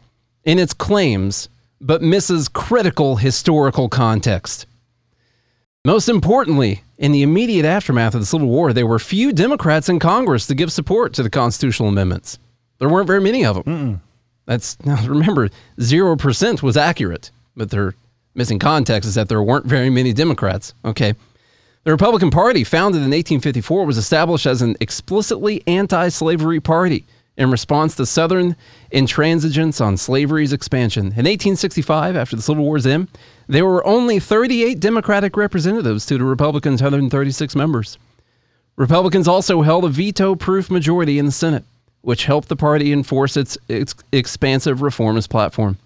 in 0.45 0.59
its 0.59 0.73
claims 0.73 1.49
but 1.81 2.03
misses 2.03 2.49
critical 2.49 3.17
historical 3.17 3.89
context. 3.89 4.67
Most 5.85 6.09
importantly, 6.09 6.83
in 6.99 7.13
the 7.13 7.23
immediate 7.23 7.65
aftermath 7.65 8.15
of 8.15 8.21
the 8.21 8.27
Civil 8.27 8.49
War, 8.49 8.73
there 8.73 8.87
were 8.87 8.99
few 8.99 9.33
Democrats 9.33 9.89
in 9.89 9.99
Congress 9.99 10.47
to 10.47 10.55
give 10.55 10.73
support 10.73 11.15
to 11.15 11.23
the 11.23 11.31
constitutional 11.31 11.89
amendments. 11.89 12.39
There 12.79 12.89
weren't 12.89 13.07
very 13.07 13.21
many 13.21 13.45
of 13.45 13.55
them. 13.57 13.65
Mm-mm. 13.65 14.01
That's 14.47 14.83
now 14.85 15.01
remember, 15.07 15.51
zero 15.81 16.17
percent 16.17 16.63
was 16.63 16.77
accurate, 16.77 17.31
but 17.57 17.71
their 17.71 17.95
missing 18.39 18.59
context 18.59 19.07
is 19.07 19.17
that 19.17 19.29
there 19.29 19.43
weren't 19.43 19.67
very 19.67 19.91
many 19.91 20.15
Democrats. 20.15 20.73
Okay. 20.85 21.15
The 21.85 21.91
Republican 21.91 22.31
Party, 22.31 22.65
founded 22.65 22.99
in 22.99 23.11
1854, 23.11 23.85
was 23.85 23.99
established 23.99 24.47
as 24.47 24.63
an 24.63 24.77
explicitly 24.81 25.63
anti 25.67 26.09
slavery 26.09 26.61
party 26.61 27.05
in 27.37 27.51
response 27.51 27.95
to 27.97 28.07
Southern 28.07 28.57
intransigence 28.93 29.85
on 29.85 29.97
slavery's 29.97 30.53
expansion. 30.53 31.07
In 31.07 31.25
1865, 31.25 32.17
after 32.17 32.37
the 32.37 32.43
Civil 32.43 32.65
War's 32.65 32.87
end, 32.87 33.09
there 33.47 33.65
were 33.65 33.87
only 33.87 34.19
38 34.19 34.81
Democratic 34.81 35.37
representatives 35.37 36.05
to 36.07 36.19
the 36.19 36.25
Republicans' 36.25 36.83
136 36.83 37.57
members. 37.57 37.99
Republicans 38.77 39.27
also 39.27 39.63
held 39.63 39.85
a 39.85 39.89
veto 39.89 40.35
proof 40.35 40.71
majority 40.71 41.19
in 41.19 41.27
the 41.27 41.33
Senate, 41.33 41.65
which 42.03 42.25
helped 42.27 42.49
the 42.49 42.57
party 42.57 42.93
enforce 42.93 43.37
its, 43.37 43.57
its 43.69 43.95
expansive 44.13 44.83
reformist 44.83 45.31
platform. 45.31 45.79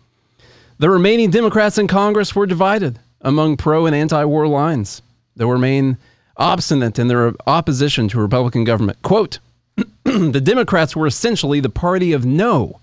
The 0.83 0.91
remaining 0.91 1.31
Democrats 1.31 1.79
in 1.79 1.87
Congress 1.87 2.35
were 2.35 2.45
divided 2.45 2.99
among 3.21 3.57
pro 3.57 3.87
and 3.87 3.95
anti 3.95 4.25
war 4.25 4.49
lines. 4.49 5.01
They 5.37 5.45
remained 5.45 5.97
obstinate 6.37 6.99
in 6.99 7.07
their 7.07 7.35
opposition 7.47 8.09
to 8.09 8.21
Republican 8.21 8.65
government. 8.65 9.01
Quote, 9.03 9.39
the 10.03 10.41
Democrats 10.41 10.97
were 10.97 11.07
essentially 11.07 11.61
the 11.61 11.69
party 11.69 12.13
of 12.13 12.27
no. 12.27 12.81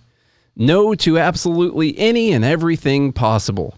No 0.56 0.96
to 0.96 1.20
absolutely 1.20 2.00
any 2.00 2.32
and 2.32 2.46
everything 2.46 3.12
possible. 3.12 3.76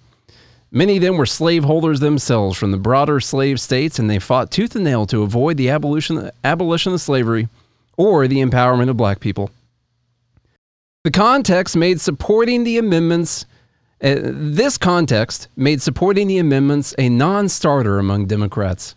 Many 0.69 0.97
of 0.97 1.01
them 1.01 1.17
were 1.17 1.25
slaveholders 1.25 1.99
themselves 1.99 2.59
from 2.59 2.69
the 2.69 2.77
broader 2.77 3.19
slave 3.21 3.59
states, 3.59 3.97
and 3.97 4.07
they 4.07 4.19
fought 4.19 4.51
tooth 4.51 4.75
and 4.75 4.83
nail 4.83 5.07
to 5.07 5.23
avoid 5.23 5.57
the 5.57 5.71
abolition, 5.71 6.29
abolition 6.43 6.93
of 6.93 7.01
slavery 7.01 7.49
or 7.97 8.27
the 8.27 8.43
empowerment 8.43 8.87
of 8.87 8.97
black 8.97 9.19
people. 9.19 9.49
The 11.05 11.09
context 11.09 11.75
made 11.75 11.99
supporting 11.99 12.63
the 12.63 12.77
amendments, 12.77 13.47
uh, 14.03 14.15
this 14.23 14.77
context 14.77 15.47
made 15.55 15.81
supporting 15.81 16.27
the 16.27 16.39
amendments 16.39 16.95
a 16.97 17.09
non 17.09 17.49
starter 17.49 17.99
among 17.99 18.25
Democrats 18.25 18.95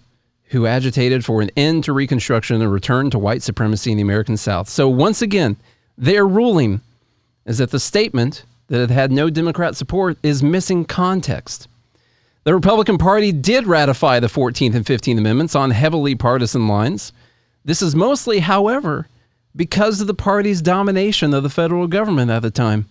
who 0.48 0.66
agitated 0.66 1.24
for 1.24 1.42
an 1.42 1.50
end 1.56 1.84
to 1.84 1.92
Reconstruction 1.92 2.56
and 2.56 2.64
a 2.64 2.68
return 2.68 3.10
to 3.10 3.18
white 3.18 3.42
supremacy 3.42 3.90
in 3.90 3.96
the 3.96 4.02
American 4.02 4.36
South. 4.36 4.68
So, 4.68 4.88
once 4.88 5.20
again, 5.20 5.56
their 5.98 6.26
ruling 6.26 6.80
is 7.44 7.58
that 7.58 7.70
the 7.70 7.80
statement 7.80 8.44
that 8.68 8.80
it 8.80 8.90
had 8.90 9.12
no 9.12 9.30
Democrat 9.30 9.76
support 9.76 10.16
is 10.22 10.42
missing 10.42 10.84
context. 10.84 11.68
The 12.44 12.54
Republican 12.54 12.98
Party 12.98 13.32
did 13.32 13.66
ratify 13.66 14.20
the 14.20 14.26
14th 14.26 14.74
and 14.74 14.84
15th 14.84 15.18
Amendments 15.18 15.54
on 15.54 15.70
heavily 15.70 16.14
partisan 16.14 16.68
lines. 16.68 17.12
This 17.64 17.82
is 17.82 17.94
mostly, 17.94 18.40
however, 18.40 19.08
because 19.56 20.00
of 20.00 20.06
the 20.06 20.14
party's 20.14 20.60
domination 20.60 21.32
of 21.32 21.42
the 21.42 21.50
federal 21.50 21.86
government 21.86 22.30
at 22.30 22.42
the 22.42 22.50
time. 22.50 22.86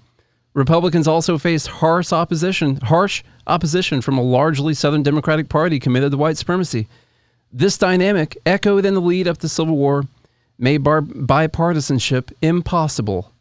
Republicans 0.54 1.08
also 1.08 1.38
faced 1.38 1.68
harsh 1.68 2.12
opposition, 2.14 2.78
harsh 2.78 3.24
opposition 3.48 4.02
from 4.02 4.18
a 4.18 4.22
largely 4.22 4.74
Southern 4.74 5.04
Democratic 5.04 5.50
Party 5.50 5.80
committed 5.80 6.12
to 6.12 6.18
white 6.18 6.38
supremacy. 6.38 6.88
This 7.52 7.78
dynamic, 7.78 8.38
echoed 8.46 8.86
in 8.86 8.94
the 8.94 9.02
lead 9.02 9.28
up 9.28 9.38
to 9.38 9.44
the 9.44 9.50
Civil 9.50 9.76
War, 9.76 10.04
made 10.58 10.84
bar- 10.84 11.02
bipartisanship 11.02 12.32
impossible, 12.42 13.32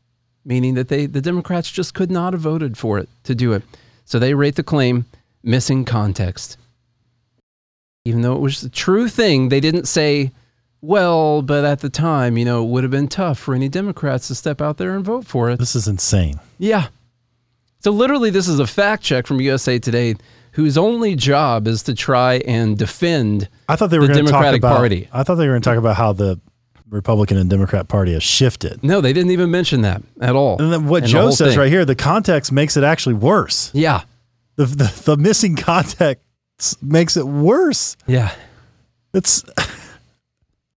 meaning 0.44 0.74
that 0.74 0.88
they, 0.88 1.06
the 1.06 1.20
Democrats 1.20 1.70
just 1.70 1.94
could 1.94 2.10
not 2.10 2.32
have 2.32 2.42
voted 2.42 2.78
for 2.78 2.98
it 2.98 3.08
to 3.24 3.34
do 3.34 3.52
it. 3.52 3.62
So 4.04 4.18
they 4.18 4.34
rate 4.34 4.56
the 4.56 4.62
claim 4.62 5.06
missing 5.42 5.84
context. 5.84 6.56
Even 8.04 8.22
though 8.22 8.34
it 8.34 8.40
was 8.40 8.60
the 8.60 8.68
true 8.68 9.08
thing, 9.08 9.48
they 9.48 9.60
didn't 9.60 9.86
say, 9.86 10.32
well, 10.80 11.42
but 11.42 11.64
at 11.64 11.80
the 11.80 11.88
time, 11.88 12.36
you 12.36 12.44
know, 12.44 12.64
it 12.64 12.68
would 12.68 12.82
have 12.82 12.90
been 12.90 13.06
tough 13.08 13.38
for 13.38 13.54
any 13.54 13.68
Democrats 13.68 14.28
to 14.28 14.34
step 14.34 14.60
out 14.60 14.78
there 14.78 14.94
and 14.94 15.04
vote 15.04 15.24
for 15.26 15.50
it. 15.50 15.58
This 15.58 15.76
is 15.76 15.86
insane. 15.86 16.40
Yeah. 16.58 16.88
So 17.82 17.90
literally, 17.90 18.30
this 18.30 18.46
is 18.46 18.60
a 18.60 18.66
fact 18.66 19.02
check 19.02 19.26
from 19.26 19.40
USA 19.40 19.78
Today 19.78 20.14
whose 20.52 20.78
only 20.78 21.16
job 21.16 21.66
is 21.66 21.82
to 21.84 21.94
try 21.94 22.34
and 22.46 22.78
defend 22.78 23.48
I 23.68 23.76
thought 23.76 23.88
they 23.88 23.98
were 23.98 24.06
the 24.06 24.12
going 24.12 24.26
to 24.26 24.30
talk 24.30 24.42
Democratic 24.42 24.60
about, 24.60 24.76
Party. 24.76 25.08
I 25.12 25.22
thought 25.22 25.36
they 25.36 25.46
were 25.46 25.52
going 25.54 25.62
to 25.62 25.68
talk 25.68 25.78
about 25.78 25.96
how 25.96 26.12
the 26.12 26.38
Republican 26.90 27.38
and 27.38 27.48
Democrat 27.48 27.88
Party 27.88 28.12
has 28.12 28.22
shifted. 28.22 28.84
No, 28.84 29.00
they 29.00 29.12
didn't 29.12 29.30
even 29.32 29.50
mention 29.50 29.80
that 29.80 30.02
at 30.20 30.36
all. 30.36 30.60
And 30.60 30.72
then 30.72 30.86
what 30.86 31.02
the 31.02 31.08
Joe 31.08 31.22
whole 31.22 31.32
says 31.32 31.52
thing. 31.52 31.58
right 31.58 31.70
here, 31.72 31.84
the 31.84 31.96
context 31.96 32.52
makes 32.52 32.76
it 32.76 32.84
actually 32.84 33.14
worse. 33.14 33.70
Yeah. 33.72 34.02
The, 34.56 34.66
the, 34.66 35.02
the 35.06 35.16
missing 35.16 35.56
context 35.56 36.82
makes 36.82 37.16
it 37.16 37.26
worse. 37.26 37.96
Yeah. 38.06 38.34
It's, 39.14 39.42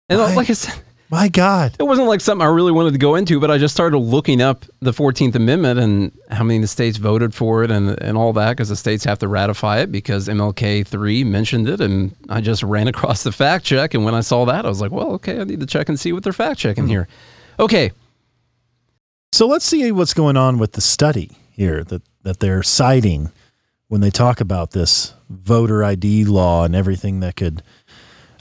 And 0.08 0.20
like 0.36 0.49
I 0.49 0.54
said, 0.54 0.80
my 1.14 1.28
God. 1.28 1.76
it 1.80 1.84
wasn't 1.84 2.07
like 2.07 2.22
something 2.22 2.43
I 2.45 2.49
really 2.49 2.72
wanted 2.72 2.93
to 2.93 2.97
go 2.97 3.14
into, 3.14 3.39
but 3.39 3.51
I 3.51 3.59
just 3.59 3.76
started 3.76 3.99
looking 3.99 4.41
up 4.41 4.66
the 4.80 4.91
14th 4.91 5.36
Amendment 5.36 5.80
and 5.80 6.11
how 6.32 6.43
many 6.43 6.57
of 6.57 6.64
the 6.64 6.68
states 6.68 6.97
voted 6.97 7.36
for 7.36 7.64
it 7.64 7.70
and, 7.70 8.01
and 8.01 8.18
all 8.18 8.34
that 8.34 8.53
because 8.53 8.70
the 8.70 8.76
states 8.76 9.03
have 9.03 9.20
to 9.20 9.28
ratify 9.28 9.78
it 9.82 9.91
because 9.91 10.28
MLK 10.28 10.88
3 10.88 11.24
mentioned 11.24 11.70
it. 11.70 11.82
And 11.82 12.16
I 12.30 12.41
just 12.41 12.64
ran 12.74 12.88
across 12.88 13.22
the 13.22 13.32
fact 13.32 13.64
check. 13.64 13.93
And 13.93 14.03
when 14.03 14.16
I 14.16 14.22
saw 14.22 14.45
that, 14.45 14.66
I 14.66 14.70
was 14.70 14.82
like, 14.82 14.91
well, 14.91 15.11
okay, 15.11 15.39
I 15.39 15.43
need 15.43 15.59
to 15.59 15.68
check 15.68 15.88
and 15.88 15.99
see 15.99 16.14
what 16.14 16.24
they're 16.24 16.34
fact 16.34 16.59
checking 16.59 16.86
mm-hmm. 16.86 16.91
here. 16.91 17.07
Okay. 17.59 17.91
So 19.34 19.45
let's 19.45 19.66
see 19.66 19.91
what's 19.91 20.16
going 20.16 20.36
on 20.36 20.57
with 20.57 20.72
the 20.72 20.82
study 20.82 21.38
here 21.51 21.84
that, 21.84 22.01
that 22.24 22.39
they're 22.39 22.64
citing 22.64 23.32
when 23.88 24.01
they 24.01 24.09
talk 24.09 24.41
about 24.41 24.72
this 24.72 25.14
voter 25.30 25.84
ID 25.84 26.26
law 26.26 26.66
and 26.66 26.76
everything 26.76 27.20
that 27.20 27.36
could, 27.36 27.61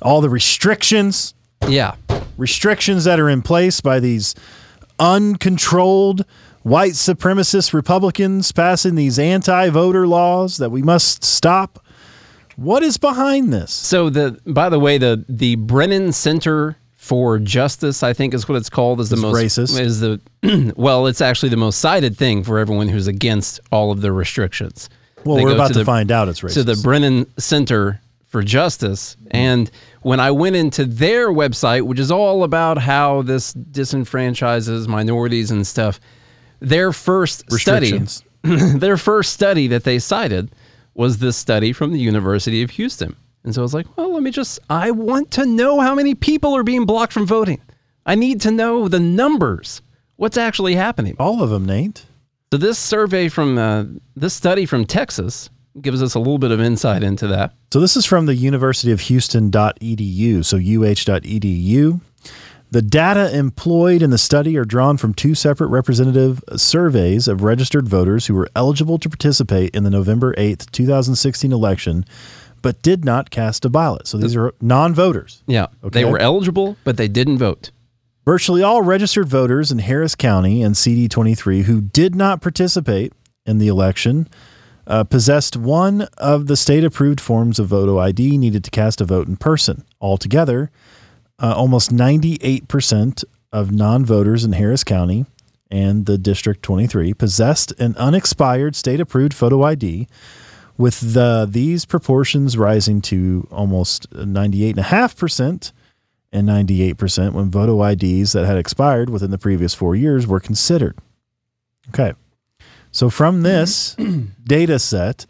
all 0.01 0.23
the 0.23 0.31
restrictions, 0.31 1.35
Yeah. 1.69 1.95
restrictions 2.37 3.05
that 3.05 3.19
are 3.21 3.29
in 3.29 3.43
place 3.43 3.81
by 3.81 4.01
these 4.01 4.35
uncontrolled 4.99 6.25
white 6.63 6.93
supremacist 6.93 7.73
Republicans 7.73 8.53
passing 8.53 8.95
these 8.95 9.19
anti 9.19 9.69
voter 9.71 10.07
laws 10.07 10.59
that 10.59 10.71
we 10.71 10.83
must 10.83 11.25
stop. 11.25 11.85
What 12.57 12.83
is 12.83 12.99
behind 12.99 13.53
this? 13.53 13.73
So 13.73 14.11
the 14.11 14.39
by 14.47 14.69
the 14.69 14.79
way, 14.79 14.99
the 14.99 15.25
the 15.29 15.57
Brennan 15.57 16.13
Center 16.13 16.77
for 16.97 17.39
Justice, 17.39 18.03
I 18.03 18.13
think 18.13 18.35
is 18.35 18.49
what 18.49 18.57
it's 18.57 18.69
called, 18.71 19.01
is 19.01 19.09
the 19.09 19.15
It's 19.17 19.23
most 19.23 19.37
racist. 19.43 19.81
Is 19.81 20.01
the 20.01 20.21
well, 20.77 21.07
it's 21.07 21.21
actually 21.23 21.49
the 21.49 21.57
most 21.57 21.79
cited 21.81 22.17
thing 22.17 22.45
for 22.45 22.59
everyone 22.59 22.89
who's 22.89 23.07
against 23.07 23.59
all 23.73 23.91
of 23.91 24.03
the 24.03 24.13
restrictions. 24.13 24.89
Well, 25.25 25.37
They 25.37 25.45
we're 25.45 25.55
about 25.55 25.69
to, 25.73 25.79
the- 25.79 25.85
find 25.85 26.13
out 26.13 26.29
it's 26.29 26.41
racist. 26.41 26.55
to 26.55 26.65
the 26.65 26.77
Brennan 26.83 27.27
Center 27.39 28.01
for 28.33 28.43
Justice. 28.43 29.17
And 29.31 29.71
when 30.01 30.19
I 30.19 30.31
went 30.31 30.57
into 30.57 30.87
their 30.87 31.29
website, 31.29 31.83
which 31.83 32.01
is 32.01 32.11
all 32.11 32.45
about 32.45 32.79
how 32.79 33.21
this 33.21 33.53
disenfranchises 33.53 34.89
minorities 34.89 35.51
and 35.51 35.67
stuff, 35.67 36.01
their 36.59 36.93
first 36.93 37.45
study, 37.53 38.01
their 38.43 38.97
first 38.97 39.35
study 39.35 39.67
that 39.69 39.85
they 39.85 39.99
cited 39.99 40.51
was 40.95 41.19
this 41.19 41.37
study 41.37 41.75
from 41.75 41.93
the 41.93 41.99
University 41.99 42.63
of 42.63 42.71
Houston. 42.71 43.15
And 43.45 43.55
so 43.55 43.61
I 43.61 43.65
was 43.65 43.75
like, 43.75 43.87
well, 43.97 44.15
let 44.15 44.23
me 44.23 44.31
just, 44.31 44.59
I 44.71 44.93
want 44.93 45.31
to 45.33 45.45
know 45.45 45.81
how 45.81 45.95
many 45.95 46.15
people 46.15 46.57
are 46.57 46.63
being 46.63 46.87
blocked 46.87 47.13
from 47.13 47.27
voting. 47.27 47.61
I 48.07 48.15
need 48.15 48.41
to 48.43 48.51
know 48.51 48.89
the 48.89 49.01
numbers. 49.01 49.83
What's 50.17 50.39
actually 50.39 50.75
happening? 50.75 51.17
All 51.19 51.43
of 51.43 51.51
them, 51.51 51.67
Nate. 51.67 52.07
So 52.51 52.57
this 52.57 52.79
survey 52.79 53.29
from 53.29 53.59
uh, 53.59 53.85
this 54.17 54.33
study 54.33 54.65
from 54.65 54.87
Texas 54.87 55.51
gives 55.81 56.03
us 56.03 56.15
a 56.15 56.19
little 56.19 56.39
bit 56.39 56.51
of 56.51 56.61
insight 56.61 57.03
into 57.03 57.27
that. 57.29 57.55
So 57.73 57.81
this 57.81 57.97
is 57.97 58.05
from 58.05 58.27
the 58.27 58.35
University 58.35 58.93
of 58.93 59.01
Houston.edu, 59.03 60.45
so 60.45 60.57
uh.edu. 60.57 62.01
The 62.71 62.83
data 62.83 63.37
employed 63.37 64.01
in 64.03 64.09
the 64.11 64.17
study 64.19 64.57
are 64.57 64.65
drawn 64.65 64.97
from 64.97 65.13
two 65.13 65.35
separate 65.35 65.67
representative 65.69 66.43
surveys 66.57 67.29
of 67.29 67.43
registered 67.43 67.87
voters 67.87 68.27
who 68.27 68.35
were 68.35 68.49
eligible 68.57 68.99
to 68.99 69.11
participate 69.11 69.75
in 69.75 69.85
the 69.85 69.91
November 69.91 70.33
8th, 70.37 70.71
2016 70.71 71.53
election, 71.53 72.07
but 72.63 72.81
did 72.81 73.05
not 73.05 73.29
cast 73.31 73.67
a 73.67 73.69
ballot. 73.69 74.07
So 74.07 74.17
these 74.17 74.35
are 74.37 74.55
non-voters. 74.63 75.43
Yeah, 75.47 75.67
Okay. 75.85 76.01
they 76.03 76.11
were 76.11 76.19
eligible, 76.19 76.77
but 76.85 76.97
they 76.97 77.09
didn't 77.09 77.37
vote. 77.39 77.71
Virtually 78.25 78.63
all 78.63 78.81
registered 78.83 79.29
voters 79.29 79.71
in 79.71 79.81
Harris 79.81 80.15
County 80.15 80.63
and 80.63 80.75
CD23 80.75 81.65
who 81.65 81.81
did 81.83 82.15
not 82.15 82.41
participate 82.41 83.13
in 83.45 83.59
the 83.59 83.69
election 83.69 84.29
uh, 84.87 85.05
possessed 85.05 85.57
one 85.57 86.03
of 86.19 86.47
the 86.47 86.57
state 86.57 86.85
approved 86.85 87.21
forms 87.21 87.59
of 87.59 87.69
voter 87.69 87.99
ID 87.99 88.37
needed 88.39 88.65
to 88.65 88.71
cast 88.71 89.01
a 89.01 89.05
vote 89.05 89.29
in 89.29 89.37
person. 89.37 89.85
Altogether, 90.01 90.71
uh, 91.39 91.55
almost 91.57 91.91
98% 91.91 93.25
of 93.53 93.73
non 93.73 94.05
voters 94.05 94.45
in 94.45 94.53
Harris 94.53 94.85
County 94.85 95.27
and 95.71 96.07
the 96.07 96.19
District 96.19 96.63
23 96.63 97.15
possessed 97.15 97.73
an 97.81 97.97
unexpired 97.97 98.77
state 98.77 99.01
approved 99.01 99.33
photo 99.33 99.63
ID, 99.63 100.07
with 100.77 101.15
the, 101.15 101.47
these 101.49 101.85
proportions 101.85 102.57
rising 102.57 103.01
to 103.03 103.47
almost 103.51 104.11
98.5% 104.11 105.73
and 106.33 106.49
98% 106.49 107.33
when 107.33 107.51
photo 107.51 107.83
IDs 107.85 108.33
that 108.33 108.47
had 108.47 108.57
expired 108.57 109.11
within 109.11 109.31
the 109.31 109.39
previous 109.39 109.75
four 109.75 109.95
years 109.95 110.27
were 110.27 110.41
considered. 110.41 110.97
Okay. 111.89 112.15
So 112.93 113.11
from 113.11 113.43
this 113.43 113.97
data 114.45 114.79
set, 114.79 115.27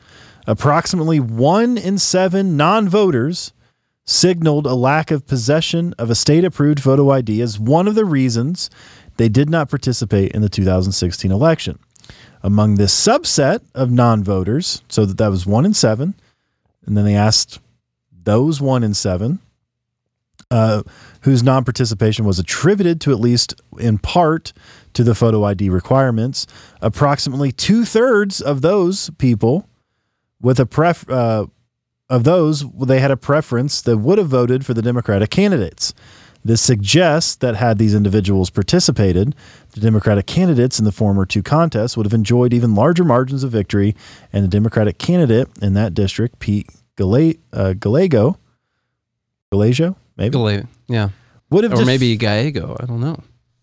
approximately 0.46 1.20
one 1.20 1.78
in 1.78 1.96
seven 1.96 2.56
non 2.56 2.88
voters 2.88 3.52
signaled 4.04 4.66
a 4.66 4.74
lack 4.74 5.12
of 5.12 5.26
possession 5.26 5.94
of 5.96 6.10
a 6.10 6.14
state 6.14 6.44
approved 6.44 6.80
photo 6.80 7.10
ID 7.10 7.40
as 7.40 7.58
one 7.58 7.86
of 7.86 7.94
the 7.94 8.04
reasons 8.04 8.68
they 9.16 9.28
did 9.28 9.48
not 9.48 9.70
participate 9.70 10.32
in 10.32 10.42
the 10.42 10.48
2016 10.48 11.30
election. 11.30 11.78
Among 12.42 12.74
this 12.74 12.92
subset 12.92 13.60
of 13.74 13.92
non 13.92 14.24
voters, 14.24 14.82
so 14.88 15.06
that 15.06 15.18
that 15.18 15.28
was 15.28 15.46
one 15.46 15.64
in 15.64 15.74
seven, 15.74 16.14
and 16.84 16.96
then 16.96 17.04
they 17.04 17.14
asked 17.14 17.60
those 18.24 18.60
one 18.60 18.82
in 18.82 18.94
seven 18.94 19.38
uh, 20.52 20.82
whose 21.22 21.42
non 21.42 21.64
participation 21.64 22.24
was 22.24 22.38
attributed 22.38 23.00
to 23.02 23.12
at 23.12 23.20
least 23.20 23.60
in 23.78 23.98
part 23.98 24.52
to 24.94 25.02
the 25.04 25.14
photo 25.14 25.44
ID 25.44 25.68
requirements. 25.68 26.46
Approximately 26.80 27.52
two 27.52 27.84
thirds 27.84 28.40
of 28.40 28.62
those 28.62 29.10
people 29.18 29.68
with 30.40 30.60
a 30.60 30.66
pref 30.66 31.08
uh, 31.08 31.46
of 32.10 32.24
those 32.24 32.64
they 32.72 33.00
had 33.00 33.10
a 33.10 33.16
preference 33.16 33.80
that 33.82 33.96
would 33.98 34.18
have 34.18 34.28
voted 34.28 34.66
for 34.66 34.74
the 34.74 34.82
Democratic 34.82 35.30
candidates. 35.30 35.94
This 36.44 36.60
suggests 36.60 37.36
that 37.36 37.54
had 37.54 37.78
these 37.78 37.94
individuals 37.94 38.50
participated, 38.50 39.36
the 39.70 39.80
Democratic 39.80 40.26
candidates 40.26 40.78
in 40.80 40.84
the 40.84 40.90
former 40.90 41.24
two 41.24 41.42
contests 41.42 41.96
would 41.96 42.04
have 42.04 42.12
enjoyed 42.12 42.52
even 42.52 42.74
larger 42.74 43.04
margins 43.04 43.44
of 43.44 43.52
victory, 43.52 43.94
and 44.32 44.42
the 44.42 44.48
Democratic 44.48 44.98
candidate 44.98 45.48
in 45.62 45.74
that 45.74 45.94
district, 45.94 46.40
Pete 46.40 46.68
Gale- 46.96 47.34
uh, 47.52 47.74
Gallego, 47.74 48.38
Gallego, 49.52 49.96
maybe 50.16 50.32
Gala- 50.32 50.64
Yeah. 50.92 51.08
would 51.50 51.64
have 51.64 51.72
Or 51.72 51.76
def- 51.78 51.86
maybe 51.86 52.16
Gallego. 52.16 52.76
I 52.78 52.84
don't 52.86 53.00
know. 53.00 53.20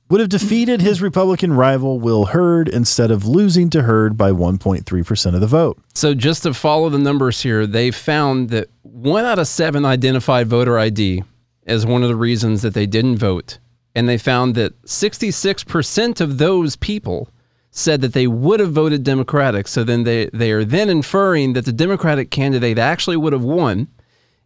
would 0.10 0.20
have 0.20 0.30
defeated 0.30 0.82
his 0.82 1.02
Republican 1.02 1.54
rival 1.54 2.00
Will 2.00 2.26
Hurd 2.26 2.68
instead 2.68 3.12
of 3.12 3.26
losing 3.28 3.70
to 3.72 3.84
Hurd 3.84 4.18
by 4.18 4.32
1.3% 4.32 5.36
of 5.36 5.42
the 5.42 5.48
vote. 5.48 5.78
So 5.94 6.14
just 6.16 6.44
to 6.44 6.54
follow 6.54 6.90
the 6.90 6.98
numbers 6.98 7.42
here, 7.42 7.68
they 7.68 7.92
found 7.92 8.50
that 8.50 8.70
one 8.82 9.26
out 9.26 9.38
of 9.40 9.48
seven 9.48 9.86
identified 9.86 10.48
voter 10.48 10.80
ID 10.80 11.24
as 11.68 11.86
one 11.86 12.02
of 12.02 12.10
the 12.10 12.16
reasons 12.16 12.64
that 12.64 12.74
they 12.74 12.88
didn't 12.88 13.18
vote. 13.20 13.60
And 13.94 14.10
they 14.10 14.18
found 14.18 14.56
that 14.56 14.82
66% 14.84 16.22
of 16.22 16.38
those 16.38 16.76
people 16.76 17.30
said 17.72 18.02
that 18.02 18.14
they 18.14 18.26
would 18.28 18.60
have 18.60 18.72
voted 18.72 19.04
Democratic. 19.04 19.68
So 19.68 19.84
then 19.84 20.04
they, 20.04 20.30
they 20.34 20.52
are 20.52 20.66
then 20.66 20.90
inferring 20.90 21.54
that 21.54 21.66
the 21.66 21.72
Democratic 21.72 22.32
candidate 22.32 22.80
actually 22.80 23.18
would 23.18 23.34
have 23.34 23.44
won 23.44 23.88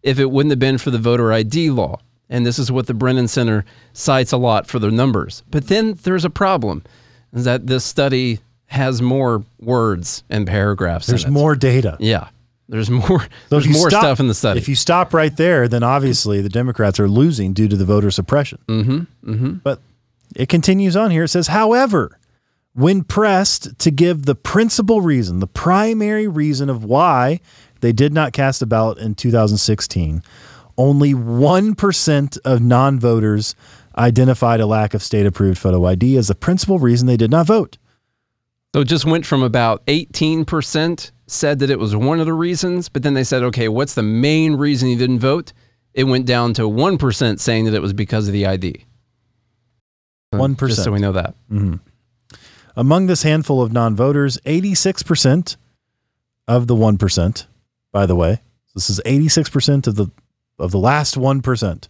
if 0.02 0.20
it 0.20 0.30
wouldn't 0.32 0.52
have 0.52 0.60
been 0.60 0.78
for 0.78 0.92
the 0.92 0.98
voter 0.98 1.32
ID 1.32 1.70
law. 1.70 2.00
And 2.34 2.48
this 2.48 2.58
is 2.58 2.72
what 2.72 2.88
the 2.88 2.96
Brennan 2.96 3.28
Center 3.28 3.64
cites 3.94 4.32
a 4.32 4.38
lot 4.38 4.66
for 4.66 4.80
their 4.80 4.90
numbers. 4.90 5.44
But 5.52 5.68
then 5.68 5.94
there's 6.02 6.26
a 6.26 6.32
problem 6.32 6.84
is 7.32 7.46
that 7.46 7.68
this 7.68 7.86
study 7.86 8.40
has 8.66 9.04
more 9.04 9.44
words 9.60 10.24
and 10.32 10.48
paragraphs. 10.48 11.06
There's 11.06 11.26
in 11.26 11.30
it. 11.30 11.34
more 11.34 11.56
data. 11.56 11.96
Yeah. 12.00 12.30
There's 12.68 12.90
more 12.90 13.22
So 13.22 13.28
there's 13.50 13.68
more 13.68 13.88
stop- 13.92 14.02
stuff 14.02 14.20
in 14.20 14.28
the 14.28 14.34
study. 14.34 14.60
If 14.60 14.68
you 14.68 14.74
stop 14.74 15.14
right 15.14 15.36
there, 15.38 15.68
then 15.68 15.84
obviously 15.84 16.42
the 16.42 16.50
Democrats 16.50 17.00
are 17.00 17.08
losing 17.08 17.54
due 17.54 17.68
to 17.68 17.76
the 17.76 17.86
voter 17.86 18.10
suppression. 18.10 18.58
Mm-hmm, 18.68 19.32
mm-hmm. 19.32 19.52
But 19.64 19.80
it 20.36 20.50
continues 20.50 20.96
on 20.96 21.12
here. 21.12 21.26
It 21.26 21.30
says, 21.30 21.48
however, 21.48 22.18
when 22.74 23.04
pressed 23.04 23.78
to 23.78 23.92
give 23.92 24.26
the 24.26 24.34
principal 24.34 25.02
reason, 25.02 25.40
the 25.40 25.46
primary 25.46 26.28
reason 26.28 26.68
of 26.68 26.84
why 26.84 27.42
they 27.82 27.92
did 27.92 28.12
not 28.12 28.34
cast 28.34 28.64
a 28.64 28.66
ballot 28.66 28.98
in 28.98 29.14
2016, 29.14 30.24
only 30.78 31.14
1% 31.14 32.38
of 32.46 32.62
non 32.62 33.00
voters 33.00 33.56
identified 33.98 34.60
a 34.60 34.66
lack 34.66 34.94
of 34.94 35.04
state 35.04 35.26
approved 35.26 35.58
photo 35.58 35.86
ID 35.86 36.18
as 36.18 36.28
the 36.28 36.36
principal 36.36 36.80
reason 36.80 37.08
they 37.08 37.18
did 37.18 37.32
not 37.32 37.46
vote. 37.46 37.78
so 38.74 38.82
it 38.82 38.88
just 38.88 39.06
went 39.06 39.26
from 39.26 39.44
about 39.44 39.86
18% 39.86 41.12
said 41.28 41.60
that 41.60 41.70
it 41.70 41.80
was 41.80 41.96
one 41.96 42.20
of 42.20 42.26
the 42.26 42.34
reasons, 42.34 42.90
but 42.90 43.04
then 43.04 43.14
they 43.14 43.24
said, 43.24 43.44
okay, 43.44 43.68
what's 43.68 43.94
the 43.94 44.04
main 44.04 44.56
reason 44.56 44.90
you 44.90 44.98
didn't 44.98 45.20
vote? 45.20 45.54
It 45.94 46.06
went 46.06 46.26
down 46.26 46.54
to 46.56 46.64
1% 46.64 47.40
saying 47.40 47.66
that 47.66 47.74
it 47.74 47.82
was 47.82 47.94
because 47.94 48.28
of 48.28 48.34
the 48.34 48.46
ID. 48.46 48.86
So 50.34 50.40
1%. 50.40 50.68
Just 50.68 50.84
so 50.84 50.92
we 50.92 51.00
know 51.00 51.12
that. 51.12 51.36
Mm-hmm. 51.52 51.76
Among 52.76 53.06
this 53.06 53.22
handful 53.24 53.62
of 53.62 53.72
non 53.72 53.96
voters, 53.96 54.40
86% 54.46 55.58
of 56.48 56.68
the 56.68 56.76
1%, 56.76 57.46
by 57.92 58.06
the 58.06 58.16
way, 58.16 58.42
this 58.74 58.90
is 58.90 59.00
86% 59.06 59.86
of 59.86 59.96
the 59.96 60.10
of 60.60 60.72
the 60.72 60.80
last 60.80 61.16
1%, 61.16 61.88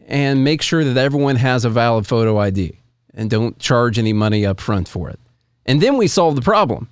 and 0.07 0.45
make 0.45 0.63
sure 0.63 0.85
that 0.85 0.97
everyone 0.97 1.37
has 1.37 1.65
a 1.65 1.71
valid 1.71 2.07
photo 2.07 2.39
ID 2.39 2.79
and 3.15 3.31
don't 3.31 3.59
charge 3.59 3.99
any 3.99 4.13
money 4.13 4.45
up 4.45 4.61
front 4.61 4.89
for 4.89 5.09
it. 5.09 5.19
And 5.67 5.81
then 5.81 5.97
we 5.97 6.09
solve 6.09 6.37
the 6.37 6.43
problem 6.43 6.89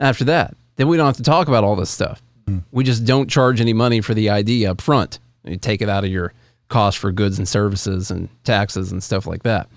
after 0.00 0.24
that. 0.24 0.56
Then 0.76 0.88
we 0.88 0.96
don't 0.96 1.06
have 1.06 1.16
to 1.16 1.22
talk 1.22 1.48
about 1.48 1.64
all 1.64 1.76
this 1.76 1.90
stuff. 1.90 2.22
Hmm. 2.46 2.58
We 2.70 2.84
just 2.84 3.04
don't 3.04 3.28
charge 3.28 3.60
any 3.60 3.72
money 3.72 4.00
for 4.00 4.14
the 4.14 4.30
ID 4.30 4.66
up 4.66 4.80
front. 4.80 5.18
You 5.44 5.56
take 5.56 5.82
it 5.82 5.88
out 5.88 6.04
of 6.04 6.10
your 6.10 6.32
cost 6.68 6.98
for 6.98 7.12
goods 7.12 7.38
and 7.38 7.48
services 7.48 8.10
and 8.10 8.28
taxes 8.44 8.92
and 8.92 9.02
stuff 9.02 9.26
like 9.26 9.42
that. 9.44 9.68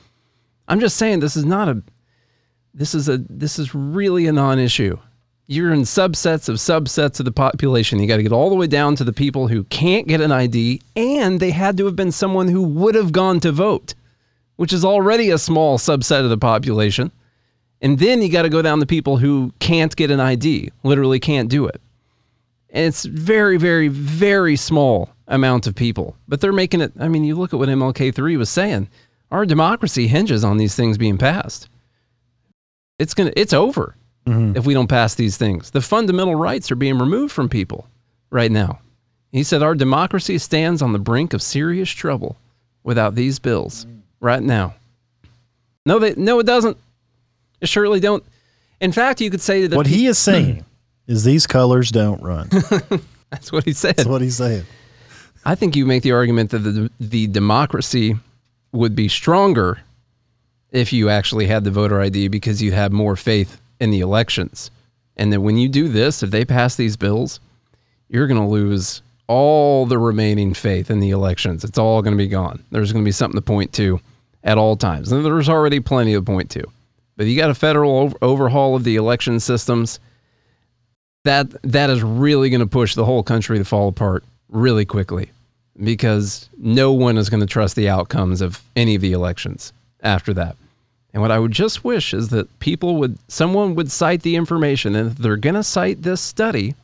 I'm 0.68 0.80
just 0.80 0.98
saying 0.98 1.20
this 1.20 1.36
is 1.36 1.46
not 1.46 1.68
a 1.68 1.82
this 2.74 2.94
is 2.94 3.10
a 3.10 3.18
this 3.18 3.60
is 3.60 3.74
really 3.74 4.28
a 4.28 4.32
non-issue. 4.32 4.98
You're 5.52 5.74
in 5.74 5.82
subsets 5.82 6.48
of 6.48 6.58
subsets 6.58 7.18
of 7.18 7.26
the 7.26 7.32
population. 7.32 8.00
You 8.00 8.08
got 8.08 8.18
to 8.18 8.24
get 8.24 8.32
all 8.32 8.52
the 8.52 8.56
way 8.56 8.68
down 8.68 8.96
to 8.98 9.04
the 9.04 9.12
people 9.12 9.48
who 9.48 9.64
can't 9.64 10.08
get 10.08 10.22
an 10.22 10.32
ID 10.32 10.80
and 10.96 11.40
they 11.40 11.50
had 11.50 11.76
to 11.78 11.86
have 11.86 11.96
been 11.96 12.12
someone 12.12 12.50
who 12.50 12.62
would 12.62 12.94
have 12.94 13.12
gone 13.12 13.40
to 13.40 13.52
vote, 13.52 13.96
which 14.58 14.72
is 14.72 14.86
already 14.86 15.32
a 15.32 15.40
small 15.40 15.80
subset 15.80 16.24
of 16.24 16.30
the 16.30 16.38
population. 16.38 17.12
And 17.82 17.98
then 17.98 18.22
you 18.22 18.30
got 18.30 18.44
to 18.44 18.50
go 18.50 18.62
down 18.62 18.80
to 18.80 18.86
people 18.86 19.18
who 19.18 19.52
can't 19.58 19.96
get 19.96 20.12
an 20.12 20.20
ID, 20.20 20.70
literally 20.84 21.20
can't 21.20 21.50
do 21.50 21.66
it. 21.66 21.82
And 22.70 22.86
it's 22.86 23.06
very, 23.06 23.58
very, 23.58 23.88
very 23.88 24.56
small 24.56 25.10
amount 25.28 25.66
of 25.66 25.74
people. 25.74 26.16
But 26.28 26.42
they're 26.42 26.54
making 26.54 26.82
it. 26.82 26.92
I 27.00 27.08
mean, 27.08 27.24
you 27.24 27.34
look 27.34 27.54
at 27.54 27.60
what 27.60 27.70
MLK3 27.70 28.38
was 28.38 28.52
saying. 28.52 28.88
Our 29.32 29.48
democracy 29.48 30.06
hinges 30.06 30.44
on 30.44 30.58
these 30.58 30.76
things 30.76 31.00
being 31.00 31.18
passed. 31.18 31.70
It's 33.00 33.16
gonna. 33.16 33.34
It's 33.36 33.54
over 33.54 33.96
Mm-hmm. 34.26 34.58
if 34.58 34.66
we 34.66 34.74
don't 34.74 34.88
pass 34.88 35.16
these 35.16 35.38
things. 35.38 35.72
The 35.72 35.82
fundamental 35.82 36.36
rights 36.36 36.70
are 36.72 36.76
being 36.76 37.00
removed 37.00 37.34
from 37.34 37.50
people 37.50 37.88
right 38.30 38.52
now. 38.52 38.80
He 39.32 39.44
said 39.44 39.64
our 39.64 39.76
democracy 39.76 40.38
stands 40.38 40.82
on 40.82 40.94
the 40.94 41.00
brink 41.00 41.34
of 41.34 41.42
serious 41.42 41.90
trouble 41.90 42.38
without 42.84 43.16
these 43.16 43.40
bills 43.40 43.88
right 44.20 44.42
now. 44.42 44.76
No, 45.86 46.00
they 46.00 46.14
no, 46.16 46.40
it 46.40 46.46
doesn't. 46.46 46.78
It 47.62 47.70
surely 47.70 48.00
don't. 48.00 48.24
In 48.80 48.92
fact, 48.92 49.22
you 49.22 49.30
could 49.30 49.42
say 49.42 49.68
that 49.68 49.76
What 49.76 49.88
he 49.88 50.06
is 50.06 50.18
saying 50.30 50.66
is 51.08 51.24
these 51.24 51.48
colors 51.48 51.90
don't 51.92 52.22
run. 52.22 52.50
that's 53.32 53.52
what 53.52 53.64
he 53.66 53.74
said. 53.74 53.96
That's 53.96 54.08
what 54.10 54.22
he's 54.22 54.38
saying. 54.38 54.64
I 55.46 55.56
think 55.56 55.76
you 55.76 55.86
make 55.86 56.04
the 56.04 56.12
argument 56.12 56.52
that 56.52 56.60
the, 56.60 56.92
the 57.00 57.28
democracy 57.28 58.16
would 58.72 58.96
be 58.96 59.08
stronger 59.08 59.80
if 60.72 60.94
you 60.94 61.10
actually 61.10 61.48
had 61.48 61.64
the 61.64 61.72
voter 61.72 62.00
ID 62.02 62.28
because 62.28 62.62
you'd 62.62 62.74
have 62.74 62.92
more 62.92 63.16
faith 63.16 63.60
in 63.80 63.92
the 63.92 64.00
elections. 64.00 64.72
And 65.18 65.34
that 65.34 65.42
when 65.42 65.58
you 65.58 65.68
do 65.68 65.88
this, 65.88 66.24
if 66.24 66.32
they 66.32 66.46
pass 66.46 66.76
these 66.76 66.96
bills, 66.96 67.40
you're 68.08 68.28
going 68.28 68.40
to 68.40 68.48
lose 68.48 69.02
all 69.28 69.86
the 69.86 69.98
remaining 69.98 70.54
faith 70.54 70.90
in 70.90 71.00
the 71.00 71.12
elections. 71.12 71.64
It's 71.64 71.78
all 71.78 72.02
going 72.02 72.14
to 72.14 72.18
be 72.18 72.28
gone. 72.28 72.64
There's 72.72 72.92
going 72.92 73.04
to 73.04 73.08
be 73.08 73.12
something 73.12 73.38
to 73.38 73.46
point 73.46 73.74
to 73.74 74.00
at 74.44 74.58
all 74.58 74.76
times. 74.76 75.12
And 75.12 75.24
there's 75.26 75.50
already 75.50 75.80
plenty 75.80 76.14
to 76.14 76.22
point 76.22 76.50
to. 76.52 76.64
But 77.16 77.28
you 77.28 77.38
got 77.38 77.50
a 77.50 77.56
federal 77.56 77.98
over- 77.98 78.18
overhaul 78.22 78.76
of 78.76 78.84
the 78.84 78.96
election 78.96 79.40
systems. 79.40 80.00
That 81.26 81.52
that 81.64 81.90
is 81.90 82.02
really 82.02 82.50
going 82.50 82.62
to 82.62 82.68
push 82.68 82.96
the 82.96 83.06
whole 83.06 83.24
country 83.24 83.58
to 83.58 83.66
fall 83.66 83.90
apart 83.90 84.24
really 84.48 84.86
quickly 84.86 85.30
because 85.84 86.50
no 86.58 86.92
one 86.92 87.18
is 87.18 87.30
going 87.30 87.42
to 87.42 87.46
trust 87.46 87.76
the 87.76 87.90
outcomes 87.90 88.42
of 88.42 88.64
any 88.76 88.96
of 88.96 89.02
the 89.02 89.12
elections 89.12 89.74
after 90.02 90.34
that. 90.34 90.56
And 91.14 91.22
what 91.22 91.32
I 91.32 91.40
would 91.40 91.52
just 91.52 91.84
wish 91.84 92.14
is 92.14 92.30
that 92.30 92.60
people 92.60 92.98
would, 92.98 93.18
someone 93.28 93.76
would 93.76 93.92
cite 93.92 94.22
the 94.22 94.36
information, 94.36 94.96
and 94.96 95.12
if 95.12 95.18
they're 95.18 95.38
going 95.38 95.56
to 95.56 95.64
cite 95.64 96.04
this 96.04 96.22
study, 96.22 96.76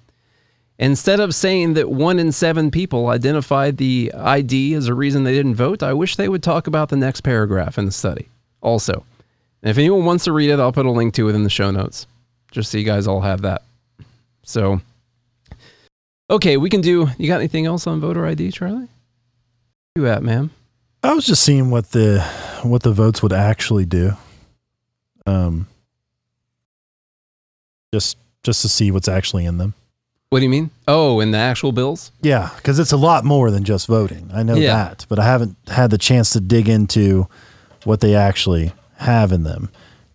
instead 0.80 1.20
of 1.20 1.36
saying 1.36 1.76
that 1.76 1.90
one 1.90 2.18
in 2.18 2.32
seven 2.32 2.72
people 2.72 3.08
identified 3.08 3.78
the 3.78 4.12
ID 4.16 4.74
as 4.74 4.88
a 4.88 4.94
reason 4.94 5.24
they 5.24 5.36
didn't 5.36 5.56
vote, 5.56 5.84
I 5.84 5.94
wish 5.94 6.16
they 6.16 6.28
would 6.28 6.44
talk 6.44 6.68
about 6.68 6.90
the 6.90 6.98
next 6.98 7.22
paragraph 7.22 7.78
in 7.78 7.86
the 7.86 7.92
study 7.92 8.28
also. 8.62 9.06
And 9.62 9.70
if 9.70 9.78
anyone 9.78 10.06
wants 10.06 10.26
to 10.26 10.32
read 10.32 10.50
it, 10.50 10.60
I'll 10.60 10.74
put 10.74 10.86
a 10.86 10.92
link 10.92 11.14
to 11.16 11.30
it 11.30 11.36
in 11.36 11.44
the 11.44 11.50
show 11.50 11.72
notes, 11.72 12.08
just 12.52 12.72
so 12.72 12.78
you 12.78 12.84
guys 12.84 13.08
all 13.08 13.22
have 13.22 13.44
that. 13.44 13.62
So, 14.44 14.82
okay, 16.30 16.58
we 16.58 16.70
can 16.70 16.82
do. 16.82 17.08
You 17.18 17.28
got 17.28 17.40
anything 17.40 17.66
else 17.66 17.88
on 17.88 18.00
voter 18.00 18.26
ID, 18.26 18.52
Charlie? 18.52 18.88
You 19.96 20.08
at, 20.08 20.24
man? 20.24 20.50
I 21.06 21.14
was 21.14 21.26
just 21.26 21.44
seeing 21.44 21.70
what 21.70 21.92
the 21.92 22.22
what 22.64 22.84
the 22.84 22.92
votes 22.92 23.22
would 23.22 23.34
actually 23.34 23.86
do. 23.86 24.14
Um 25.26 25.68
just 27.94 28.18
just 28.44 28.62
to 28.64 28.70
see 28.70 28.92
what's 28.92 29.08
actually 29.08 29.46
in 29.46 29.58
them. 29.58 29.74
What 30.30 30.40
do 30.40 30.44
you 30.46 30.50
mean? 30.50 30.70
Oh, 30.88 31.20
in 31.20 31.32
the 31.32 31.38
actual 31.38 31.72
bills? 31.72 32.12
Yeah, 32.22 32.50
because 32.58 32.80
it's 32.80 32.92
a 32.92 32.98
lot 32.98 33.24
more 33.24 33.52
than 33.52 33.64
just 33.64 33.88
voting. 33.88 34.30
I 34.34 34.44
know 34.44 34.56
Yeah. 34.56 34.74
that, 34.76 35.06
but 35.08 35.20
I 35.20 35.26
haven't 35.26 35.56
had 35.68 35.92
the 35.92 35.98
chance 35.98 36.32
to 36.32 36.40
dig 36.40 36.68
into 36.68 37.28
what 37.84 38.02
they 38.02 38.16
actually 38.16 38.74
have 38.98 39.32
in 39.32 39.44
them. 39.44 39.70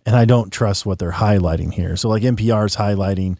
And 0.04 0.16
I 0.16 0.24
don't 0.24 0.52
trust 0.52 0.84
what 0.84 0.98
they're 0.98 1.12
highlighting 1.12 1.72
here. 1.72 1.96
So, 1.96 2.08
like 2.08 2.22
NPR 2.22 2.66
is 2.66 2.76
highlighting 2.76 3.36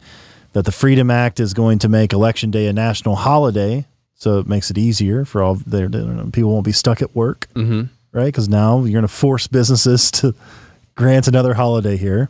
that 0.53 0.65
the 0.65 0.71
Freedom 0.71 1.11
Act 1.11 1.39
is 1.39 1.53
going 1.53 1.79
to 1.79 1.89
make 1.89 2.13
Election 2.13 2.49
Day 2.51 2.67
a 2.67 2.73
national 2.73 3.15
holiday. 3.15 3.85
So 4.21 4.37
it 4.37 4.47
makes 4.47 4.69
it 4.69 4.77
easier 4.77 5.25
for 5.25 5.41
all 5.41 5.55
their 5.55 5.89
people 5.89 6.51
won't 6.51 6.63
be 6.63 6.71
stuck 6.71 7.01
at 7.01 7.15
work, 7.15 7.47
Mm-hmm. 7.55 7.85
right? 8.15 8.25
Because 8.25 8.47
now 8.47 8.77
you're 8.83 8.91
going 8.91 9.01
to 9.01 9.07
force 9.07 9.47
businesses 9.47 10.11
to 10.11 10.35
grant 10.93 11.27
another 11.27 11.55
holiday 11.55 11.97
here. 11.97 12.29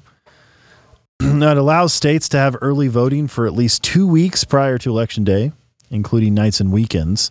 now, 1.20 1.52
it 1.52 1.58
allows 1.58 1.92
states 1.92 2.30
to 2.30 2.38
have 2.38 2.56
early 2.62 2.88
voting 2.88 3.28
for 3.28 3.46
at 3.46 3.52
least 3.52 3.84
two 3.84 4.08
weeks 4.08 4.46
prior 4.46 4.78
to 4.78 4.90
Election 4.90 5.26
Day, 5.26 5.52
including 5.90 6.34
nights 6.34 6.62
and 6.62 6.72
weekends. 6.72 7.30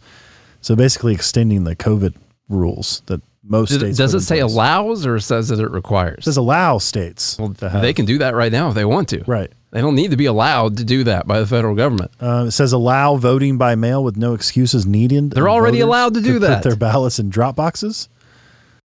So 0.61 0.77
basically, 0.77 1.15
extending 1.15 1.65
the 1.65 1.75
COVID 1.75 2.15
rules 2.51 3.01
that 3.07 3.23
most 3.43 3.71
Does, 3.71 3.79
states 3.79 3.97
does 3.97 4.13
it 4.15 4.21
say 4.21 4.41
place. 4.43 4.53
allows 4.53 5.07
or 5.07 5.19
says 5.21 5.49
that 5.49 5.59
it 5.59 5.71
requires? 5.71 6.19
It 6.19 6.25
says 6.25 6.37
allow 6.37 6.77
states 6.77 7.39
well, 7.39 7.49
they 7.49 7.95
can 7.95 8.05
do 8.05 8.19
that 8.19 8.35
right 8.35 8.53
now 8.53 8.69
if 8.69 8.75
they 8.75 8.85
want 8.85 9.09
to. 9.09 9.25
right. 9.27 9.51
They 9.71 9.81
don't 9.81 9.95
need 9.95 10.11
to 10.11 10.17
be 10.17 10.27
allowed 10.27 10.79
to 10.79 10.85
do 10.85 11.05
that 11.05 11.27
by 11.29 11.39
the 11.39 11.47
federal 11.47 11.77
government. 11.77 12.11
Um, 12.21 12.49
it 12.49 12.51
says 12.51 12.73
allow 12.73 13.17
voting 13.17 13.57
by 13.57 13.77
mail 13.77 14.03
with 14.03 14.17
no 14.17 14.35
excuses 14.35 14.85
needed. 14.85 15.31
They're 15.31 15.49
already 15.49 15.81
allowed 15.81 16.15
to 16.15 16.21
do 16.21 16.41
that. 16.41 16.63
Put 16.63 16.69
their 16.69 16.77
ballots 16.77 17.19
in 17.19 17.31
drop 17.31 17.55
boxes. 17.57 18.09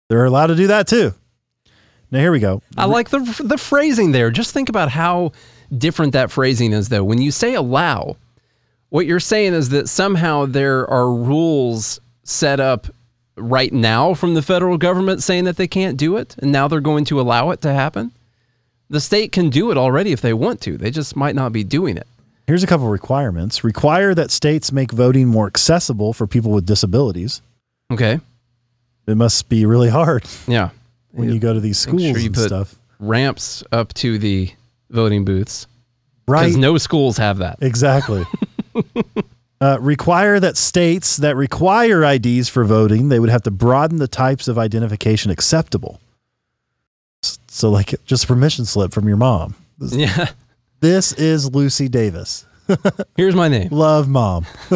They're 0.07 0.25
allowed 0.25 0.47
to 0.47 0.55
do 0.55 0.67
that 0.67 0.87
too. 0.87 1.13
Now 2.11 2.19
here 2.19 2.31
we 2.31 2.39
go. 2.39 2.61
I 2.77 2.85
like 2.85 3.09
the 3.09 3.19
the 3.43 3.57
phrasing 3.57 4.13
there. 4.13 4.31
Just 4.31 4.53
think 4.53 4.69
about 4.69 4.89
how 4.89 5.33
different 5.75 6.13
that 6.13 6.31
phrasing 6.31 6.73
is, 6.73 6.89
though. 6.89 7.03
When 7.03 7.21
you 7.21 7.31
say 7.31 7.53
allow, 7.53 8.17
what 8.89 9.05
you're 9.05 9.19
saying 9.19 9.53
is 9.53 9.69
that 9.69 9.89
somehow 9.89 10.45
there 10.45 10.89
are 10.89 11.13
rules 11.13 11.99
set 12.23 12.59
up 12.59 12.87
right 13.35 13.71
now 13.71 14.13
from 14.13 14.33
the 14.33 14.41
federal 14.41 14.77
government 14.77 15.23
saying 15.23 15.45
that 15.45 15.57
they 15.57 15.67
can't 15.67 15.97
do 15.97 16.17
it, 16.17 16.35
and 16.39 16.51
now 16.51 16.67
they're 16.67 16.79
going 16.79 17.05
to 17.05 17.19
allow 17.21 17.51
it 17.51 17.61
to 17.61 17.73
happen. 17.73 18.11
The 18.89 18.99
state 18.99 19.31
can 19.31 19.49
do 19.49 19.69
it 19.71 19.77
already 19.77 20.11
if 20.11 20.21
they 20.21 20.33
want 20.33 20.61
to. 20.61 20.77
They 20.77 20.89
just 20.91 21.15
might 21.15 21.35
not 21.35 21.51
be 21.53 21.63
doing 21.63 21.95
it. 21.97 22.07
Here's 22.47 22.63
a 22.63 22.67
couple 22.67 22.87
requirements. 22.87 23.63
Require 23.63 24.15
that 24.15 24.31
states 24.31 24.71
make 24.71 24.91
voting 24.91 25.27
more 25.27 25.45
accessible 25.45 26.13
for 26.13 26.25
people 26.25 26.51
with 26.51 26.65
disabilities. 26.65 27.41
Okay. 27.91 28.19
It 29.05 29.15
must 29.15 29.47
be 29.49 29.65
really 29.65 29.89
hard 29.89 30.23
Yeah. 30.47 30.69
when 31.11 31.31
you 31.31 31.39
go 31.39 31.53
to 31.53 31.59
these 31.59 31.77
schools 31.77 32.01
sure 32.01 32.17
you 32.17 32.25
and 32.27 32.35
put 32.35 32.45
stuff. 32.45 32.75
ramps 32.99 33.63
up 33.71 33.93
to 33.95 34.17
the 34.17 34.51
voting 34.89 35.25
booths 35.25 35.67
Right. 36.27 36.45
because 36.45 36.57
no 36.57 36.77
schools 36.79 37.17
have 37.17 37.37
that. 37.37 37.57
Exactly. 37.61 38.25
uh, 39.61 39.77
require 39.79 40.39
that 40.39 40.57
states 40.57 41.17
that 41.17 41.35
require 41.35 42.03
IDs 42.03 42.49
for 42.49 42.63
voting, 42.63 43.09
they 43.09 43.19
would 43.19 43.29
have 43.29 43.43
to 43.43 43.51
broaden 43.51 43.97
the 43.97 44.07
types 44.07 44.47
of 44.47 44.57
identification 44.57 45.29
acceptable. 45.31 45.99
So, 47.49 47.69
like, 47.69 47.95
just 48.05 48.23
a 48.25 48.27
permission 48.27 48.65
slip 48.65 48.93
from 48.93 49.07
your 49.07 49.17
mom. 49.17 49.55
This, 49.77 49.93
Yeah. 49.93 50.27
this 50.79 51.13
is 51.13 51.53
Lucy 51.53 51.87
Davis. 51.89 52.45
Here's 53.17 53.35
my 53.35 53.47
name. 53.47 53.69
Love 53.71 54.07
mom. 54.07 54.45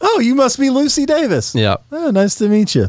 oh, 0.00 0.20
you 0.20 0.34
must 0.34 0.58
be 0.58 0.70
Lucy 0.70 1.06
Davis. 1.06 1.54
Yeah. 1.54 1.76
Oh, 1.90 2.10
nice 2.10 2.36
to 2.36 2.48
meet 2.48 2.74
you. 2.74 2.88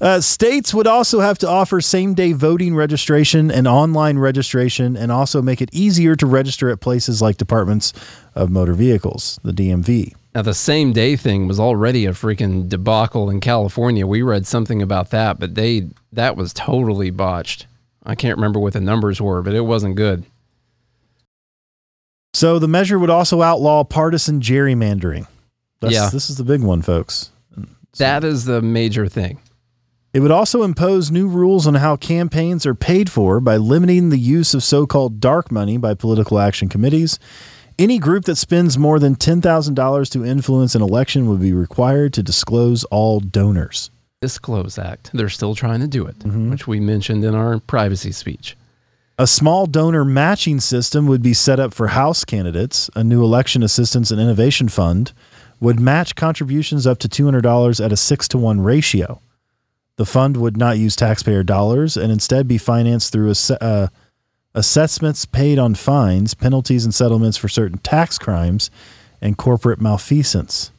Uh, 0.00 0.20
states 0.20 0.74
would 0.74 0.86
also 0.86 1.20
have 1.20 1.38
to 1.38 1.48
offer 1.48 1.80
same 1.80 2.14
day 2.14 2.32
voting 2.32 2.74
registration 2.74 3.50
and 3.50 3.66
online 3.66 4.18
registration 4.18 4.96
and 4.96 5.10
also 5.10 5.40
make 5.40 5.62
it 5.62 5.70
easier 5.72 6.16
to 6.16 6.26
register 6.26 6.68
at 6.68 6.80
places 6.80 7.22
like 7.22 7.38
departments 7.38 7.92
of 8.34 8.50
motor 8.50 8.74
vehicles, 8.74 9.38
the 9.44 9.52
DMV. 9.52 10.12
Now, 10.34 10.42
the 10.42 10.54
same 10.54 10.92
day 10.92 11.14
thing 11.14 11.46
was 11.46 11.60
already 11.60 12.06
a 12.06 12.10
freaking 12.10 12.68
debacle 12.68 13.30
in 13.30 13.40
California. 13.40 14.04
We 14.06 14.22
read 14.22 14.46
something 14.46 14.82
about 14.82 15.10
that, 15.10 15.38
but 15.38 15.54
they 15.54 15.88
that 16.12 16.36
was 16.36 16.52
totally 16.52 17.10
botched. 17.10 17.66
I 18.04 18.14
can't 18.14 18.36
remember 18.36 18.58
what 18.58 18.72
the 18.72 18.80
numbers 18.80 19.20
were, 19.20 19.42
but 19.42 19.54
it 19.54 19.62
wasn't 19.62 19.94
good. 19.94 20.24
So 22.34 22.58
the 22.58 22.68
measure 22.68 22.98
would 22.98 23.10
also 23.10 23.42
outlaw 23.42 23.84
partisan 23.84 24.40
gerrymandering. 24.40 25.28
That's, 25.80 25.94
Yeah. 25.94 26.10
This 26.10 26.28
is 26.28 26.36
the 26.36 26.44
big 26.44 26.62
one, 26.62 26.82
folks. 26.82 27.30
That 27.98 28.24
is 28.24 28.44
the 28.44 28.60
major 28.60 29.06
thing. 29.06 29.38
It 30.12 30.20
would 30.20 30.32
also 30.32 30.62
impose 30.64 31.10
new 31.10 31.28
rules 31.28 31.66
on 31.66 31.74
how 31.74 31.96
campaigns 31.96 32.66
are 32.66 32.74
paid 32.74 33.10
for 33.10 33.40
by 33.40 33.56
limiting 33.56 34.10
the 34.10 34.18
use 34.18 34.52
of 34.52 34.64
so 34.64 34.84
called 34.86 35.20
dark 35.20 35.52
money 35.52 35.76
by 35.76 35.94
political 35.94 36.40
action 36.40 36.68
committees. 36.68 37.18
Any 37.78 37.98
group 37.98 38.24
that 38.26 38.36
spends 38.36 38.78
more 38.78 38.98
than 39.00 39.16
$10,000 39.16 40.10
to 40.12 40.24
influence 40.24 40.74
an 40.74 40.82
election 40.82 41.28
would 41.28 41.40
be 41.40 41.52
required 41.52 42.12
to 42.14 42.22
disclose 42.22 42.84
all 42.84 43.18
donors. 43.20 43.90
Disclose 44.20 44.78
Act. 44.78 45.10
They're 45.12 45.28
still 45.28 45.54
trying 45.54 45.80
to 45.80 45.88
do 45.88 46.06
it, 46.06 46.18
Mm-hmm. 46.20 46.50
which 46.50 46.66
we 46.68 46.78
mentioned 46.80 47.24
in 47.24 47.34
our 47.34 47.58
privacy 47.58 48.12
speech. 48.12 48.56
A 49.18 49.26
small 49.26 49.66
donor 49.66 50.04
matching 50.04 50.60
system 50.60 51.06
would 51.06 51.22
be 51.22 51.34
set 51.34 51.60
up 51.60 51.74
for 51.74 51.88
House 51.88 52.24
candidates. 52.24 52.88
A 52.96 53.04
new 53.04 53.22
election 53.22 53.62
assistance 53.62 54.10
and 54.10 54.20
innovation 54.20 54.68
fund 54.68 55.12
would 55.60 55.78
match 55.78 56.14
contributions 56.16 56.86
up 56.86 56.98
to 56.98 57.08
$200 57.08 57.84
at 57.84 57.92
a 57.92 57.96
six 57.96 58.26
to 58.28 58.38
one 58.38 58.60
ratio. 58.60 59.20
The 59.96 60.06
fund 60.06 60.36
would 60.36 60.56
not 60.56 60.78
use 60.78 60.96
taxpayer 60.96 61.42
dollars 61.44 61.96
and 61.96 62.10
instead 62.10 62.48
be 62.48 62.58
financed 62.58 63.12
through 63.12 63.30
ass- 63.30 63.50
uh, 63.50 63.88
assessments 64.54 65.26
paid 65.26 65.58
on 65.58 65.74
fines, 65.74 66.34
penalties, 66.34 66.84
and 66.84 66.94
settlements 66.94 67.36
for 67.36 67.48
certain 67.48 67.78
tax 67.78 68.18
crimes 68.18 68.70
and 69.20 69.36
corporate 69.36 69.80
malfeasance. 69.80 70.70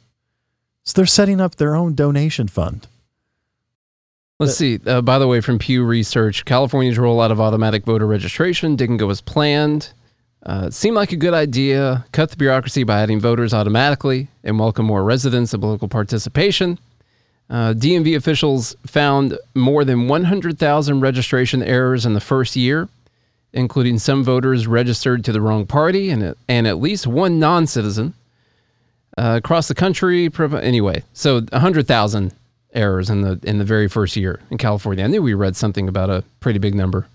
So 0.84 0.94
they're 0.94 1.06
setting 1.06 1.40
up 1.40 1.56
their 1.56 1.74
own 1.74 1.94
donation 1.94 2.48
fund. 2.48 2.86
Let's 4.38 4.56
see. 4.56 4.78
Uh, 4.86 5.00
by 5.00 5.18
the 5.18 5.26
way, 5.26 5.40
from 5.40 5.58
Pew 5.58 5.84
Research, 5.84 6.44
California's 6.44 6.98
rollout 6.98 7.30
of 7.30 7.40
automatic 7.40 7.84
voter 7.84 8.06
registration 8.06 8.76
didn't 8.76 8.98
go 8.98 9.08
as 9.08 9.20
planned. 9.20 9.92
Uh, 10.44 10.70
seemed 10.70 10.94
like 10.94 11.10
a 11.10 11.16
good 11.16 11.34
idea. 11.34 12.04
Cut 12.12 12.30
the 12.30 12.36
bureaucracy 12.36 12.84
by 12.84 13.00
adding 13.00 13.18
voters 13.18 13.54
automatically 13.54 14.28
and 14.44 14.58
welcome 14.58 14.86
more 14.86 15.02
residents 15.02 15.52
and 15.54 15.60
political 15.60 15.88
participation. 15.88 16.78
Uh, 17.48 17.72
DMV 17.72 18.16
officials 18.16 18.76
found 18.86 19.38
more 19.54 19.84
than 19.84 20.06
100,000 20.06 21.00
registration 21.00 21.62
errors 21.62 22.04
in 22.04 22.12
the 22.12 22.20
first 22.20 22.56
year, 22.56 22.88
including 23.56 23.98
some 23.98 24.22
voters 24.22 24.66
registered 24.66 25.24
to 25.24 25.32
the 25.32 25.40
wrong 25.40 25.66
party 25.66 26.10
and, 26.10 26.36
and 26.48 26.66
at 26.66 26.78
least 26.78 27.06
one 27.06 27.40
non 27.40 27.66
citizen. 27.66 28.14
Uh, 29.18 29.40
across 29.42 29.66
the 29.66 29.74
country, 29.74 30.30
anyway, 30.38 31.02
so 31.14 31.40
100,000 31.40 32.34
errors 32.74 33.08
in 33.08 33.22
the 33.22 33.40
in 33.44 33.56
the 33.56 33.64
very 33.64 33.88
first 33.88 34.14
year 34.14 34.40
in 34.50 34.58
California. 34.58 35.02
I 35.02 35.06
knew 35.06 35.22
we 35.22 35.32
read 35.32 35.56
something 35.56 35.88
about 35.88 36.10
a 36.10 36.22
pretty 36.40 36.58
big 36.58 36.74
number. 36.74 37.06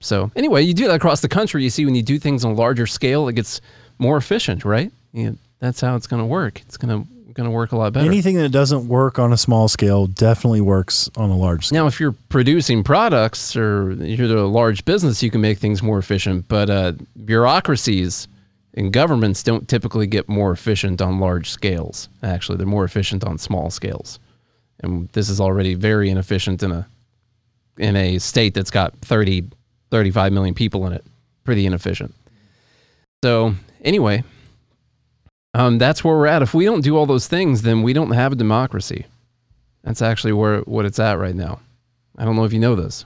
So 0.00 0.32
anyway, 0.34 0.62
you 0.62 0.74
do 0.74 0.88
that 0.88 0.96
across 0.96 1.20
the 1.20 1.28
country. 1.28 1.62
You 1.62 1.70
see, 1.70 1.84
when 1.84 1.94
you 1.94 2.02
do 2.02 2.18
things 2.18 2.44
on 2.44 2.52
a 2.52 2.54
larger 2.54 2.86
scale, 2.88 3.28
it 3.28 3.34
gets 3.34 3.60
more 3.98 4.16
efficient, 4.16 4.64
right? 4.64 4.90
You 5.12 5.38
that's 5.60 5.80
how 5.80 5.94
it's 5.94 6.08
going 6.08 6.20
to 6.20 6.26
work. 6.26 6.60
It's 6.62 6.76
going 6.76 7.04
to 7.04 7.08
going 7.40 7.50
to 7.50 7.56
work 7.56 7.72
a 7.72 7.76
lot 7.76 7.92
better. 7.92 8.06
Anything 8.06 8.36
that 8.36 8.50
doesn't 8.50 8.86
work 8.86 9.18
on 9.18 9.32
a 9.32 9.36
small 9.36 9.66
scale 9.68 10.06
definitely 10.06 10.60
works 10.60 11.10
on 11.16 11.30
a 11.30 11.36
large 11.36 11.66
scale. 11.66 11.82
Now, 11.82 11.86
if 11.86 11.98
you're 11.98 12.14
producing 12.28 12.84
products 12.84 13.56
or 13.56 13.92
you're 13.92 14.36
a 14.36 14.46
large 14.46 14.84
business, 14.84 15.22
you 15.22 15.30
can 15.30 15.40
make 15.40 15.58
things 15.58 15.82
more 15.82 15.98
efficient. 15.98 16.48
But 16.48 16.68
uh, 16.68 16.92
bureaucracies 17.24 18.28
and 18.74 18.92
governments 18.92 19.42
don't 19.42 19.66
typically 19.66 20.06
get 20.06 20.28
more 20.28 20.52
efficient 20.52 21.00
on 21.00 21.18
large 21.18 21.50
scales. 21.50 22.08
Actually, 22.22 22.58
they're 22.58 22.66
more 22.66 22.84
efficient 22.84 23.24
on 23.24 23.38
small 23.38 23.70
scales. 23.70 24.18
And 24.82 25.08
this 25.10 25.28
is 25.28 25.40
already 25.40 25.74
very 25.74 26.10
inefficient 26.10 26.62
in 26.62 26.72
a 26.72 26.86
in 27.78 27.96
a 27.96 28.18
state 28.18 28.52
that's 28.52 28.70
got 28.70 28.94
30, 28.98 29.44
35 29.90 30.32
million 30.32 30.54
people 30.54 30.86
in 30.86 30.92
it. 30.92 31.04
Pretty 31.44 31.64
inefficient. 31.64 32.14
So 33.24 33.54
anyway, 33.82 34.22
um, 35.60 35.78
that's 35.78 36.02
where 36.02 36.16
we're 36.16 36.26
at. 36.26 36.42
If 36.42 36.54
we 36.54 36.64
don't 36.64 36.80
do 36.80 36.96
all 36.96 37.06
those 37.06 37.26
things, 37.26 37.62
then 37.62 37.82
we 37.82 37.92
don't 37.92 38.12
have 38.12 38.32
a 38.32 38.36
democracy. 38.36 39.06
That's 39.82 40.02
actually 40.02 40.32
where 40.32 40.60
what 40.60 40.84
it's 40.86 40.98
at 40.98 41.18
right 41.18 41.34
now. 41.34 41.60
I 42.16 42.24
don't 42.24 42.36
know 42.36 42.44
if 42.44 42.52
you 42.52 42.58
know 42.58 42.74
this, 42.74 43.04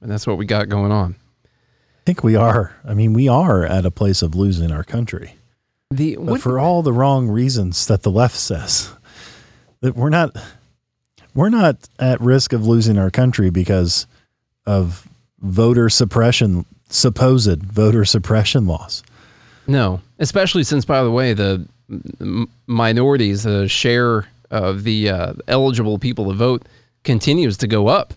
and 0.00 0.10
that's 0.10 0.26
what 0.26 0.38
we 0.38 0.46
got 0.46 0.68
going 0.68 0.92
on. 0.92 1.16
I 1.44 2.02
think 2.06 2.22
we 2.22 2.36
are. 2.36 2.76
I 2.84 2.94
mean, 2.94 3.12
we 3.12 3.28
are 3.28 3.64
at 3.64 3.84
a 3.84 3.90
place 3.90 4.22
of 4.22 4.34
losing 4.34 4.70
our 4.70 4.84
country. 4.84 5.36
The 5.90 6.16
But 6.16 6.24
what, 6.24 6.40
for 6.40 6.58
all 6.58 6.82
the 6.82 6.92
wrong 6.92 7.28
reasons 7.28 7.86
that 7.86 8.02
the 8.02 8.10
left 8.10 8.36
says 8.36 8.90
that 9.80 9.96
we're 9.96 10.10
not 10.10 10.36
we're 11.34 11.48
not 11.48 11.88
at 11.98 12.20
risk 12.20 12.52
of 12.52 12.66
losing 12.66 12.98
our 12.98 13.10
country 13.10 13.50
because 13.50 14.06
of 14.64 15.08
voter 15.40 15.88
suppression 15.88 16.64
supposed 16.88 17.62
voter 17.62 18.04
suppression 18.04 18.66
laws. 18.66 19.02
no, 19.66 20.00
especially 20.18 20.64
since, 20.64 20.84
by 20.84 21.02
the 21.02 21.10
way, 21.10 21.32
the 21.32 21.66
minorities, 22.66 23.46
share 23.70 24.26
of 24.50 24.84
the 24.84 25.08
uh, 25.08 25.32
eligible 25.48 25.98
people 25.98 26.28
to 26.28 26.34
vote 26.34 26.62
continues 27.04 27.56
to 27.58 27.66
go 27.66 27.88
up 27.88 28.14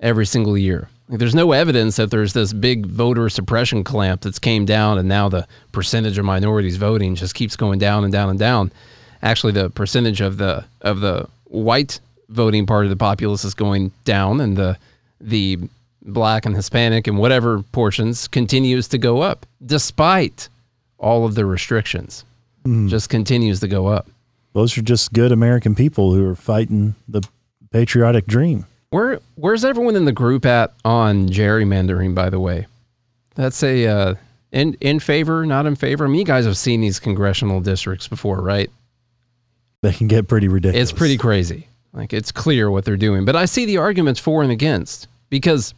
every 0.00 0.26
single 0.26 0.58
year. 0.58 0.88
There's 1.08 1.34
no 1.34 1.52
evidence 1.52 1.96
that 1.96 2.10
there's 2.10 2.32
this 2.32 2.52
big 2.52 2.86
voter 2.86 3.28
suppression 3.28 3.84
clamp 3.84 4.22
that's 4.22 4.38
came 4.38 4.64
down, 4.64 4.98
and 4.98 5.08
now 5.08 5.28
the 5.28 5.46
percentage 5.72 6.18
of 6.18 6.24
minorities 6.24 6.76
voting 6.76 7.14
just 7.14 7.34
keeps 7.34 7.56
going 7.56 7.78
down 7.78 8.04
and 8.04 8.12
down 8.12 8.30
and 8.30 8.38
down. 8.38 8.72
Actually, 9.22 9.52
the 9.52 9.70
percentage 9.70 10.20
of 10.20 10.38
the 10.38 10.64
of 10.80 11.00
the 11.00 11.28
white 11.44 12.00
voting 12.28 12.66
part 12.66 12.84
of 12.84 12.90
the 12.90 12.96
populace 12.96 13.44
is 13.44 13.54
going 13.54 13.92
down, 14.04 14.40
and 14.40 14.56
the 14.56 14.78
the 15.20 15.58
black 16.04 16.46
and 16.46 16.56
Hispanic 16.56 17.06
and 17.06 17.18
whatever 17.18 17.62
portions 17.72 18.26
continues 18.26 18.88
to 18.88 18.98
go 18.98 19.20
up, 19.20 19.46
despite 19.64 20.48
all 20.98 21.26
of 21.26 21.34
the 21.34 21.44
restrictions. 21.44 22.24
Just 22.64 23.08
continues 23.08 23.60
to 23.60 23.68
go 23.68 23.86
up. 23.86 24.08
Those 24.52 24.76
are 24.76 24.82
just 24.82 25.12
good 25.12 25.32
American 25.32 25.74
people 25.74 26.12
who 26.14 26.28
are 26.28 26.34
fighting 26.34 26.94
the 27.08 27.22
patriotic 27.70 28.26
dream. 28.26 28.66
Where 28.90 29.20
where's 29.36 29.64
everyone 29.64 29.96
in 29.96 30.04
the 30.04 30.12
group 30.12 30.44
at 30.44 30.74
on 30.84 31.28
gerrymandering? 31.28 32.14
By 32.14 32.28
the 32.28 32.38
way, 32.38 32.66
that's 33.34 33.62
a 33.62 33.86
uh, 33.86 34.14
in 34.52 34.76
in 34.80 35.00
favor, 35.00 35.46
not 35.46 35.66
in 35.66 35.74
favor. 35.74 36.04
I 36.04 36.08
mean, 36.08 36.18
you 36.18 36.24
guys 36.26 36.44
have 36.44 36.58
seen 36.58 36.82
these 36.82 37.00
congressional 37.00 37.60
districts 37.60 38.06
before, 38.06 38.42
right? 38.42 38.70
They 39.80 39.92
can 39.92 40.08
get 40.08 40.28
pretty 40.28 40.48
ridiculous. 40.48 40.90
It's 40.90 40.96
pretty 40.96 41.16
crazy. 41.16 41.66
Like 41.92 42.12
it's 42.12 42.30
clear 42.30 42.70
what 42.70 42.84
they're 42.84 42.96
doing. 42.96 43.24
But 43.24 43.36
I 43.36 43.46
see 43.46 43.64
the 43.64 43.78
arguments 43.78 44.20
for 44.20 44.42
and 44.42 44.52
against 44.52 45.08
because 45.30 45.74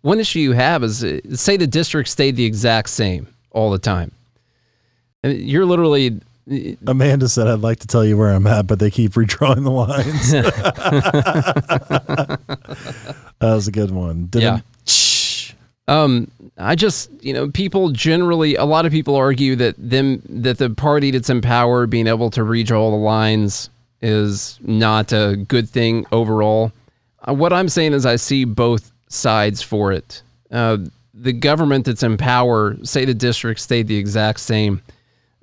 one 0.00 0.20
issue 0.20 0.40
you 0.40 0.52
have 0.52 0.82
is 0.82 1.04
uh, 1.04 1.20
say 1.34 1.56
the 1.56 1.66
district 1.66 2.08
stayed 2.08 2.36
the 2.36 2.44
exact 2.44 2.88
same 2.88 3.28
all 3.50 3.70
the 3.70 3.78
time. 3.78 4.12
You're 5.24 5.66
literally 5.66 6.20
Amanda 6.86 7.28
said, 7.28 7.48
I'd 7.48 7.60
like 7.60 7.78
to 7.80 7.86
tell 7.86 8.04
you 8.04 8.18
where 8.18 8.30
I'm 8.30 8.46
at, 8.46 8.66
but 8.66 8.78
they 8.78 8.90
keep 8.90 9.12
redrawing 9.12 9.64
the 9.64 9.70
lines. 9.70 10.32
that 13.38 13.40
was 13.40 13.68
a 13.68 13.72
good 13.72 13.90
one. 13.90 14.26
Didn't- 14.26 14.42
Yeah. 14.42 14.60
Um, 15.86 16.30
I 16.56 16.76
just, 16.76 17.10
you 17.20 17.34
know, 17.34 17.50
people 17.50 17.90
generally, 17.90 18.54
a 18.54 18.64
lot 18.64 18.86
of 18.86 18.92
people 18.92 19.16
argue 19.16 19.54
that 19.56 19.74
them 19.76 20.22
that 20.30 20.56
the 20.56 20.70
party 20.70 21.10
that's 21.10 21.28
in 21.28 21.42
power 21.42 21.86
being 21.86 22.06
able 22.06 22.30
to 22.30 22.40
redraw 22.40 22.90
the 22.90 22.96
lines 22.96 23.68
is 24.00 24.58
not 24.62 25.12
a 25.12 25.36
good 25.46 25.68
thing 25.68 26.06
overall. 26.10 26.72
Uh, 27.28 27.34
what 27.34 27.52
I'm 27.52 27.68
saying 27.68 27.92
is, 27.92 28.06
I 28.06 28.16
see 28.16 28.46
both 28.46 28.92
sides 29.08 29.60
for 29.60 29.92
it. 29.92 30.22
Uh, 30.50 30.78
the 31.12 31.34
government 31.34 31.84
that's 31.84 32.02
in 32.02 32.16
power, 32.16 32.78
say 32.82 33.04
the 33.04 33.12
district 33.12 33.60
stayed 33.60 33.86
the 33.86 33.98
exact 33.98 34.40
same, 34.40 34.80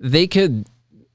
they 0.02 0.28
could 0.28 0.66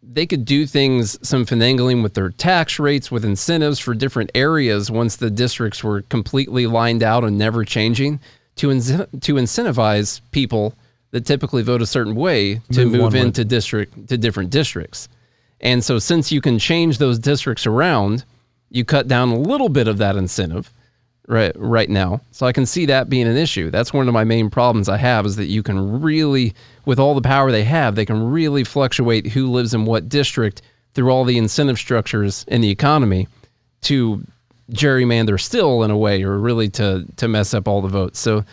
they 0.02 0.24
could 0.24 0.44
do 0.44 0.64
things 0.66 1.18
some 1.26 1.44
finagling 1.44 2.02
with 2.02 2.14
their 2.14 2.30
tax 2.30 2.78
rates 2.78 3.10
with 3.10 3.24
incentives 3.24 3.78
for 3.78 3.92
different 3.92 4.30
areas 4.34 4.90
once 4.90 5.16
the 5.16 5.30
districts 5.30 5.82
were 5.82 6.02
completely 6.02 6.66
lined 6.66 7.02
out 7.02 7.24
and 7.24 7.36
never 7.36 7.64
changing 7.64 8.20
to 8.54 8.68
incent- 8.68 9.20
to 9.20 9.34
incentivize 9.34 10.20
people 10.30 10.74
that 11.10 11.26
typically 11.26 11.62
vote 11.62 11.82
a 11.82 11.86
certain 11.86 12.14
way 12.14 12.60
to 12.72 12.84
Move 12.84 12.92
move, 12.92 13.00
one 13.02 13.12
way. 13.12 13.20
into 13.20 13.44
district 13.44 14.08
to 14.08 14.16
different 14.16 14.50
districts. 14.50 15.08
And 15.60 15.82
so 15.82 15.98
since 15.98 16.30
you 16.30 16.40
can 16.40 16.58
change 16.58 16.98
those 16.98 17.18
districts 17.18 17.66
around, 17.66 18.24
you 18.70 18.84
cut 18.84 19.08
down 19.08 19.30
a 19.30 19.38
little 19.38 19.68
bit 19.68 19.88
of 19.88 19.98
that 19.98 20.16
incentive 20.16 20.70
right 21.26 21.52
right 21.56 21.88
now. 21.88 22.20
So 22.32 22.46
I 22.46 22.52
can 22.52 22.66
see 22.66 22.86
that 22.86 23.08
being 23.08 23.26
an 23.26 23.36
issue. 23.36 23.70
That's 23.70 23.92
one 23.92 24.08
of 24.08 24.14
my 24.14 24.24
main 24.24 24.50
problems 24.50 24.88
I 24.88 24.96
have 24.96 25.26
is 25.26 25.36
that 25.36 25.46
you 25.46 25.62
can 25.62 26.00
really 26.00 26.54
with 26.84 26.98
all 26.98 27.14
the 27.14 27.22
power 27.22 27.50
they 27.50 27.64
have, 27.64 27.94
they 27.94 28.06
can 28.06 28.30
really 28.30 28.64
fluctuate 28.64 29.26
who 29.28 29.50
lives 29.50 29.74
in 29.74 29.84
what 29.84 30.08
district 30.08 30.62
through 30.94 31.10
all 31.10 31.24
the 31.24 31.38
incentive 31.38 31.78
structures 31.78 32.44
in 32.48 32.60
the 32.60 32.70
economy 32.70 33.28
to 33.82 34.24
gerrymander 34.70 35.40
still 35.40 35.82
in 35.82 35.90
a 35.90 35.96
way 35.96 36.22
or 36.22 36.38
really 36.38 36.68
to 36.68 37.06
to 37.16 37.28
mess 37.28 37.54
up 37.54 37.68
all 37.68 37.82
the 37.82 37.88
votes. 37.88 38.18
So 38.18 38.44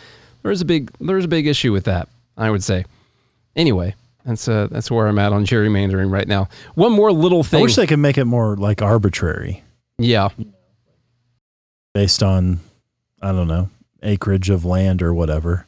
there's 0.42 0.60
a 0.60 0.64
big 0.64 0.90
there's 1.00 1.24
a 1.24 1.28
big 1.28 1.46
issue 1.46 1.72
with 1.72 1.84
that, 1.84 2.08
I 2.36 2.50
would 2.50 2.62
say. 2.62 2.84
Anyway, 3.56 3.94
that's 4.24 4.48
uh 4.48 4.68
that's 4.70 4.90
where 4.90 5.06
I'm 5.06 5.18
at 5.18 5.32
on 5.32 5.46
gerrymandering 5.46 6.10
right 6.10 6.28
now. 6.28 6.48
One 6.74 6.92
more 6.92 7.12
little 7.12 7.44
thing. 7.44 7.60
I 7.60 7.62
wish 7.62 7.76
they 7.76 7.86
could 7.86 7.98
make 7.98 8.18
it 8.18 8.24
more 8.24 8.56
like 8.56 8.82
arbitrary 8.82 9.62
yeah. 9.98 10.28
based 11.92 12.22
on, 12.22 12.60
I 13.24 13.32
don't 13.32 13.48
know, 13.48 13.70
acreage 14.02 14.50
of 14.50 14.64
land 14.64 15.02
or 15.02 15.14
whatever 15.14 15.66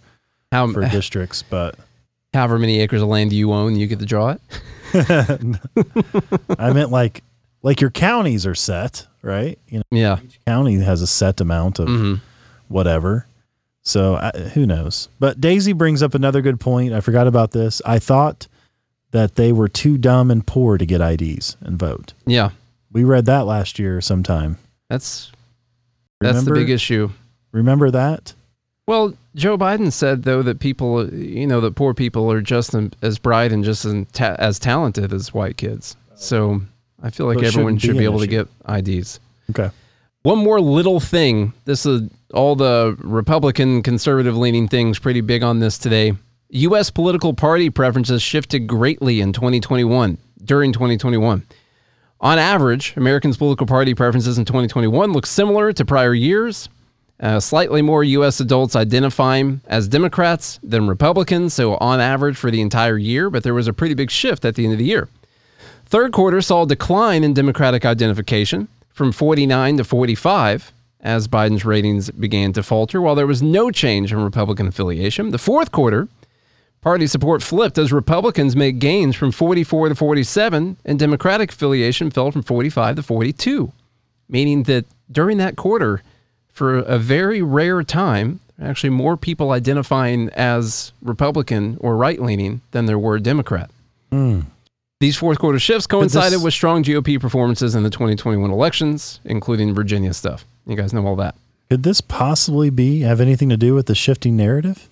How 0.52 0.70
for 0.72 0.86
districts, 0.88 1.42
but 1.42 1.76
however 2.34 2.58
many 2.58 2.80
acres 2.80 3.00
of 3.02 3.08
land 3.08 3.32
you 3.32 3.52
own, 3.52 3.76
you 3.76 3.86
get 3.86 3.98
to 4.00 4.06
draw 4.06 4.36
it. 4.36 4.40
I 6.58 6.72
meant 6.72 6.90
like 6.90 7.22
like 7.62 7.80
your 7.80 7.90
counties 7.90 8.46
are 8.46 8.54
set, 8.54 9.06
right? 9.22 9.58
You 9.68 9.78
know, 9.78 9.84
Yeah. 9.90 10.18
county 10.46 10.76
has 10.76 11.02
a 11.02 11.06
set 11.06 11.40
amount 11.40 11.78
of 11.78 11.88
Mhm. 11.88 12.20
whatever. 12.68 13.26
So 13.82 14.16
I, 14.16 14.30
who 14.54 14.66
knows? 14.66 15.08
But 15.18 15.40
Daisy 15.40 15.72
brings 15.72 16.02
up 16.02 16.14
another 16.14 16.42
good 16.42 16.60
point. 16.60 16.92
I 16.92 17.00
forgot 17.00 17.26
about 17.26 17.52
this. 17.52 17.80
I 17.86 17.98
thought 17.98 18.46
that 19.12 19.36
they 19.36 19.52
were 19.52 19.68
too 19.68 19.96
dumb 19.98 20.30
and 20.30 20.46
poor 20.46 20.76
to 20.78 20.84
get 20.86 21.00
IDs 21.00 21.56
and 21.60 21.78
vote. 21.78 22.12
Yeah. 22.26 22.50
We 22.92 23.04
read 23.04 23.26
that 23.26 23.46
last 23.46 23.78
year 23.78 24.00
sometime. 24.00 24.58
That's 24.90 25.32
that's 26.20 26.44
the 26.44 26.52
big 26.52 26.70
issue. 26.70 27.10
Remember 27.52 27.90
that? 27.90 28.34
Well, 28.86 29.14
Joe 29.34 29.58
Biden 29.58 29.92
said 29.92 30.22
though 30.22 30.42
that 30.42 30.60
people, 30.60 31.12
you 31.12 31.46
know, 31.46 31.60
that 31.60 31.74
poor 31.74 31.94
people 31.94 32.30
are 32.30 32.40
just 32.40 32.74
as 33.02 33.18
bright 33.18 33.52
and 33.52 33.64
just 33.64 33.84
as, 33.84 34.06
ta- 34.12 34.36
as 34.38 34.58
talented 34.58 35.12
as 35.12 35.34
white 35.34 35.56
kids. 35.56 35.96
So 36.14 36.60
I 37.02 37.10
feel 37.10 37.26
like 37.26 37.40
So 37.40 37.46
everyone 37.46 37.78
shouldn't 37.78 37.98
be 37.98 38.02
be 38.02 38.04
able 38.04 38.20
to 38.20 38.26
get 38.26 38.48
IDs. 38.68 39.20
Okay. 39.50 39.70
One 40.22 40.38
more 40.38 40.60
little 40.60 40.98
thing. 41.00 41.52
This 41.64 41.86
is 41.86 42.08
all 42.34 42.56
the 42.56 42.96
Republican 43.00 43.82
conservative 43.82 44.36
leaning 44.36 44.66
things 44.68 44.98
pretty 44.98 45.20
big 45.20 45.42
on 45.42 45.60
this 45.60 45.78
today. 45.78 46.14
US 46.50 46.90
political 46.90 47.34
party 47.34 47.70
preferences 47.70 48.22
shifted 48.22 48.66
greatly 48.66 49.20
in 49.20 49.32
2021, 49.32 50.18
during 50.44 50.72
2021. 50.72 51.42
On 52.20 52.38
average, 52.38 52.94
Americans' 52.96 53.36
political 53.36 53.66
party 53.66 53.94
preferences 53.94 54.38
in 54.38 54.44
2021 54.44 55.12
look 55.12 55.26
similar 55.26 55.72
to 55.72 55.84
prior 55.84 56.14
years. 56.14 56.68
Uh, 57.18 57.40
slightly 57.40 57.80
more 57.80 58.04
U.S. 58.04 58.40
adults 58.40 58.76
identifying 58.76 59.62
as 59.66 59.88
Democrats 59.88 60.60
than 60.62 60.86
Republicans, 60.86 61.54
so 61.54 61.76
on 61.76 61.98
average 61.98 62.36
for 62.36 62.50
the 62.50 62.60
entire 62.60 62.98
year, 62.98 63.30
but 63.30 63.42
there 63.42 63.54
was 63.54 63.68
a 63.68 63.72
pretty 63.72 63.94
big 63.94 64.10
shift 64.10 64.44
at 64.44 64.54
the 64.54 64.64
end 64.64 64.74
of 64.74 64.78
the 64.78 64.84
year. 64.84 65.08
Third 65.86 66.12
quarter 66.12 66.42
saw 66.42 66.64
a 66.64 66.66
decline 66.66 67.24
in 67.24 67.32
Democratic 67.32 67.86
identification 67.86 68.68
from 68.90 69.12
49 69.12 69.78
to 69.78 69.84
45 69.84 70.72
as 71.00 71.28
Biden's 71.28 71.64
ratings 71.64 72.10
began 72.10 72.52
to 72.54 72.62
falter, 72.62 73.00
while 73.00 73.14
there 73.14 73.26
was 73.26 73.42
no 73.42 73.70
change 73.70 74.12
in 74.12 74.22
Republican 74.22 74.66
affiliation. 74.66 75.30
The 75.30 75.38
fourth 75.38 75.70
quarter, 75.70 76.08
party 76.80 77.06
support 77.06 77.42
flipped 77.42 77.78
as 77.78 77.92
Republicans 77.92 78.56
made 78.56 78.78
gains 78.78 79.14
from 79.14 79.30
44 79.30 79.90
to 79.90 79.94
47, 79.94 80.76
and 80.84 80.98
Democratic 80.98 81.52
affiliation 81.52 82.10
fell 82.10 82.32
from 82.32 82.42
45 82.42 82.96
to 82.96 83.02
42, 83.02 83.72
meaning 84.28 84.64
that 84.64 84.84
during 85.10 85.38
that 85.38 85.56
quarter, 85.56 86.02
for 86.56 86.78
a 86.78 86.98
very 86.98 87.42
rare 87.42 87.82
time, 87.82 88.40
Actually, 88.58 88.88
more 88.88 89.18
people 89.18 89.50
identifying 89.50 90.30
as 90.30 90.92
Republican 91.02 91.76
or 91.78 91.94
right 91.94 92.22
leaning 92.22 92.62
than 92.70 92.86
there 92.86 92.98
were 92.98 93.18
Democrat. 93.18 93.70
Hmm. 94.10 94.40
These 94.98 95.16
fourth 95.18 95.38
quarter 95.38 95.58
shifts 95.58 95.86
coincided 95.86 96.38
this- 96.38 96.42
with 96.42 96.54
strong 96.54 96.82
GOP 96.82 97.18
performances 97.20 97.74
in 97.74 97.82
the 97.82 97.90
2021 97.90 98.50
elections, 98.50 99.20
including 99.26 99.74
Virginia 99.74 100.14
stuff. 100.14 100.46
You 100.66 100.74
guys 100.74 100.94
know 100.94 101.06
all 101.06 101.16
that. 101.16 101.34
Could 101.68 101.82
this 101.82 102.00
possibly 102.00 102.70
be 102.70 103.00
have 103.00 103.20
anything 103.20 103.50
to 103.50 103.58
do 103.58 103.74
with 103.74 103.86
the 103.86 103.94
shifting 103.94 104.38
narrative? 104.38 104.88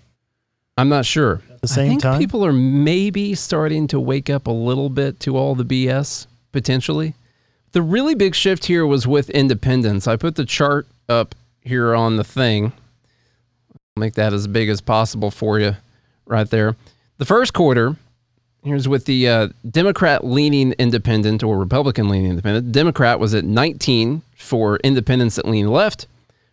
I'm 0.77 0.91
not 0.91 1.07
sure. 1.07 1.41
At 1.51 1.63
the 1.63 1.69
same 1.69 1.87
I 1.87 1.89
think 1.89 2.03
time? 2.03 2.19
people 2.19 2.45
are 2.45 2.53
maybe 2.53 3.35
starting 3.35 3.87
to 3.89 3.99
wake 3.99 4.29
up 4.29 4.47
a 4.47 4.51
little 4.53 4.91
bit 4.91 5.21
to 5.21 5.39
all 5.39 5.55
the 5.55 5.65
BS 5.65 6.27
potentially. 6.53 7.15
The 7.73 7.81
really 7.81 8.15
big 8.15 8.35
shift 8.35 8.67
here 8.67 8.85
was 8.85 9.07
with 9.07 9.31
independence. 9.31 10.07
I 10.07 10.17
put 10.17 10.35
the 10.35 10.45
chart 10.45 10.87
up 11.09 11.35
here 11.65 11.95
on 11.95 12.17
the 12.17 12.25
thing. 12.25 12.73
Make 13.97 14.15
that 14.15 14.33
as 14.33 14.47
big 14.47 14.69
as 14.69 14.81
possible 14.81 15.31
for 15.31 15.59
you 15.59 15.77
right 16.27 16.49
there. 16.49 16.77
The 17.19 17.25
first 17.25 17.53
quarter, 17.53 17.97
here's 18.65 18.89
with 18.89 19.05
the 19.05 19.29
uh, 19.29 19.49
Democrat 19.69 20.25
leaning 20.25 20.73
independent 20.73 21.43
or 21.43 21.59
Republican 21.59 22.09
leaning 22.09 22.31
independent. 22.31 22.73
Democrat 22.73 23.19
was 23.19 23.35
at 23.35 23.45
19 23.45 24.23
for 24.37 24.77
independents 24.79 25.37
that 25.37 25.47
lean 25.47 25.69
left, 25.69 26.07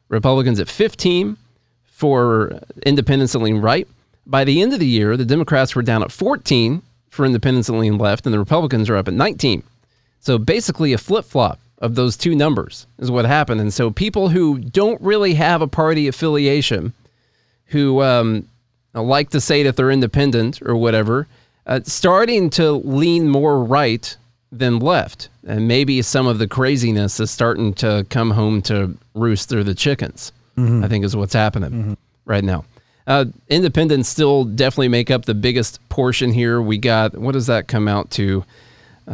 Republicans 0.10 0.60
at 0.60 0.70
15 0.70 1.38
for 1.86 2.60
independents 2.86 3.34
that 3.34 3.40
lean 3.40 3.58
right. 3.58 3.88
By 4.26 4.44
the 4.44 4.62
end 4.62 4.74
of 4.74 4.80
the 4.80 4.88
year, 4.88 5.18
the 5.18 5.26
Democrats 5.26 5.76
were 5.76 5.82
down 5.82 6.04
at 6.04 6.12
14 6.12 6.82
for 7.10 7.26
independents 7.26 7.68
that 7.68 7.74
lean 7.74 7.98
left, 7.98 8.26
and 8.26 8.34
the 8.34 8.40
Republicans 8.40 8.90
are 8.90 8.96
up 8.96 9.08
at 9.08 9.14
19. 9.14 9.64
So 10.20 10.38
basically, 10.38 10.94
a 10.94 10.98
flip 10.98 11.26
flop 11.26 11.60
of 11.82 11.96
those 11.96 12.16
two 12.16 12.36
numbers 12.36 12.88
is 13.00 13.12
what 13.12 13.26
happened. 13.26 13.60
And 13.60 13.74
so 13.74 13.92
people 13.92 14.30
who 14.30 14.60
don't 14.60 15.02
really 15.02 15.34
have 15.34 15.62
a 15.62 15.68
party 15.68 16.08
affiliation, 16.08 16.94
who 17.66 18.02
um, 18.02 18.48
like 18.94 19.32
to 19.32 19.42
say 19.42 19.64
that 19.64 19.76
they're 19.76 19.92
independent 19.92 20.62
or 20.62 20.76
whatever, 20.76 21.28
uh, 21.66 21.82
starting 21.84 22.50
to 22.52 22.72
lean 22.72 23.28
more 23.30 23.64
right 23.64 24.16
than 24.52 24.80
left. 24.80 25.30
And 25.46 25.68
maybe 25.68 26.02
some 26.02 26.28
of 26.28 26.38
the 26.38 26.48
craziness 26.48 27.20
is 27.20 27.32
starting 27.32 27.74
to 27.76 28.06
come 28.10 28.32
home 28.32 28.62
to 28.64 28.96
roost 29.16 29.50
through 29.50 29.64
the 29.64 29.76
chickens, 29.76 30.32
I 30.84 30.88
think 30.88 31.04
is 31.04 31.16
what's 31.16 31.34
happening 31.34 31.98
right 32.26 32.44
now. 32.44 32.66
Uh, 33.08 33.26
independents 33.50 34.08
still 34.08 34.44
definitely 34.44 34.90
make 34.90 35.10
up 35.10 35.26
the 35.26 35.34
biggest 35.34 35.80
portion 35.90 36.32
here. 36.32 36.62
We 36.62 36.78
got, 36.78 37.18
what 37.18 37.32
does 37.32 37.48
that 37.48 37.68
come 37.68 37.88
out 37.88 38.12
to? 38.12 38.46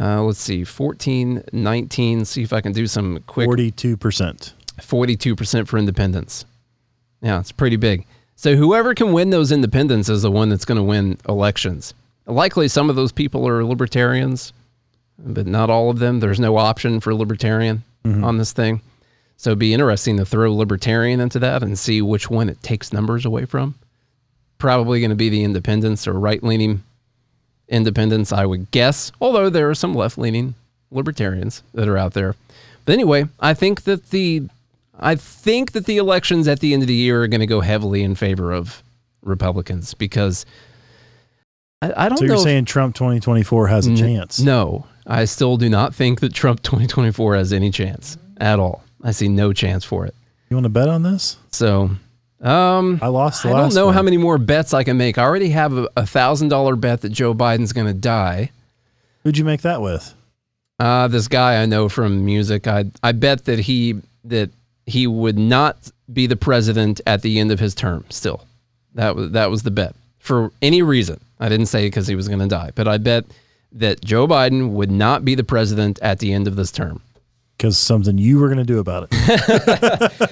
Uh, 0.00 0.22
let's 0.22 0.38
see, 0.38 0.62
14, 0.64 1.42
19. 1.52 2.24
See 2.24 2.42
if 2.42 2.52
I 2.52 2.60
can 2.60 2.72
do 2.72 2.86
some 2.86 3.22
quick 3.26 3.46
Forty-two 3.46 3.96
percent. 3.96 4.54
42% 4.80 5.66
for 5.66 5.76
independents. 5.76 6.44
Yeah, 7.20 7.40
it's 7.40 7.50
pretty 7.50 7.76
big. 7.76 8.06
So 8.36 8.54
whoever 8.54 8.94
can 8.94 9.12
win 9.12 9.30
those 9.30 9.50
independents 9.50 10.08
is 10.08 10.22
the 10.22 10.30
one 10.30 10.48
that's 10.48 10.64
going 10.64 10.76
to 10.76 10.84
win 10.84 11.18
elections. 11.28 11.94
Likely 12.26 12.68
some 12.68 12.88
of 12.88 12.94
those 12.94 13.10
people 13.10 13.48
are 13.48 13.64
libertarians, 13.64 14.52
but 15.18 15.48
not 15.48 15.70
all 15.70 15.90
of 15.90 15.98
them. 15.98 16.20
There's 16.20 16.38
no 16.38 16.56
option 16.56 17.00
for 17.00 17.12
libertarian 17.14 17.82
on 18.24 18.38
this 18.38 18.52
thing. 18.52 18.80
So 19.36 19.50
it'd 19.50 19.58
be 19.58 19.74
interesting 19.74 20.16
to 20.16 20.24
throw 20.24 20.54
libertarian 20.54 21.20
into 21.20 21.38
that 21.40 21.62
and 21.62 21.78
see 21.78 22.00
which 22.00 22.30
one 22.30 22.48
it 22.48 22.62
takes 22.62 22.92
numbers 22.92 23.24
away 23.24 23.44
from. 23.44 23.74
Probably 24.58 25.00
going 25.00 25.10
to 25.10 25.16
be 25.16 25.28
the 25.28 25.44
independents 25.44 26.06
or 26.06 26.12
right 26.14 26.42
leaning 26.42 26.84
independents, 27.68 28.32
I 28.32 28.46
would 28.46 28.70
guess, 28.70 29.12
although 29.20 29.50
there 29.50 29.68
are 29.70 29.74
some 29.74 29.94
left 29.94 30.18
leaning 30.18 30.54
libertarians 30.90 31.62
that 31.74 31.88
are 31.88 31.98
out 31.98 32.14
there. 32.14 32.34
But 32.84 32.92
anyway, 32.94 33.26
I 33.40 33.54
think 33.54 33.82
that 33.84 34.10
the 34.10 34.48
I 34.98 35.14
think 35.14 35.72
that 35.72 35.84
the 35.86 35.98
elections 35.98 36.48
at 36.48 36.60
the 36.60 36.72
end 36.74 36.82
of 36.82 36.88
the 36.88 36.94
year 36.94 37.22
are 37.22 37.28
going 37.28 37.40
to 37.40 37.46
go 37.46 37.60
heavily 37.60 38.02
in 38.02 38.14
favor 38.14 38.52
of 38.52 38.82
Republicans 39.22 39.94
because 39.94 40.44
I, 41.82 41.92
I 42.06 42.08
don't 42.08 42.18
So 42.18 42.24
you're 42.24 42.34
if- 42.34 42.40
saying 42.40 42.64
Trump 42.64 42.94
2024 42.94 43.68
has 43.68 43.86
a 43.86 43.96
chance? 43.96 44.40
no, 44.40 44.86
I 45.06 45.24
still 45.26 45.56
do 45.56 45.68
not 45.68 45.94
think 45.94 46.20
that 46.20 46.34
Trump 46.34 46.62
2024 46.62 47.36
has 47.36 47.52
any 47.52 47.70
chance 47.70 48.16
at 48.38 48.58
all. 48.58 48.82
I 49.02 49.12
see 49.12 49.28
no 49.28 49.52
chance 49.52 49.84
for 49.84 50.04
it. 50.06 50.14
You 50.50 50.56
want 50.56 50.64
to 50.64 50.70
bet 50.70 50.88
on 50.88 51.02
this? 51.02 51.36
So, 51.52 51.90
um, 52.40 52.98
I 53.02 53.08
lost 53.08 53.42
the 53.42 53.50
I 53.50 53.60
don't 53.60 53.74
know 53.74 53.86
one. 53.86 53.94
how 53.94 54.02
many 54.02 54.16
more 54.16 54.38
bets 54.38 54.72
I 54.72 54.84
can 54.84 54.96
make. 54.96 55.18
I 55.18 55.24
already 55.24 55.50
have 55.50 55.76
a 55.76 55.88
a 55.96 56.06
thousand 56.06 56.48
dollar 56.48 56.76
bet 56.76 57.00
that 57.00 57.10
Joe 57.10 57.34
Biden's 57.34 57.72
going 57.72 57.86
to 57.86 57.94
die. 57.94 58.50
Who'd 59.24 59.36
you 59.36 59.44
make 59.44 59.62
that 59.62 59.82
with? 59.82 60.14
Uh, 60.78 61.08
this 61.08 61.26
guy 61.26 61.60
I 61.60 61.66
know 61.66 61.88
from 61.88 62.24
music. 62.24 62.66
I 62.66 62.84
I 63.02 63.12
bet 63.12 63.44
that 63.46 63.58
he 63.58 63.96
that 64.24 64.50
he 64.86 65.06
would 65.06 65.38
not 65.38 65.90
be 66.12 66.26
the 66.26 66.36
president 66.36 67.00
at 67.06 67.22
the 67.22 67.40
end 67.40 67.50
of 67.50 67.58
his 67.58 67.74
term. 67.74 68.04
Still, 68.08 68.46
that 68.94 69.16
was 69.16 69.32
that 69.32 69.50
was 69.50 69.64
the 69.64 69.70
bet 69.72 69.94
for 70.18 70.52
any 70.62 70.82
reason. 70.82 71.20
I 71.40 71.48
didn't 71.48 71.66
say 71.66 71.86
because 71.86 72.06
he 72.06 72.14
was 72.14 72.28
going 72.28 72.40
to 72.40 72.46
die, 72.48 72.70
but 72.74 72.86
I 72.88 72.98
bet 72.98 73.24
that 73.72 74.04
Joe 74.04 74.26
Biden 74.26 74.70
would 74.70 74.90
not 74.90 75.24
be 75.24 75.34
the 75.34 75.44
president 75.44 75.98
at 76.02 76.20
the 76.20 76.32
end 76.32 76.48
of 76.48 76.56
this 76.56 76.70
term. 76.72 77.00
Because 77.58 77.76
something 77.76 78.16
you 78.16 78.38
were 78.38 78.46
going 78.46 78.58
to 78.58 78.64
do 78.64 78.78
about 78.78 79.08
it. 79.10 79.18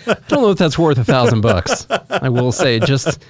I 0.08 0.14
don't 0.28 0.42
know 0.42 0.50
if 0.50 0.58
that's 0.58 0.78
worth 0.78 0.96
a 0.96 1.04
thousand 1.04 1.40
bucks. 1.40 1.86
I 2.08 2.28
will 2.28 2.52
say 2.52 2.78
just 2.78 3.22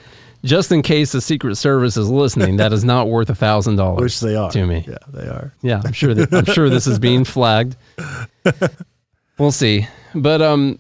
just 0.44 0.70
in 0.70 0.82
case 0.82 1.12
the 1.12 1.20
Secret 1.22 1.56
Service 1.56 1.96
is 1.96 2.08
listening, 2.10 2.58
that 2.58 2.72
is 2.74 2.84
not 2.84 3.08
worth 3.08 3.30
a 3.30 3.34
thousand 3.34 3.76
dollars. 3.76 4.02
Which 4.02 4.20
they 4.20 4.36
are. 4.36 4.50
to 4.50 4.66
me. 4.66 4.84
Yeah, 4.86 4.98
they 5.08 5.26
are. 5.26 5.52
Yeah, 5.62 5.80
I'm 5.82 5.94
sure 5.94 6.12
that 6.12 6.32
I'm 6.32 6.44
sure 6.44 6.68
this 6.68 6.86
is 6.86 6.98
being 6.98 7.24
flagged. 7.24 7.74
We'll 9.38 9.52
see. 9.52 9.86
But 10.14 10.40
um 10.40 10.78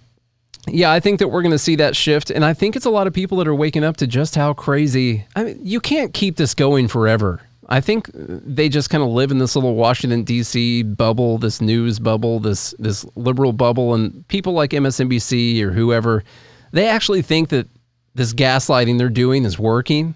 yeah, 0.68 0.90
I 0.90 0.98
think 0.98 1.18
that 1.20 1.28
we're 1.28 1.42
going 1.42 1.52
to 1.52 1.58
see 1.58 1.76
that 1.76 1.94
shift 1.94 2.30
and 2.30 2.44
I 2.44 2.52
think 2.52 2.74
it's 2.74 2.86
a 2.86 2.90
lot 2.90 3.06
of 3.06 3.12
people 3.12 3.38
that 3.38 3.46
are 3.46 3.54
waking 3.54 3.84
up 3.84 3.98
to 3.98 4.06
just 4.06 4.34
how 4.34 4.52
crazy. 4.52 5.24
I 5.36 5.44
mean, 5.44 5.60
you 5.62 5.78
can't 5.78 6.12
keep 6.12 6.36
this 6.36 6.54
going 6.54 6.88
forever. 6.88 7.40
I 7.68 7.80
think 7.80 8.08
they 8.14 8.68
just 8.68 8.90
kind 8.90 9.02
of 9.02 9.10
live 9.10 9.30
in 9.30 9.38
this 9.38 9.56
little 9.56 9.74
Washington 9.74 10.22
D.C. 10.22 10.84
bubble, 10.84 11.38
this 11.38 11.60
news 11.60 11.98
bubble, 11.98 12.38
this 12.38 12.74
this 12.78 13.04
liberal 13.16 13.52
bubble 13.52 13.94
and 13.94 14.26
people 14.28 14.52
like 14.52 14.70
MSNBC 14.70 15.60
or 15.62 15.72
whoever, 15.72 16.22
they 16.72 16.86
actually 16.86 17.22
think 17.22 17.48
that 17.48 17.68
this 18.14 18.32
gaslighting 18.32 18.98
they're 18.98 19.08
doing 19.08 19.44
is 19.44 19.58
working. 19.58 20.14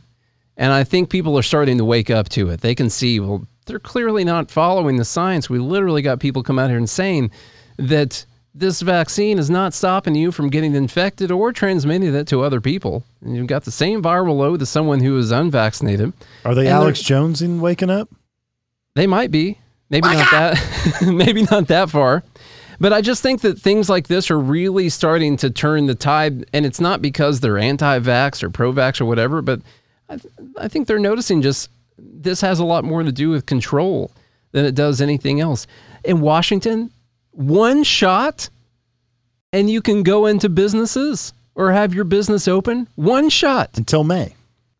And 0.56 0.72
I 0.72 0.84
think 0.84 1.10
people 1.10 1.38
are 1.38 1.42
starting 1.42 1.78
to 1.78 1.84
wake 1.84 2.10
up 2.10 2.28
to 2.30 2.50
it. 2.50 2.60
They 2.60 2.74
can 2.74 2.90
see, 2.90 3.18
well, 3.18 3.46
they're 3.66 3.78
clearly 3.78 4.24
not 4.24 4.50
following 4.50 4.96
the 4.96 5.04
science. 5.04 5.48
We 5.48 5.58
literally 5.58 6.02
got 6.02 6.20
people 6.20 6.42
come 6.42 6.58
out 6.58 6.68
here 6.68 6.78
and 6.78 6.88
saying 6.88 7.30
that 7.78 8.24
this 8.54 8.80
vaccine 8.80 9.38
is 9.38 9.48
not 9.48 9.74
stopping 9.74 10.14
you 10.14 10.32
from 10.32 10.48
getting 10.48 10.74
infected 10.74 11.30
or 11.30 11.52
transmitting 11.52 12.14
it 12.14 12.26
to 12.28 12.42
other 12.42 12.60
people. 12.60 13.04
And 13.20 13.36
you've 13.36 13.46
got 13.46 13.64
the 13.64 13.70
same 13.70 14.02
viral 14.02 14.36
load 14.36 14.60
as 14.62 14.68
someone 14.68 15.00
who 15.00 15.16
is 15.18 15.30
unvaccinated. 15.30 16.12
Are 16.44 16.54
they 16.54 16.66
And 16.66 16.74
Alex 16.74 17.00
Jones 17.00 17.42
in 17.42 17.60
waking 17.60 17.90
up? 17.90 18.08
They 18.94 19.06
might 19.06 19.30
be. 19.30 19.58
Maybe 19.88 20.08
not 20.08 20.30
that 20.30 21.02
maybe 21.06 21.42
not 21.42 21.68
that 21.68 21.90
far. 21.90 22.22
But 22.80 22.92
I 22.92 23.02
just 23.02 23.22
think 23.22 23.42
that 23.42 23.58
things 23.58 23.90
like 23.90 24.08
this 24.08 24.30
are 24.30 24.38
really 24.38 24.88
starting 24.88 25.36
to 25.38 25.50
turn 25.50 25.86
the 25.86 25.94
tide 25.94 26.46
and 26.52 26.64
it's 26.64 26.80
not 26.80 27.02
because 27.02 27.40
they're 27.40 27.58
anti-vax 27.58 28.42
or 28.42 28.48
pro-vax 28.48 29.00
or 29.00 29.04
whatever, 29.04 29.42
but 29.42 29.60
I, 30.08 30.16
th- 30.16 30.32
I 30.58 30.68
think 30.68 30.86
they're 30.86 30.98
noticing 30.98 31.42
just 31.42 31.68
this 31.98 32.40
has 32.40 32.58
a 32.58 32.64
lot 32.64 32.84
more 32.84 33.02
to 33.02 33.12
do 33.12 33.28
with 33.28 33.44
control 33.46 34.10
than 34.52 34.64
it 34.64 34.74
does 34.74 35.00
anything 35.00 35.40
else. 35.40 35.66
In 36.04 36.20
Washington, 36.20 36.90
one 37.40 37.82
shot 37.84 38.48
and 39.52 39.68
you 39.70 39.80
can 39.80 40.02
go 40.02 40.26
into 40.26 40.48
businesses 40.48 41.32
or 41.54 41.72
have 41.72 41.94
your 41.94 42.04
business 42.04 42.46
open. 42.46 42.86
One 42.96 43.28
shot. 43.30 43.76
Until 43.76 44.04
May. 44.04 44.34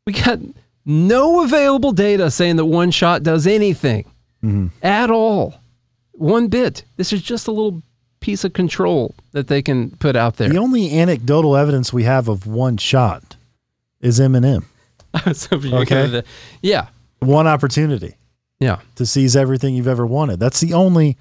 We 0.06 0.12
got 0.12 0.38
no 0.84 1.42
available 1.42 1.92
data 1.92 2.30
saying 2.30 2.56
that 2.56 2.66
one 2.66 2.90
shot 2.90 3.22
does 3.22 3.46
anything 3.46 4.04
mm-hmm. 4.42 4.66
at 4.82 5.10
all. 5.10 5.54
One 6.12 6.48
bit. 6.48 6.84
This 6.96 7.12
is 7.12 7.22
just 7.22 7.48
a 7.48 7.52
little 7.52 7.82
piece 8.20 8.44
of 8.44 8.52
control 8.52 9.14
that 9.32 9.48
they 9.48 9.62
can 9.62 9.90
put 9.92 10.14
out 10.14 10.36
there. 10.36 10.50
The 10.50 10.58
only 10.58 10.98
anecdotal 10.98 11.56
evidence 11.56 11.92
we 11.92 12.04
have 12.04 12.28
of 12.28 12.46
one 12.46 12.76
shot 12.76 13.36
is 14.00 14.20
Eminem. 14.20 14.64
So 15.34 15.56
if 15.56 15.64
you 15.64 15.74
Okay. 15.74 16.06
the- 16.06 16.24
yeah. 16.62 16.86
One 17.20 17.46
opportunity 17.46 18.14
Yeah. 18.60 18.78
to 18.94 19.04
seize 19.06 19.34
everything 19.34 19.74
you've 19.74 19.88
ever 19.88 20.06
wanted. 20.06 20.38
That's 20.38 20.60
the 20.60 20.72
only 20.72 21.16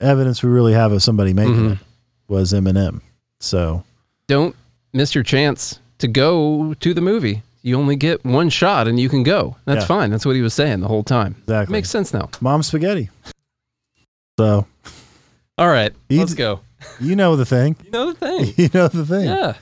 evidence 0.00 0.42
we 0.42 0.50
really 0.50 0.72
have 0.72 0.92
of 0.92 1.02
somebody 1.02 1.32
making 1.32 1.54
Mm-hmm. 1.54 1.72
it 1.72 1.78
was 2.28 2.52
Eminem. 2.52 3.00
So 3.40 3.84
Don't 4.26 4.54
miss 4.92 5.14
your 5.14 5.24
chance 5.24 5.78
to 5.98 6.08
go 6.08 6.74
to 6.74 6.94
the 6.94 7.00
movie. 7.00 7.42
You 7.62 7.78
only 7.78 7.96
get 7.96 8.24
one 8.24 8.50
shot 8.50 8.86
and 8.88 8.98
you 9.00 9.08
can 9.08 9.22
go. 9.22 9.56
That's 9.64 9.82
Yeah. 9.82 9.86
fine. 9.86 10.10
That's 10.10 10.26
what 10.26 10.36
he 10.36 10.42
was 10.42 10.52
saying 10.54 10.80
the 10.80 10.88
whole 10.88 11.02
time. 11.04 11.36
Exactly. 11.44 11.72
Makes 11.72 11.90
sense 11.90 12.12
now. 12.12 12.28
mom 12.40 12.62
spaghetti. 12.62 13.10
So 14.38 14.66
All 15.58 15.68
right. 15.68 15.92
Let's 16.10 16.34
go. 16.34 16.60
you 17.00 17.16
know 17.16 17.36
the 17.36 17.46
thing. 17.46 17.76
You 17.84 17.90
know 17.90 18.12
the 18.12 18.18
thing. 18.18 18.54
You 18.56 18.68
know 18.74 18.88
the 18.88 19.06
thing. 19.06 19.26
Yeah. 19.26 19.54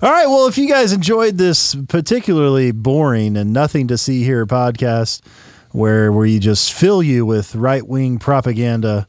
All 0.00 0.10
right. 0.10 0.26
Well, 0.26 0.46
if 0.46 0.56
you 0.58 0.68
guys 0.68 0.92
enjoyed 0.92 1.38
this 1.38 1.74
particularly 1.88 2.70
boring 2.72 3.36
and 3.36 3.52
nothing 3.52 3.88
to 3.88 3.98
see 3.98 4.22
here 4.24 4.46
podcast, 4.46 5.20
where 5.72 6.10
where 6.12 6.24
you 6.26 6.40
just 6.40 6.72
fill 6.72 7.02
you 7.02 7.26
with 7.26 7.54
right 7.54 7.86
wing 7.86 8.18
propaganda 8.18 9.06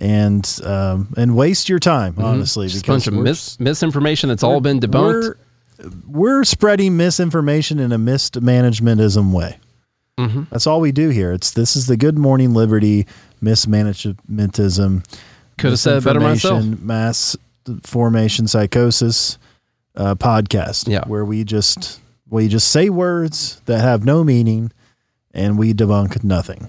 and 0.00 0.60
um, 0.64 1.12
and 1.16 1.36
waste 1.36 1.68
your 1.68 1.78
time, 1.78 2.14
honestly, 2.18 2.66
Mm-hmm. 2.66 2.72
Just 2.72 2.84
a 2.86 2.88
bunch 2.90 3.06
of 3.06 3.14
mis- 3.14 3.60
misinformation 3.60 4.28
that's 4.30 4.42
all 4.42 4.60
been 4.60 4.80
debunked. 4.80 5.12
we're- 5.22 5.34
we're 6.06 6.44
spreading 6.44 6.96
misinformation 6.98 7.78
in 7.78 7.90
a 7.90 7.98
mismanagementism 7.98 9.32
way. 9.32 9.58
Mm-hmm. 10.18 10.42
That's 10.50 10.66
all 10.66 10.78
we 10.80 10.92
do 10.92 11.08
here. 11.08 11.32
It's 11.32 11.52
this 11.52 11.74
is 11.74 11.86
the 11.86 11.96
Good 11.96 12.18
Morning 12.18 12.52
Liberty 12.52 13.06
mismanagementism. 13.42 15.04
Could 15.58 15.70
have 15.70 15.78
said 15.78 16.04
better 16.04 16.20
myself. 16.20 16.64
Mass 16.80 17.36
formation 17.82 18.46
psychosis 18.46 19.38
uh, 19.96 20.14
podcast. 20.14 20.88
Yeah. 20.88 21.04
where 21.06 21.24
we 21.24 21.44
just 21.44 22.00
we 22.28 22.48
just 22.48 22.68
say 22.68 22.90
words 22.90 23.60
that 23.66 23.80
have 23.80 24.04
no 24.04 24.22
meaning, 24.24 24.72
and 25.32 25.58
we 25.58 25.72
debunk 25.74 26.22
nothing. 26.22 26.68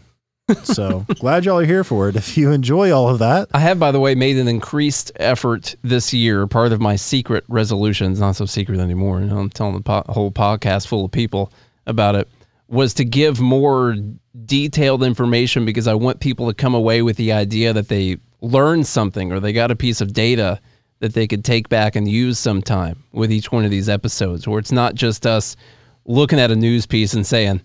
So 0.64 1.06
glad 1.20 1.46
y'all 1.46 1.60
are 1.60 1.66
here 1.66 1.84
for 1.84 2.10
it. 2.10 2.16
If 2.16 2.38
you 2.38 2.52
enjoy 2.52 2.92
all 2.92 3.10
of 3.10 3.20
that, 3.20 3.50
I 3.54 3.60
have, 3.60 3.80
by 3.80 3.92
the 3.92 4.00
way, 4.00 4.16
made 4.16 4.38
an 4.38 4.48
increased 4.48 5.12
effort 5.16 5.76
this 5.84 6.14
year. 6.14 6.48
Part 6.48 6.72
of 6.72 6.82
my 6.82 6.96
secret 6.96 7.44
resolutions, 7.48 8.20
not 8.20 8.36
so 8.36 8.46
secret 8.46 8.80
anymore. 8.80 9.20
You 9.22 9.28
know, 9.28 9.40
I'm 9.40 9.50
telling 9.50 9.76
the 9.76 9.82
po- 9.82 10.04
whole 10.10 10.32
podcast 10.32 10.88
full 10.88 11.06
of 11.06 11.12
people 11.12 11.52
about 11.86 12.16
it. 12.16 12.30
Was 12.68 12.94
to 12.96 13.04
give 13.04 13.42
more 13.42 13.98
detailed 14.46 15.04
information 15.04 15.66
because 15.66 15.88
I 15.88 15.94
want 15.94 16.22
people 16.22 16.48
to 16.48 16.54
come 16.54 16.74
away 16.74 17.02
with 17.02 17.18
the 17.18 17.34
idea 17.34 17.74
that 17.74 17.90
they 17.90 18.18
learned 18.40 18.88
something 18.88 19.34
or 19.34 19.42
they 19.42 19.52
got 19.52 19.72
a 19.72 19.76
piece 19.76 20.00
of 20.00 20.14
data 20.14 20.60
that 21.00 21.14
they 21.14 21.28
could 21.28 21.44
take 21.44 21.68
back 21.68 21.98
and 21.98 22.08
use 22.08 22.40
sometime 22.40 23.04
with 23.12 23.30
each 23.30 23.52
one 23.52 23.66
of 23.66 23.72
these 23.72 23.90
episodes, 23.90 24.48
where 24.48 24.60
it's 24.60 24.72
not 24.72 24.96
just 24.96 25.26
us 25.26 25.58
looking 26.06 26.40
at 26.40 26.50
a 26.50 26.56
news 26.56 26.86
piece 26.86 27.14
and 27.14 27.28
saying, 27.28 27.60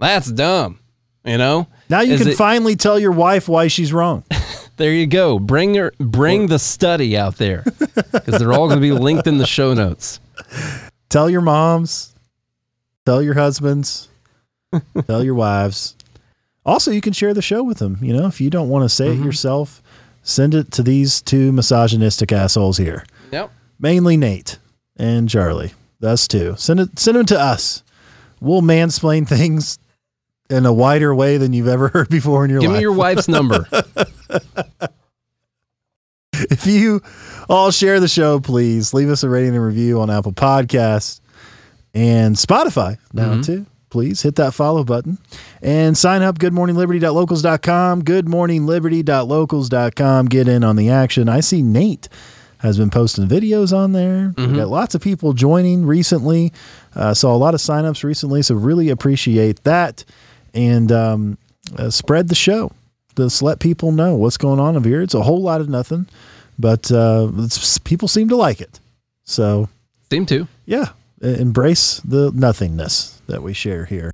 "That's 0.00 0.32
dumb," 0.32 0.79
you 1.24 1.38
know. 1.38 1.66
now 1.88 2.00
you 2.00 2.14
Is 2.14 2.20
can 2.22 2.30
it- 2.30 2.36
finally 2.36 2.76
tell 2.76 2.98
your 2.98 3.12
wife 3.12 3.48
why 3.48 3.68
she's 3.68 3.92
wrong. 3.92 4.24
There 4.80 4.94
you 4.94 5.06
go. 5.06 5.38
Bring 5.38 5.74
your 5.74 5.92
bring 6.00 6.46
the 6.46 6.58
study 6.58 7.14
out 7.14 7.36
there 7.36 7.64
because 8.12 8.38
they're 8.38 8.54
all 8.54 8.66
going 8.66 8.78
to 8.78 8.80
be 8.80 8.92
linked 8.92 9.26
in 9.26 9.36
the 9.36 9.46
show 9.46 9.74
notes. 9.74 10.20
tell 11.10 11.28
your 11.28 11.42
moms, 11.42 12.14
tell 13.04 13.20
your 13.20 13.34
husbands, 13.34 14.08
tell 15.06 15.22
your 15.22 15.34
wives. 15.34 15.96
Also, 16.64 16.90
you 16.90 17.02
can 17.02 17.12
share 17.12 17.34
the 17.34 17.42
show 17.42 17.62
with 17.62 17.76
them. 17.76 17.98
You 18.00 18.14
know, 18.14 18.26
if 18.26 18.40
you 18.40 18.48
don't 18.48 18.70
want 18.70 18.86
to 18.86 18.88
say 18.88 19.08
it 19.08 19.16
mm-hmm. 19.16 19.24
yourself, 19.24 19.82
send 20.22 20.54
it 20.54 20.70
to 20.72 20.82
these 20.82 21.20
two 21.20 21.52
misogynistic 21.52 22.32
assholes 22.32 22.78
here. 22.78 23.04
Yep. 23.32 23.50
Mainly 23.78 24.16
Nate 24.16 24.58
and 24.96 25.28
Charlie. 25.28 25.72
Us 26.02 26.26
two. 26.26 26.54
Send 26.56 26.80
it. 26.80 26.98
Send 26.98 27.18
them 27.18 27.26
to 27.26 27.38
us. 27.38 27.82
We'll 28.40 28.62
mansplain 28.62 29.28
things 29.28 29.78
in 30.50 30.66
a 30.66 30.72
wider 30.72 31.14
way 31.14 31.36
than 31.36 31.52
you've 31.52 31.68
ever 31.68 31.88
heard 31.88 32.08
before 32.08 32.44
in 32.44 32.50
your 32.50 32.60
Give 32.60 32.70
life. 32.70 32.76
Give 32.76 32.80
me 32.80 32.82
your 32.82 32.92
wife's 32.92 33.28
number. 33.28 33.66
if 36.32 36.66
you 36.66 37.00
all 37.48 37.70
share 37.70 38.00
the 38.00 38.08
show, 38.08 38.40
please 38.40 38.92
leave 38.92 39.08
us 39.08 39.22
a 39.22 39.28
rating 39.28 39.54
and 39.54 39.64
review 39.64 40.00
on 40.00 40.10
Apple 40.10 40.32
Podcasts 40.32 41.20
and 41.94 42.34
Spotify 42.36 42.98
now 43.12 43.40
too. 43.40 43.66
Please 43.90 44.22
hit 44.22 44.36
that 44.36 44.54
follow 44.54 44.84
button 44.84 45.18
and 45.62 45.98
sign 45.98 46.22
up 46.22 46.38
goodmorningliberty.locals.com, 46.38 48.02
goodmorningliberty.locals.com. 48.02 50.26
Get 50.26 50.46
in 50.46 50.62
on 50.62 50.76
the 50.76 50.90
action. 50.90 51.28
I 51.28 51.40
see 51.40 51.60
Nate 51.60 52.08
has 52.58 52.78
been 52.78 52.90
posting 52.90 53.26
videos 53.26 53.76
on 53.76 53.90
there. 53.90 54.32
We 54.36 54.46
got 54.54 54.68
lots 54.68 54.94
of 54.94 55.00
people 55.00 55.32
joining 55.32 55.86
recently. 55.86 56.52
Uh, 56.94 57.14
saw 57.14 57.34
a 57.34 57.38
lot 57.38 57.54
of 57.54 57.60
signups 57.60 58.04
recently, 58.04 58.42
so 58.42 58.54
really 58.54 58.90
appreciate 58.90 59.64
that. 59.64 60.04
And 60.54 60.90
um, 60.92 61.38
uh, 61.76 61.90
spread 61.90 62.28
the 62.28 62.34
show. 62.34 62.72
Just 63.16 63.42
let 63.42 63.58
people 63.60 63.92
know 63.92 64.14
what's 64.16 64.36
going 64.36 64.60
on 64.60 64.76
over 64.76 64.88
here. 64.88 65.02
It's 65.02 65.14
a 65.14 65.22
whole 65.22 65.42
lot 65.42 65.60
of 65.60 65.68
nothing, 65.68 66.06
but 66.58 66.90
uh, 66.90 67.28
it's, 67.38 67.78
people 67.78 68.08
seem 68.08 68.28
to 68.28 68.36
like 68.36 68.60
it. 68.60 68.80
So 69.24 69.68
Seem 70.10 70.26
to. 70.26 70.48
yeah, 70.66 70.90
embrace 71.20 72.00
the 72.04 72.30
nothingness 72.34 73.20
that 73.26 73.42
we 73.42 73.52
share 73.52 73.84
here. 73.84 74.12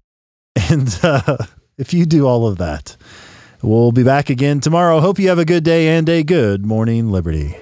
And 0.70 0.98
uh, 1.02 1.36
if 1.78 1.92
you 1.94 2.06
do 2.06 2.26
all 2.26 2.46
of 2.48 2.58
that, 2.58 2.96
we'll 3.62 3.92
be 3.92 4.02
back 4.02 4.30
again 4.30 4.60
tomorrow. 4.60 5.00
Hope 5.00 5.18
you 5.18 5.28
have 5.28 5.38
a 5.38 5.44
good 5.44 5.62
day 5.64 5.96
and 5.96 6.08
a 6.08 6.22
good 6.22 6.64
morning, 6.66 7.12
Liberty. 7.12 7.54